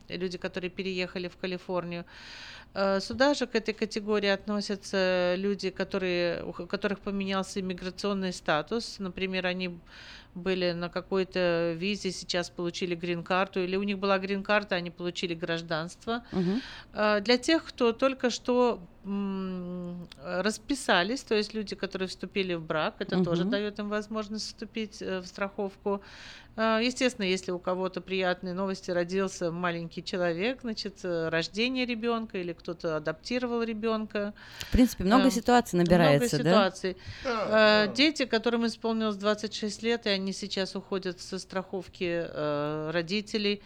люди, 0.09 0.37
которые 0.37 0.69
переехали 0.69 1.27
в 1.27 1.37
Калифорнию. 1.37 2.05
Э, 2.77 2.99
Сюда 3.01 3.33
же 3.33 3.47
к 3.47 3.55
этой 3.55 3.73
категории 3.73 4.29
относятся 4.29 5.33
люди, 5.37 5.71
которые, 5.71 6.43
у 6.43 6.53
которых 6.53 6.99
поменялся 6.99 7.59
иммиграционный 7.59 8.31
статус. 8.31 8.99
Например, 8.99 9.47
они 9.47 9.79
были 10.35 10.73
на 10.73 10.89
какой-то 10.89 11.73
визе, 11.75 12.11
сейчас 12.11 12.51
получили 12.51 12.93
грин-карту, 12.93 13.59
или 13.59 13.75
у 13.77 13.83
них 13.83 13.97
была 13.97 14.19
грин-карта, 14.19 14.75
они 14.75 14.91
получили 14.91 15.33
гражданство. 15.33 16.23
А, 16.93 17.19
Для 17.21 17.37
тех, 17.37 17.63
кто 17.63 17.91
только 17.93 18.29
что 18.29 18.79
расписались, 20.21 21.23
то 21.23 21.33
есть 21.33 21.53
люди, 21.53 21.75
которые 21.75 22.07
вступили 22.07 22.55
в 22.55 22.61
брак, 22.61 22.95
это 22.99 23.23
тоже 23.23 23.43
Мгм. 23.43 23.51
дает 23.51 23.79
им 23.79 23.89
возможность 23.89 24.45
вступить 24.47 25.01
э, 25.01 25.19
в 25.21 25.25
страховку. 25.27 26.01
Естественно, 26.57 27.25
если 27.25 27.51
у 27.51 27.59
кого-то 27.59 28.01
приятные 28.01 28.53
новости, 28.55 28.89
родился 28.91 29.51
маленький 29.51 30.03
человек, 30.03 30.61
значит, 30.61 30.99
рождение 31.03 31.85
ребенка 31.85 32.39
или 32.39 32.51
кто-то 32.67 32.97
адаптировал 32.97 33.63
ребенка. 33.63 34.33
В 34.59 34.71
принципе, 34.71 35.05
много 35.05 35.25
Эм, 35.25 35.31
ситуаций 35.31 35.79
набирается, 35.79 36.35
много 36.35 36.43
да? 36.43 36.71
ситуаций. 36.71 36.97
Э, 37.23 37.93
Дети, 37.95 38.25
которым 38.25 38.65
исполнилось 38.65 39.15
26 39.15 39.83
лет, 39.83 40.05
и 40.05 40.09
они 40.09 40.33
сейчас 40.33 40.75
уходят 40.75 41.21
со 41.21 41.39
страховки 41.39 42.25
э, 42.27 42.91
родителей. 42.91 43.61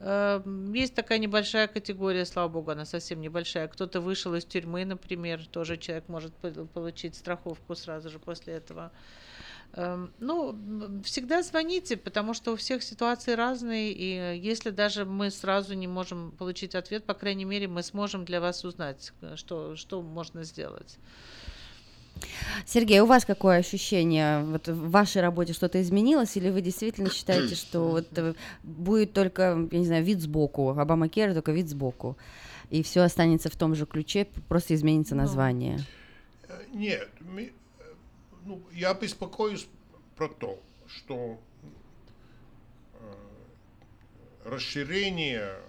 Э, 0.00 0.40
Есть 0.72 0.94
такая 0.94 1.18
небольшая 1.18 1.66
категория, 1.68 2.24
слава 2.24 2.48
богу, 2.48 2.70
она 2.70 2.86
совсем 2.86 3.20
небольшая. 3.20 3.68
Кто-то 3.68 4.00
вышел 4.00 4.34
из 4.34 4.46
тюрьмы, 4.46 4.86
например, 4.86 5.44
тоже 5.46 5.76
человек 5.76 6.04
может 6.08 6.32
пол- 6.34 6.66
получить 6.72 7.16
страховку 7.16 7.74
сразу 7.74 8.08
же 8.08 8.18
после 8.18 8.54
этого. 8.54 8.90
Эм, 9.74 10.10
Ну, 10.18 10.56
всегда 11.04 11.42
звоните, 11.42 11.96
потому 11.96 12.34
что 12.34 12.52
у 12.52 12.56
всех 12.56 12.82
ситуации 12.82 13.32
разные, 13.32 13.92
и 13.92 14.14
э, 14.14 14.36
если 14.36 14.70
даже 14.70 15.04
мы 15.04 15.30
сразу 15.30 15.74
не 15.74 15.86
можем 15.86 16.32
получить 16.32 16.74
ответ, 16.74 17.04
по 17.04 17.14
крайней 17.14 17.44
мере, 17.44 17.68
мы 17.68 17.82
сможем 17.82 18.24
для 18.24 18.40
вас 18.40 18.64
узнать, 18.64 19.12
э, 19.20 19.36
что, 19.36 19.76
что 19.76 20.02
можно 20.02 20.42
сделать. 20.44 20.98
Сергей, 22.66 23.00
у 23.00 23.06
вас 23.06 23.24
какое 23.24 23.58
ощущение? 23.58 24.42
Вот 24.42 24.66
в 24.68 24.90
вашей 24.90 25.22
работе 25.22 25.52
что-то 25.52 25.80
изменилось, 25.80 26.36
или 26.36 26.50
вы 26.50 26.62
действительно 26.62 27.10
считаете, 27.10 27.54
что 27.54 27.88
вот 27.88 28.06
э, 28.16 28.34
будет 28.62 29.12
только, 29.12 29.68
я 29.70 29.78
не 29.78 29.86
знаю, 29.86 30.02
вид 30.02 30.20
сбоку, 30.20 30.70
Обама 30.70 31.08
Кер 31.08 31.34
только 31.34 31.52
вид 31.52 31.68
сбоку, 31.68 32.16
и 32.70 32.82
все 32.82 33.02
останется 33.02 33.50
в 33.50 33.56
том 33.56 33.74
же 33.74 33.86
ключе, 33.86 34.26
просто 34.48 34.74
изменится 34.74 35.14
Ну, 35.14 35.22
название? 35.22 35.78
Нет, 36.72 37.08
ну, 38.48 38.62
я 38.72 38.94
беспокоюсь 38.94 39.68
про 40.16 40.28
то, 40.28 40.58
что 40.88 41.38
э, 42.94 43.14
расширение, 44.46 45.60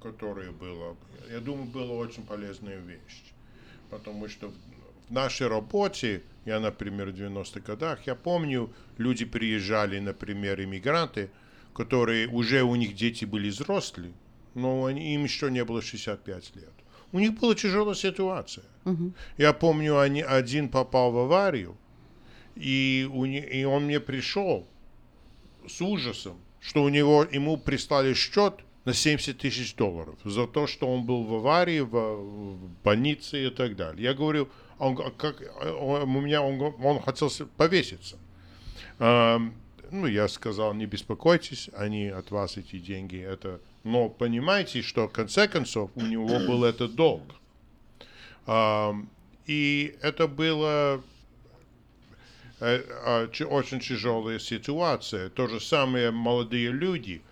которое 0.00 0.52
было, 0.52 0.96
я 1.28 1.40
думаю, 1.40 1.66
было 1.66 1.92
очень 1.92 2.24
полезная 2.24 2.78
вещь. 2.78 3.22
Потому 3.90 4.28
что 4.28 4.52
в 5.08 5.12
нашей 5.12 5.48
работе, 5.48 6.22
я, 6.44 6.60
например, 6.60 7.10
в 7.10 7.14
90-х 7.14 7.60
годах, 7.60 8.06
я 8.06 8.14
помню, 8.14 8.72
люди 8.96 9.24
приезжали, 9.24 9.98
например, 9.98 10.62
иммигранты, 10.62 11.30
которые 11.74 12.28
уже 12.28 12.62
у 12.62 12.76
них 12.76 12.94
дети 12.94 13.24
были 13.24 13.50
взрослые, 13.50 14.12
но 14.54 14.84
они, 14.84 15.14
им 15.14 15.24
еще 15.24 15.50
не 15.50 15.64
было 15.64 15.82
65 15.82 16.56
лет. 16.56 16.75
У 17.16 17.18
них 17.18 17.32
была 17.40 17.54
тяжелая 17.54 17.94
ситуация. 17.94 18.64
Мгм. 18.84 19.14
Я 19.38 19.52
помню, 19.54 19.98
они, 19.98 20.20
один 20.20 20.68
попал 20.68 21.12
в 21.12 21.18
аварию, 21.18 21.74
и, 22.56 23.08
у 23.10 23.24
и 23.24 23.64
он 23.64 23.84
мне 23.84 24.00
пришел 24.00 24.66
с 25.66 25.80
ужасом, 25.80 26.36
что 26.60 26.82
у 26.82 26.90
него, 26.90 27.24
ему 27.24 27.56
прислали 27.56 28.12
счет 28.14 28.52
на 28.84 28.92
70 28.92 29.38
тысяч 29.38 29.74
долларов 29.76 30.14
за 30.24 30.46
то, 30.46 30.66
что 30.66 30.86
он 30.86 31.06
был 31.06 31.24
в 31.24 31.34
аварии, 31.36 31.80
в, 31.80 31.88
в 31.90 32.58
больнице 32.84 33.46
и 33.46 33.50
так 33.50 33.76
далее. 33.76 34.02
Я 34.04 34.12
говорю, 34.12 34.48
он, 34.78 34.94
г- 34.94 35.10
как, 35.16 35.40
он- 35.80 36.02
у 36.16 36.20
меня 36.20 36.42
он, 36.42 36.60
он 36.84 37.00
хотел 37.00 37.30
повеситься. 37.56 38.18
Ам, 38.98 39.54
ну, 39.90 40.06
я 40.06 40.28
сказал, 40.28 40.74
не 40.74 40.84
беспокойтесь, 40.84 41.70
они 41.78 42.08
от 42.08 42.30
вас 42.30 42.58
эти 42.58 42.78
деньги, 42.78 43.16
это... 43.18 43.58
Но 43.86 44.08
понимаете, 44.08 44.82
что 44.82 45.06
в 45.06 45.12
конце 45.12 45.46
концов 45.46 45.92
у 45.94 46.00
него 46.00 46.26
был 46.48 46.64
этот 46.64 46.96
долг. 46.96 47.22
И 49.46 49.96
это 50.02 50.26
было 50.26 51.00
э, 52.58 53.28
очень 53.48 53.78
тяжелая 53.78 54.40
ситуация. 54.40 55.30
То 55.30 55.46
же 55.46 55.60
самое 55.60 56.10
молодые 56.10 56.72
люди, 56.72 57.22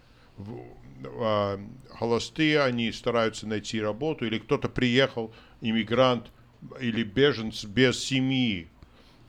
а, 1.05 1.61
холостые, 1.91 2.63
они 2.63 2.93
стараются 2.93 3.49
найти 3.49 3.81
работу, 3.81 4.25
или 4.25 4.39
кто-то 4.39 4.69
приехал, 4.69 5.35
иммигрант 5.61 6.31
или 6.79 7.03
беженец 7.03 7.65
без 7.65 7.99
семьи. 7.99 8.69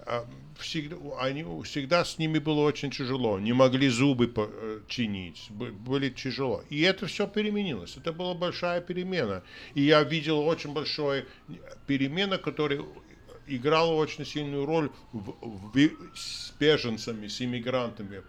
А, 0.05 0.25
Всегда, 0.57 0.95
они, 1.19 1.43
всегда 1.65 2.05
с 2.05 2.17
ними 2.17 2.39
было 2.39 2.61
очень 2.61 2.89
тяжело, 2.89 3.37
не 3.39 3.51
могли 3.51 3.89
зубы 3.89 4.31
э, 4.33 4.79
чинить, 4.87 5.47
были 5.49 6.09
тяжело. 6.09 6.63
И 6.69 6.79
это 6.81 7.07
все 7.07 7.27
переменилось, 7.27 7.97
это 7.97 8.13
была 8.13 8.33
большая 8.35 8.79
перемена. 8.79 9.43
И 9.73 9.81
я 9.81 10.01
видел 10.03 10.39
очень 10.39 10.71
большую 10.71 11.25
перемена, 11.87 12.37
которая 12.37 12.81
играла 13.47 13.91
очень 13.95 14.25
сильную 14.25 14.65
роль 14.65 14.91
в, 15.11 15.33
в- 15.41 15.89
с 16.15 16.53
беженцами, 16.57 17.27
с 17.27 17.41
иммигрантами. 17.41 18.21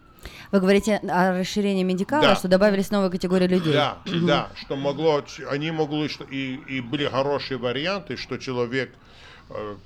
Вы 0.51 0.59
говорите 0.61 0.97
о 0.97 1.39
расширении 1.39 1.85
медикала, 1.85 2.22
Да. 2.22 2.37
что 2.37 2.49
добавились 2.49 2.91
новые 2.91 3.11
категории 3.12 3.47
людей. 3.47 3.72
Да, 3.72 3.99
да, 4.05 4.51
что 4.57 4.74
могло, 4.74 5.22
они 5.49 5.70
могли, 5.70 6.09
что- 6.09 6.24
и, 6.24 6.57
и 6.68 6.81
были 6.81 7.05
хорошие 7.07 7.59
варианты, 7.59 8.16
что 8.16 8.37
человек 8.37 8.93
э, 9.51 9.77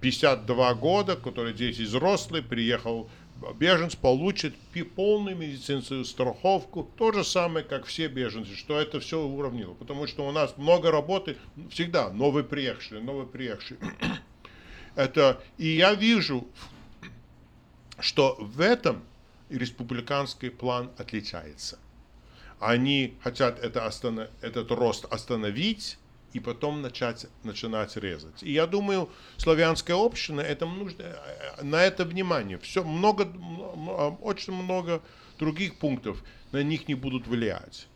52 0.00 0.74
года, 0.74 1.16
который 1.16 1.52
дети 1.52 1.82
взрослый, 1.82 2.42
приехал 2.42 3.08
беженец, 3.54 3.94
получит 3.94 4.54
полную 4.94 5.36
медицинскую 5.36 6.04
страховку, 6.04 6.90
то 6.96 7.12
же 7.12 7.24
самое, 7.24 7.64
как 7.64 7.84
все 7.86 8.08
беженцы, 8.08 8.54
что 8.54 8.80
это 8.80 9.00
все 9.00 9.20
уравнило. 9.20 9.74
Потому 9.74 10.06
что 10.06 10.26
у 10.26 10.32
нас 10.32 10.56
много 10.56 10.90
работы, 10.90 11.36
всегда 11.70 12.10
новые 12.10 12.44
приехавшие, 12.44 13.02
новые 13.02 13.26
приехавшие. 13.26 13.78
Это, 14.94 15.42
и 15.58 15.68
я 15.68 15.92
вижу, 15.92 16.48
что 17.98 18.36
в 18.38 18.62
этом 18.62 19.02
республиканский 19.50 20.50
план 20.50 20.90
отличается. 20.96 21.78
Они 22.58 23.14
хотят 23.22 23.62
это 23.62 23.86
остана- 23.86 24.30
этот 24.40 24.70
рост 24.70 25.04
остановить 25.10 25.98
и 26.32 26.40
потом 26.40 26.82
начать, 26.82 27.26
начинать 27.44 27.96
резать. 27.96 28.42
И 28.42 28.52
я 28.52 28.66
думаю, 28.66 29.08
славянская 29.36 29.96
община, 29.96 30.40
это 30.40 30.66
нужно, 30.66 31.02
э, 31.02 31.62
на 31.62 31.82
это 31.82 32.04
внимание. 32.04 32.58
Все, 32.58 32.84
много, 32.84 33.24
м- 33.24 34.18
очень 34.22 34.52
много 34.52 35.02
других 35.38 35.78
пунктов 35.78 36.22
на 36.52 36.62
них 36.62 36.88
не 36.88 36.94
будут 36.94 37.26
влиять. 37.26 37.88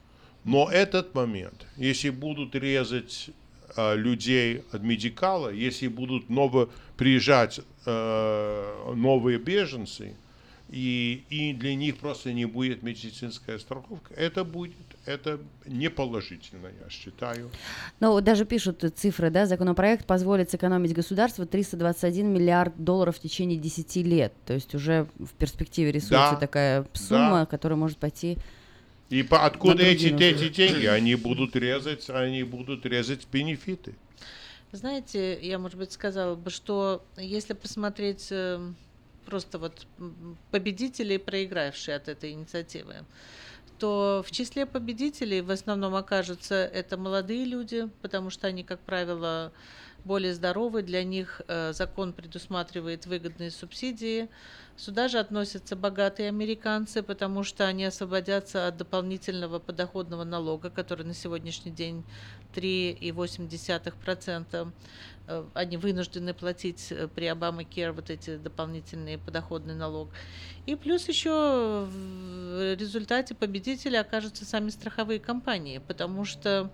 Но 0.45 0.71
этот 0.71 1.15
момент, 1.15 1.67
если 1.77 2.11
будут 2.11 2.55
резать 2.55 3.31
э, 3.77 3.97
людей 3.97 4.63
от 4.73 4.83
медикала, 4.83 5.51
если 5.51 5.89
будут 5.89 6.31
ново 6.31 6.71
приезжать 6.97 7.61
э, 7.87 8.93
новые 8.95 9.39
беженцы, 9.39 10.17
и, 10.71 11.25
и 11.31 11.53
для 11.53 11.75
них 11.75 11.99
просто 11.99 12.33
не 12.33 12.45
будет 12.45 12.85
медицинская 12.85 13.59
страховка, 13.59 14.15
это 14.15 14.45
будет, 14.45 14.77
это 15.05 15.41
неположительно, 15.67 16.69
я 16.83 16.89
считаю. 16.89 17.51
Вот 17.99 18.23
даже 18.23 18.45
пишут 18.45 18.85
цифры, 18.95 19.31
да, 19.31 19.47
законопроект 19.47 20.07
позволит 20.07 20.51
сэкономить 20.51 20.95
государству 20.95 21.45
321 21.45 22.33
миллиард 22.33 22.73
долларов 22.77 23.17
в 23.17 23.21
течение 23.21 23.59
10 23.59 23.97
лет. 23.97 24.33
То 24.47 24.53
есть 24.53 24.73
уже 24.75 25.09
в 25.19 25.31
перспективе 25.31 25.91
рисуется 25.91 26.33
Да, 26.33 26.37
такая 26.37 26.87
сумма, 26.93 27.41
да. 27.41 27.47
которая 27.47 27.77
может 27.77 27.99
пойти... 27.99 28.39
И 29.09 29.25
по, 29.25 29.45
откуда 29.45 29.83
эти, 29.83 30.07
эти 30.07 30.49
деньги? 30.51 30.87
Они 30.87 31.17
будут 31.17 31.57
резать, 31.57 32.09
они 32.11 32.45
будут 32.45 32.87
резать 32.87 33.27
бенефиты. 33.33 33.97
Знаете, 34.71 35.37
я, 35.43 35.59
может 35.59 35.77
быть, 35.77 35.91
сказала 35.91 36.37
бы, 36.37 36.49
что 36.51 37.05
если 37.17 37.55
посмотреть 37.55 38.29
э, 38.31 38.73
просто 39.31 39.59
вот 39.59 39.87
победители 40.51 41.15
и 41.15 41.19
проигравшие 41.19 41.97
от 41.97 42.09
этой 42.09 42.33
инициативы, 42.33 43.05
то 43.79 44.23
в 44.27 44.31
числе 44.31 44.67
победителей 44.67 45.41
в 45.41 45.51
основном 45.51 45.95
окажутся 45.95 46.55
это 46.55 46.99
молодые 46.99 47.45
люди, 47.47 47.89
потому 48.03 48.29
что 48.29 48.47
они, 48.49 48.63
как 48.63 48.81
правило, 48.81 49.53
более 50.05 50.35
здоровы, 50.35 50.83
для 50.83 51.05
них 51.05 51.41
э, 51.47 51.73
закон 51.73 52.13
предусматривает 52.13 53.07
выгодные 53.07 53.51
субсидии. 53.51 54.29
Сюда 54.77 55.09
же 55.09 55.19
относятся 55.19 55.77
богатые 55.77 56.29
американцы, 56.29 57.03
потому 57.03 57.45
что 57.45 57.67
они 57.67 57.85
освободятся 57.85 58.67
от 58.67 58.77
дополнительного 58.77 59.59
подоходного 59.59 60.25
налога, 60.25 60.71
который 60.71 61.05
на 61.05 61.15
сегодняшний 61.15 61.71
день 61.71 62.05
3,8%. 62.55 64.73
Э, 65.31 65.45
Они 65.55 65.77
вынуждены 65.77 66.35
платить 66.35 66.89
э, 66.91 67.09
при 67.09 67.27
Обама 67.27 67.65
Кер 67.65 67.93
вот 67.93 68.11
эти 68.11 68.37
дополнительные 68.37 69.19
подоходный 69.19 69.75
налог. 69.75 70.11
И 70.67 70.75
плюс 70.75 71.09
еще 71.09 71.87
в 71.89 72.75
результате 72.75 73.35
победителя 73.35 74.01
окажутся 74.01 74.45
сами 74.45 74.71
страховые 74.71 75.21
компании, 75.21 75.81
потому 75.87 76.25
что 76.25 76.71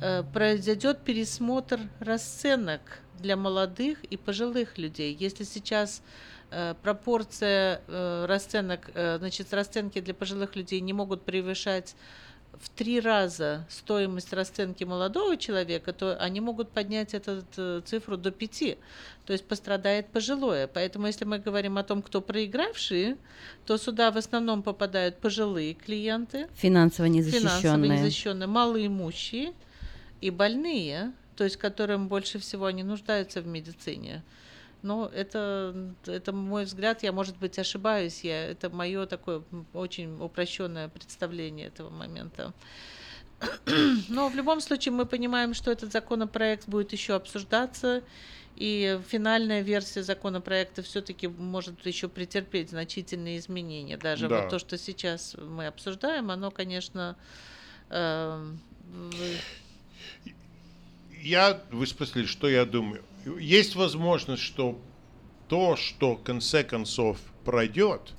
э, 0.00 0.22
произойдет 0.32 1.04
пересмотр 1.04 1.80
расценок 2.00 2.80
для 3.18 3.36
молодых 3.36 4.02
и 4.04 4.16
пожилых 4.16 4.78
людей. 4.78 5.16
Если 5.18 5.44
сейчас 5.44 6.02
пропорция 6.82 7.80
расценок, 8.26 8.90
значит, 8.94 9.52
расценки 9.52 10.00
для 10.00 10.14
пожилых 10.14 10.54
людей 10.54 10.80
не 10.80 10.92
могут 10.92 11.24
превышать 11.24 11.96
в 12.60 12.68
три 12.70 13.00
раза 13.00 13.64
стоимость 13.68 14.32
расценки 14.32 14.84
молодого 14.84 15.36
человека, 15.36 15.92
то 15.92 16.16
они 16.16 16.40
могут 16.40 16.70
поднять 16.70 17.14
эту 17.14 17.44
э, 17.56 17.80
цифру 17.84 18.16
до 18.16 18.30
пяти. 18.30 18.78
То 19.24 19.32
есть 19.32 19.44
пострадает 19.44 20.08
пожилое. 20.08 20.66
Поэтому 20.66 21.06
если 21.06 21.24
мы 21.24 21.38
говорим 21.38 21.78
о 21.78 21.82
том, 21.82 22.02
кто 22.02 22.20
проигравшие, 22.20 23.16
то 23.66 23.76
сюда 23.76 24.10
в 24.10 24.16
основном 24.16 24.62
попадают 24.62 25.18
пожилые 25.18 25.74
клиенты, 25.74 26.48
Финансово 26.54 27.06
финансово 27.06 27.06
незащищенные. 27.06 27.90
незащищенные, 27.90 28.46
малоимущие 28.46 29.52
и 30.20 30.30
больные, 30.30 31.12
то 31.36 31.44
есть 31.44 31.56
которым 31.56 32.08
больше 32.08 32.38
всего 32.38 32.66
они 32.66 32.82
нуждаются 32.82 33.40
в 33.40 33.46
медицине. 33.46 34.22
Но 34.82 35.10
это, 35.12 35.94
это 36.06 36.32
мой 36.32 36.64
взгляд, 36.64 37.02
я, 37.02 37.12
может 37.12 37.38
быть, 37.38 37.58
ошибаюсь, 37.58 38.24
я, 38.24 38.50
это 38.50 38.70
мое 38.70 39.06
такое 39.06 39.42
очень 39.72 40.20
упрощенное 40.20 40.88
представление 40.88 41.68
этого 41.68 41.90
момента. 41.90 42.52
Но 44.08 44.28
в 44.28 44.34
любом 44.36 44.60
случае 44.60 44.92
мы 44.92 45.06
понимаем, 45.06 45.54
что 45.54 45.70
этот 45.70 45.92
законопроект 45.92 46.68
будет 46.68 46.92
еще 46.92 47.14
обсуждаться, 47.14 48.02
и 48.54 48.98
финальная 49.06 49.60
версия 49.60 50.02
законопроекта 50.02 50.82
все-таки 50.82 51.28
может 51.28 51.84
еще 51.84 52.08
претерпеть 52.08 52.70
значительные 52.70 53.38
изменения. 53.38 53.96
Даже 53.98 54.28
Да. 54.28 54.40
вот 54.42 54.50
то, 54.50 54.58
что 54.58 54.78
сейчас 54.78 55.36
мы 55.38 55.66
обсуждаем, 55.66 56.30
оно, 56.30 56.50
конечно, 56.50 57.16
в- 57.90 59.38
Я, 61.26 61.60
вы 61.72 61.88
спросили, 61.88 62.24
что 62.24 62.48
я 62.48 62.64
думаю. 62.64 63.02
Есть 63.40 63.74
возможность, 63.74 64.42
что 64.42 64.78
то, 65.48 65.74
что 65.74 66.14
в 66.14 66.22
конце 66.22 66.62
концов 66.62 67.18
пройдет, 67.44 68.12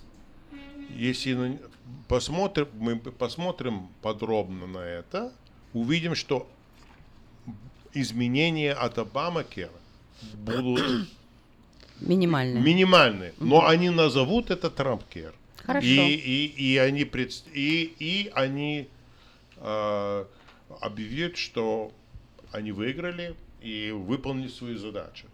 если 0.89 1.57
посмотрим, 2.09 2.67
мы 2.73 2.97
посмотрим 2.97 3.87
подробно 4.01 4.67
на 4.67 4.79
это, 4.79 5.31
увидим, 5.71 6.15
что 6.15 6.49
изменения 7.93 8.73
от 8.73 8.97
Обамакера 8.97 9.71
будут 10.33 11.07
Минимальные. 12.01 12.61
минимальные, 12.61 13.33
но 13.39 13.65
они 13.65 13.89
назовут 13.89 14.51
это 14.51 14.69
Трампкер. 14.69 15.33
Хорошо. 15.65 15.87
И, 15.87 15.95
и, 15.95 16.45
и 16.73 16.77
они, 16.77 17.03
предс- 17.03 17.49
и, 17.53 17.93
и 17.99 18.29
они 18.33 18.89
э, 19.55 20.25
объявят, 20.81 21.37
что 21.37 21.91
они 22.51 22.71
выиграли 22.71 23.35
и 23.61 23.91
выполнили 23.91 24.47
свою 24.47 24.77
задачу. 24.77 25.27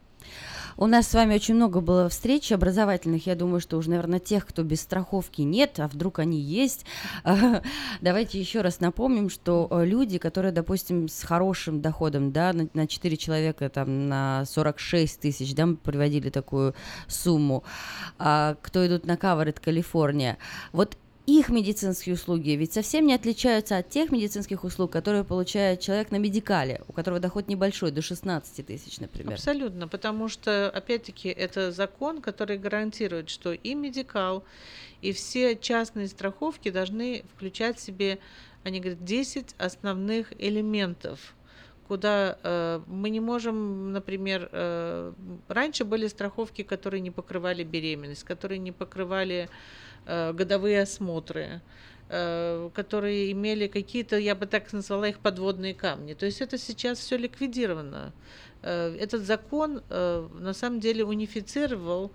У 0.75 0.87
нас 0.87 1.07
с 1.07 1.13
вами 1.13 1.35
очень 1.35 1.55
много 1.55 1.81
было 1.81 2.09
встреч 2.09 2.51
образовательных. 2.51 3.27
Я 3.27 3.35
думаю, 3.35 3.59
что 3.59 3.77
уже, 3.77 3.89
наверное, 3.89 4.19
тех, 4.19 4.45
кто 4.45 4.63
без 4.63 4.81
страховки 4.81 5.41
нет, 5.41 5.79
а 5.79 5.87
вдруг 5.87 6.19
они 6.19 6.39
есть. 6.39 6.85
Давайте 8.01 8.39
еще 8.39 8.61
раз 8.61 8.79
напомним, 8.79 9.29
что 9.29 9.67
э, 9.69 9.85
люди, 9.85 10.17
которые, 10.17 10.51
допустим, 10.51 11.07
с 11.07 11.23
хорошим 11.23 11.81
доходом, 11.81 12.31
да, 12.31 12.53
на, 12.53 12.67
на 12.73 12.87
4 12.87 13.17
человека, 13.17 13.69
там, 13.69 14.09
на 14.09 14.45
46 14.45 15.19
тысяч, 15.19 15.53
да, 15.53 15.67
мы 15.67 15.75
приводили 15.75 16.29
такую 16.29 16.73
сумму, 17.07 17.63
а, 18.17 18.55
кто 18.61 18.85
идут 18.87 19.05
на 19.05 19.13
Covered 19.13 19.59
Калифорния, 19.61 20.37
вот 20.71 20.97
их 21.25 21.49
медицинские 21.49 22.15
услуги 22.15 22.51
ведь 22.51 22.73
совсем 22.73 23.07
не 23.07 23.13
отличаются 23.13 23.77
от 23.77 23.89
тех 23.89 24.11
медицинских 24.11 24.63
услуг, 24.63 24.91
которые 24.91 25.23
получает 25.23 25.79
человек 25.79 26.11
на 26.11 26.17
медикале, 26.17 26.81
у 26.87 26.93
которого 26.93 27.19
доход 27.19 27.47
небольшой, 27.47 27.91
до 27.91 28.01
16 28.01 28.65
тысяч, 28.65 28.99
например. 28.99 29.33
Абсолютно, 29.33 29.87
потому 29.87 30.27
что, 30.27 30.69
опять-таки, 30.69 31.29
это 31.29 31.71
закон, 31.71 32.21
который 32.21 32.57
гарантирует, 32.57 33.29
что 33.29 33.53
и 33.53 33.73
медикал, 33.73 34.43
и 35.01 35.13
все 35.13 35.55
частные 35.55 36.07
страховки 36.07 36.69
должны 36.69 37.23
включать 37.33 37.77
в 37.77 37.81
себе, 37.81 38.19
они 38.63 38.79
говорят, 38.79 39.03
10 39.03 39.55
основных 39.57 40.33
элементов 40.41 41.35
куда 41.87 42.39
э, 42.41 42.81
мы 42.87 43.09
не 43.09 43.19
можем, 43.19 43.91
например, 43.91 44.49
э, 44.51 45.13
раньше 45.49 45.83
были 45.83 46.07
страховки, 46.07 46.63
которые 46.63 47.01
не 47.01 47.11
покрывали 47.11 47.63
беременность, 47.63 48.23
которые 48.23 48.57
не 48.59 48.71
покрывали 48.71 49.49
годовые 50.05 50.81
осмотры, 50.81 51.61
э, 52.09 52.69
которые 52.73 53.31
имели 53.31 53.67
какие-то, 53.67 54.17
я 54.17 54.35
бы 54.35 54.45
так 54.45 54.71
назвала 54.73 55.07
их 55.07 55.19
подводные 55.19 55.73
камни. 55.73 56.13
То 56.13 56.25
есть 56.25 56.41
это 56.41 56.57
сейчас 56.57 56.99
все 56.99 57.17
ликвидировано. 57.17 58.13
Э, 58.63 58.95
этот 58.99 59.23
закон 59.23 59.83
э, 59.89 60.27
на 60.33 60.53
самом 60.53 60.79
деле 60.79 61.03
унифицировал 61.03 62.11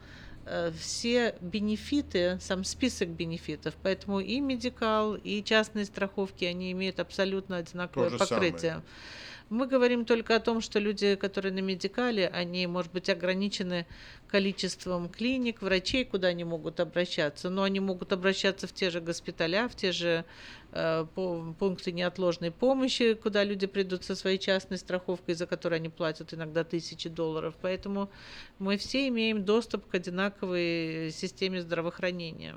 э, 0.46 0.72
все 0.78 1.34
бенефиты, 1.40 2.38
сам 2.40 2.64
список 2.64 3.08
бенефитов. 3.08 3.74
Поэтому 3.82 4.20
и 4.20 4.40
медикал, 4.40 5.14
и 5.14 5.42
частные 5.44 5.84
страховки, 5.84 6.44
они 6.44 6.72
имеют 6.72 7.00
абсолютно 7.00 7.58
одинаковое 7.58 8.10
покрытие. 8.10 8.70
самое. 8.70 8.82
Мы 9.50 9.66
говорим 9.66 10.04
только 10.04 10.36
о 10.36 10.40
том, 10.40 10.60
что 10.60 10.78
люди, 10.78 11.14
которые 11.14 11.52
на 11.52 11.60
медикале, 11.60 12.28
они, 12.28 12.66
может 12.66 12.92
быть, 12.92 13.08
ограничены 13.08 13.86
количеством 14.26 15.08
клиник, 15.08 15.62
врачей, 15.62 16.04
куда 16.04 16.28
они 16.28 16.44
могут 16.44 16.80
обращаться, 16.80 17.48
но 17.48 17.62
они 17.62 17.80
могут 17.80 18.12
обращаться 18.12 18.66
в 18.66 18.72
те 18.72 18.90
же 18.90 19.00
госпиталя, 19.00 19.68
в 19.68 19.74
те 19.74 19.90
же 19.90 20.26
пункты 21.58 21.92
неотложной 21.92 22.50
помощи, 22.50 23.14
куда 23.14 23.42
люди 23.42 23.66
придут 23.66 24.04
со 24.04 24.14
своей 24.14 24.38
частной 24.38 24.76
страховкой, 24.76 25.34
за 25.34 25.46
которую 25.46 25.78
они 25.78 25.88
платят 25.88 26.34
иногда 26.34 26.62
тысячи 26.62 27.08
долларов. 27.08 27.54
Поэтому 27.62 28.10
мы 28.58 28.76
все 28.76 29.08
имеем 29.08 29.44
доступ 29.44 29.86
к 29.86 29.94
одинаковой 29.94 31.10
системе 31.12 31.62
здравоохранения. 31.62 32.54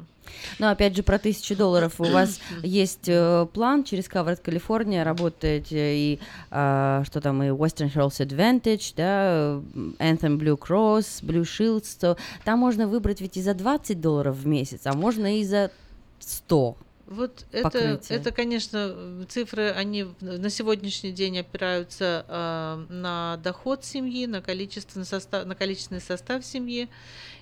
Но 0.60 0.70
опять 0.70 0.96
же 0.96 1.04
про 1.04 1.20
тысячу 1.20 1.56
долларов. 1.56 2.00
У 2.00 2.04
вас 2.04 2.40
есть 2.64 3.08
э, 3.08 3.48
план 3.54 3.84
через 3.86 4.10
Covered 4.10 4.44
California, 4.44 5.04
работаете 5.04 5.96
и 5.96 6.20
а, 6.50 7.04
что 7.06 7.22
там, 7.22 7.42
и 7.44 7.48
Western 7.48 7.92
Health 7.94 8.26
Advantage, 8.26 8.94
да, 8.96 9.62
Anthem 10.00 10.38
Blue 10.38 10.58
Cross, 10.58 11.24
Blue 11.24 11.44
Shield, 11.44 11.86
то 12.00 12.18
там 12.44 12.60
можно 12.60 12.88
выбрать 12.88 13.22
ведь 13.22 13.38
и 13.38 13.42
за 13.42 13.54
20 13.54 14.02
долларов 14.02 14.36
в 14.36 14.46
месяц, 14.46 14.82
а 14.86 14.94
можно 14.94 15.40
и 15.40 15.44
за 15.44 15.72
100. 16.20 16.76
Вот 17.12 17.46
это, 17.52 17.64
покрытие. 17.64 18.20
это, 18.20 18.32
конечно, 18.32 19.26
цифры, 19.28 19.72
они 19.72 20.08
на 20.22 20.50
сегодняшний 20.50 21.12
день 21.12 21.40
опираются 21.40 22.26
э, 22.26 22.86
на 22.88 23.38
доход 23.44 23.84
семьи, 23.84 24.26
на, 24.28 24.42
количество, 24.42 24.98
на, 24.98 25.04
состав, 25.04 25.46
на 25.46 25.54
количественный 25.54 26.00
состав 26.00 26.46
семьи. 26.46 26.88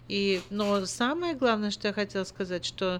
И, 0.07 0.41
но 0.49 0.87
самое 0.87 1.35
главное, 1.35 1.69
что 1.69 1.87
я 1.87 1.93
хотела 1.93 2.23
сказать, 2.23 2.65
что, 2.65 2.99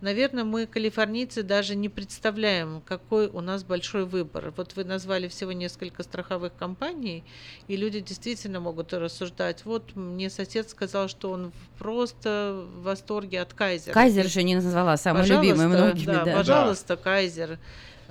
наверное, 0.00 0.44
мы, 0.44 0.66
калифорнийцы, 0.66 1.42
даже 1.42 1.74
не 1.74 1.88
представляем, 1.88 2.82
какой 2.84 3.28
у 3.28 3.40
нас 3.40 3.64
большой 3.64 4.04
выбор. 4.04 4.52
Вот 4.56 4.74
вы 4.76 4.84
назвали 4.84 5.28
всего 5.28 5.52
несколько 5.52 6.02
страховых 6.02 6.54
компаний, 6.56 7.24
и 7.68 7.76
люди 7.76 8.00
действительно 8.00 8.60
могут 8.60 8.92
рассуждать. 8.92 9.64
Вот 9.64 9.94
мне 9.96 10.30
сосед 10.30 10.68
сказал, 10.70 11.08
что 11.08 11.30
он 11.30 11.52
просто 11.78 12.66
в 12.74 12.82
восторге 12.82 13.40
от 13.40 13.54
Кайзера. 13.54 13.94
Кайзер 13.94 14.24
еще 14.24 14.42
не 14.42 14.54
назвала, 14.54 14.96
самый 14.96 15.26
любимый 15.26 15.68
Пожалуйста, 15.68 15.84
многими, 15.84 16.06
да, 16.06 16.24
да. 16.24 16.36
Пожалуйста, 16.36 16.96
Кайзер. 16.96 17.58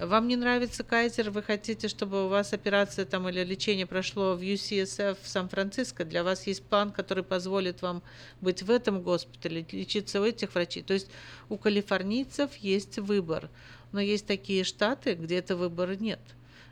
Вам 0.02 0.30
не 0.30 0.38
нравится 0.38 0.86
Кайзер, 0.86 1.30
вы 1.30 1.44
хотите, 1.44 1.90
чтобы 1.90 2.26
у 2.26 2.30
вас 2.30 2.54
операция 2.54 3.04
там 3.04 3.28
или 3.28 3.44
лечение 3.44 3.86
прошло 3.86 4.34
в 4.34 4.42
UCSF 4.42 5.18
в 5.22 5.28
Сан-Франциско, 5.28 6.06
для 6.06 6.24
вас 6.24 6.48
есть 6.48 6.64
план, 6.64 6.92
который 6.92 7.22
позволит 7.22 7.82
вам 7.82 8.02
быть 8.40 8.64
в 8.64 8.72
этом 8.72 9.02
госпитале, 9.02 9.66
лечиться 9.70 10.22
у 10.22 10.24
этих 10.24 10.56
врачей. 10.56 10.84
То 10.84 10.94
есть 10.94 11.10
у 11.50 11.58
калифорнийцев 11.58 12.56
есть 12.56 12.98
выбор, 12.98 13.50
но 13.92 14.00
есть 14.00 14.26
такие 14.26 14.64
штаты, 14.64 15.16
где 15.16 15.40
этого 15.40 15.64
выбора 15.64 15.98
нет. 15.98 16.22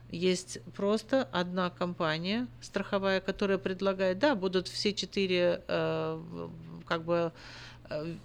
Есть 0.09 0.59
просто 0.73 1.27
одна 1.33 1.69
компания 1.69 2.47
страховая, 2.61 3.19
которая 3.19 3.57
предлагает, 3.57 4.19
да, 4.19 4.35
будут 4.35 4.69
все 4.69 4.93
четыре 4.93 5.63
э, 5.67 6.47
как 6.85 7.03
бы 7.03 7.33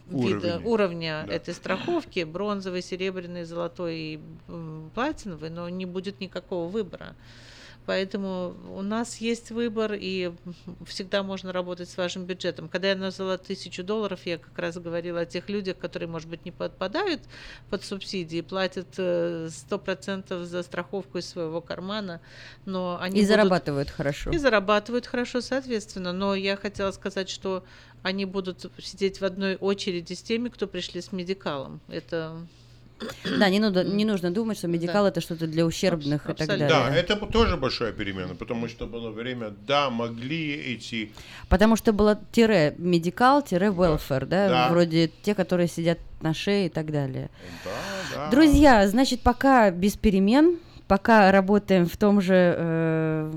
вида, 0.08 0.56
Уровни. 0.56 0.66
уровня 0.66 1.24
Да. 1.26 1.34
этой 1.34 1.54
страховки, 1.54 2.24
бронзовый, 2.24 2.82
серебряный, 2.82 3.44
золотой 3.44 3.96
и 3.96 4.20
платиновый, 4.94 5.50
но 5.50 5.68
не 5.68 5.86
будет 5.86 6.20
никакого 6.20 6.68
выбора. 6.68 7.14
Поэтому 7.84 8.54
у 8.76 8.82
нас 8.82 9.16
есть 9.16 9.50
выбор, 9.50 9.92
и 9.94 10.32
всегда 10.86 11.22
можно 11.22 11.52
работать 11.52 11.88
с 11.90 11.96
вашим 11.96 12.24
бюджетом. 12.26 12.68
Когда 12.68 12.90
я 12.90 12.96
назвала 12.96 13.38
тысячу 13.38 13.82
долларов, 13.82 14.20
я 14.24 14.38
как 14.38 14.56
раз 14.58 14.76
говорила 14.78 15.20
о 15.20 15.26
тех 15.26 15.48
людях, 15.48 15.78
которые, 15.78 16.08
может 16.08 16.28
быть, 16.28 16.44
не 16.44 16.52
подпадают 16.52 17.22
под 17.70 17.84
субсидии, 17.84 18.40
платят 18.40 18.86
э, 18.98 19.48
100% 19.50 20.44
за 20.44 20.62
страховку 20.62 21.18
из 21.18 21.28
своего 21.28 21.60
кармана, 21.60 22.20
но 22.66 22.98
они 23.00 23.14
И 23.18 23.22
будут- 23.22 23.28
зарабатывают 23.28 23.90
хорошо. 23.90 24.30
И 24.30 24.38
зарабатывают 24.38 25.06
хорошо, 25.06 25.40
соответственно. 25.40 26.12
Но 26.12 26.34
я 26.34 26.56
хотела 26.56 26.92
сказать, 26.92 27.28
что 27.28 27.64
они 28.02 28.24
будут 28.26 28.70
сидеть 28.78 29.20
в 29.20 29.24
одной 29.24 29.56
очереди 29.56 30.12
с 30.14 30.22
теми, 30.22 30.48
кто 30.48 30.66
пришли 30.66 31.00
с 31.00 31.12
медикалом. 31.12 31.80
Это 31.88 32.46
Да, 33.38 33.48
не, 33.48 33.58
нужно- 33.60 33.84
не 33.84 34.04
нужно 34.04 34.30
думать, 34.30 34.58
что 34.58 34.68
медикал 34.68 35.06
это 35.06 35.20
что-то 35.20 35.46
для 35.46 35.64
ущербных 35.66 36.28
и 36.28 36.34
так 36.34 36.46
далее. 36.46 36.68
Да, 36.68 36.94
это 36.94 37.16
тоже 37.26 37.56
большая 37.56 37.92
перемена, 37.92 38.34
потому 38.34 38.68
что 38.68 38.86
было 38.86 39.10
время, 39.10 39.52
да, 39.66 39.90
могли 39.90 40.52
эти... 40.74 41.12
Потому 41.48 41.76
что 41.76 41.92
было 41.92 42.18
тире 42.32 42.74
медикал, 42.78 43.42
тире 43.42 43.68
welfare, 43.68 44.26
да, 44.26 44.48
Да. 44.48 44.68
вроде 44.70 45.10
те, 45.22 45.34
которые 45.34 45.68
сидят 45.68 45.98
на 46.20 46.34
шее 46.34 46.66
и 46.66 46.68
так 46.68 46.90
далее. 46.92 47.30
да. 48.14 48.30
Друзья, 48.30 48.86
значит, 48.88 49.20
пока 49.20 49.70
без 49.70 49.94
перемен, 49.96 50.58
пока 50.86 51.32
работаем 51.32 51.86
в 51.86 51.96
том 51.96 52.20
же, 52.20 52.54
э, 52.56 53.32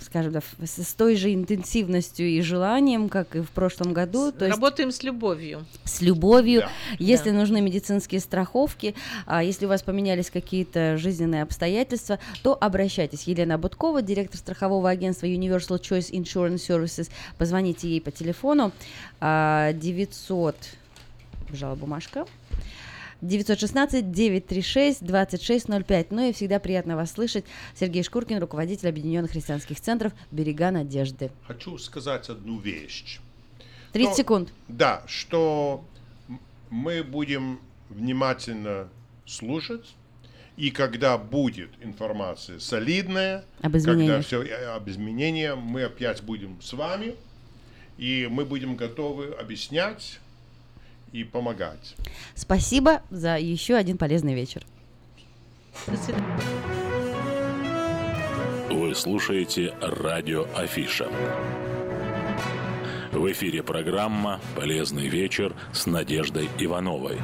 скажем, 0.00 0.32
да, 0.32 0.40
с, 0.64 0.94
той 0.94 1.16
же 1.16 1.32
интенсивностью 1.32 2.26
и 2.28 2.40
желанием, 2.40 3.08
как 3.08 3.36
и 3.36 3.40
в 3.40 3.50
прошлом 3.50 3.92
году, 3.92 4.32
то 4.32 4.44
есть 4.44 4.56
работаем 4.56 4.90
с 4.90 5.02
любовью. 5.02 5.64
с 5.84 6.00
любовью. 6.00 6.62
Да. 6.62 6.70
Если 6.98 7.30
Да. 7.30 7.36
нужны 7.36 7.60
медицинские 7.60 8.20
страховки, 8.20 8.94
а 9.26 9.42
если 9.42 9.66
у 9.66 9.68
вас 9.68 9.82
поменялись 9.82 10.30
какие-то 10.30 10.96
жизненные 10.96 11.42
обстоятельства, 11.42 12.18
то 12.42 12.56
обращайтесь. 12.60 13.24
Елена 13.24 13.56
Будкова, 13.56 14.02
директор 14.02 14.38
страхового 14.38 14.90
агентства 14.90 15.26
Universal 15.26 15.80
Choice 15.80 16.10
Insurance 16.10 16.66
Services. 16.66 17.10
Позвоните 17.38 17.88
ей 17.88 18.00
по 18.00 18.10
телефону 18.10 18.72
а, 19.20 19.72
900, 19.74 20.56
бежала 21.50 21.74
бумажка, 21.76 22.26
916-936-2605. 23.22 26.06
Ну 26.10 26.28
и 26.28 26.32
всегда 26.32 26.58
приятно 26.58 26.96
вас 26.96 27.12
слышать. 27.12 27.44
Сергей 27.78 28.02
Шкуркин, 28.02 28.38
руководитель 28.38 28.88
Объединенных 28.88 29.30
христианских 29.30 29.80
центров 29.80 30.12
«Берега 30.30 30.70
надежды». 30.70 31.30
Хочу 31.46 31.78
сказать 31.78 32.28
одну 32.28 32.58
вещь. 32.58 33.20
30 33.92 34.10
Ну, 34.10 34.16
секунд. 34.16 34.52
Да, 34.68 35.02
что 35.06 35.84
мы 36.70 37.04
будем 37.04 37.60
внимательно 37.90 38.88
слушать, 39.26 39.94
и 40.56 40.70
когда 40.70 41.18
будет 41.18 41.70
информация 41.82 42.58
солидная, 42.58 43.44
Об 43.60 43.72
когда 43.72 44.22
все 44.22 44.42
об 44.74 44.88
изменениях, 44.88 45.56
мы 45.56 45.84
опять 45.84 46.22
будем 46.22 46.60
с 46.60 46.72
вами, 46.72 47.14
и 47.98 48.28
мы 48.30 48.44
будем 48.44 48.76
готовы 48.76 49.34
объяснять 49.34 50.20
и 51.12 51.24
помогать. 51.24 51.94
Спасибо 52.34 53.02
за 53.10 53.38
еще 53.38 53.74
один 53.74 53.98
полезный 53.98 54.34
вечер. 54.34 54.62
Вы 58.70 58.94
слушаете 58.94 59.74
радио 59.80 60.46
Афиша. 60.56 61.08
В 63.12 63.30
эфире 63.30 63.62
программа 63.62 64.40
«Полезный 64.56 65.06
вечер» 65.08 65.54
с 65.72 65.86
Надеждой 65.86 66.48
Ивановой. 66.58 67.18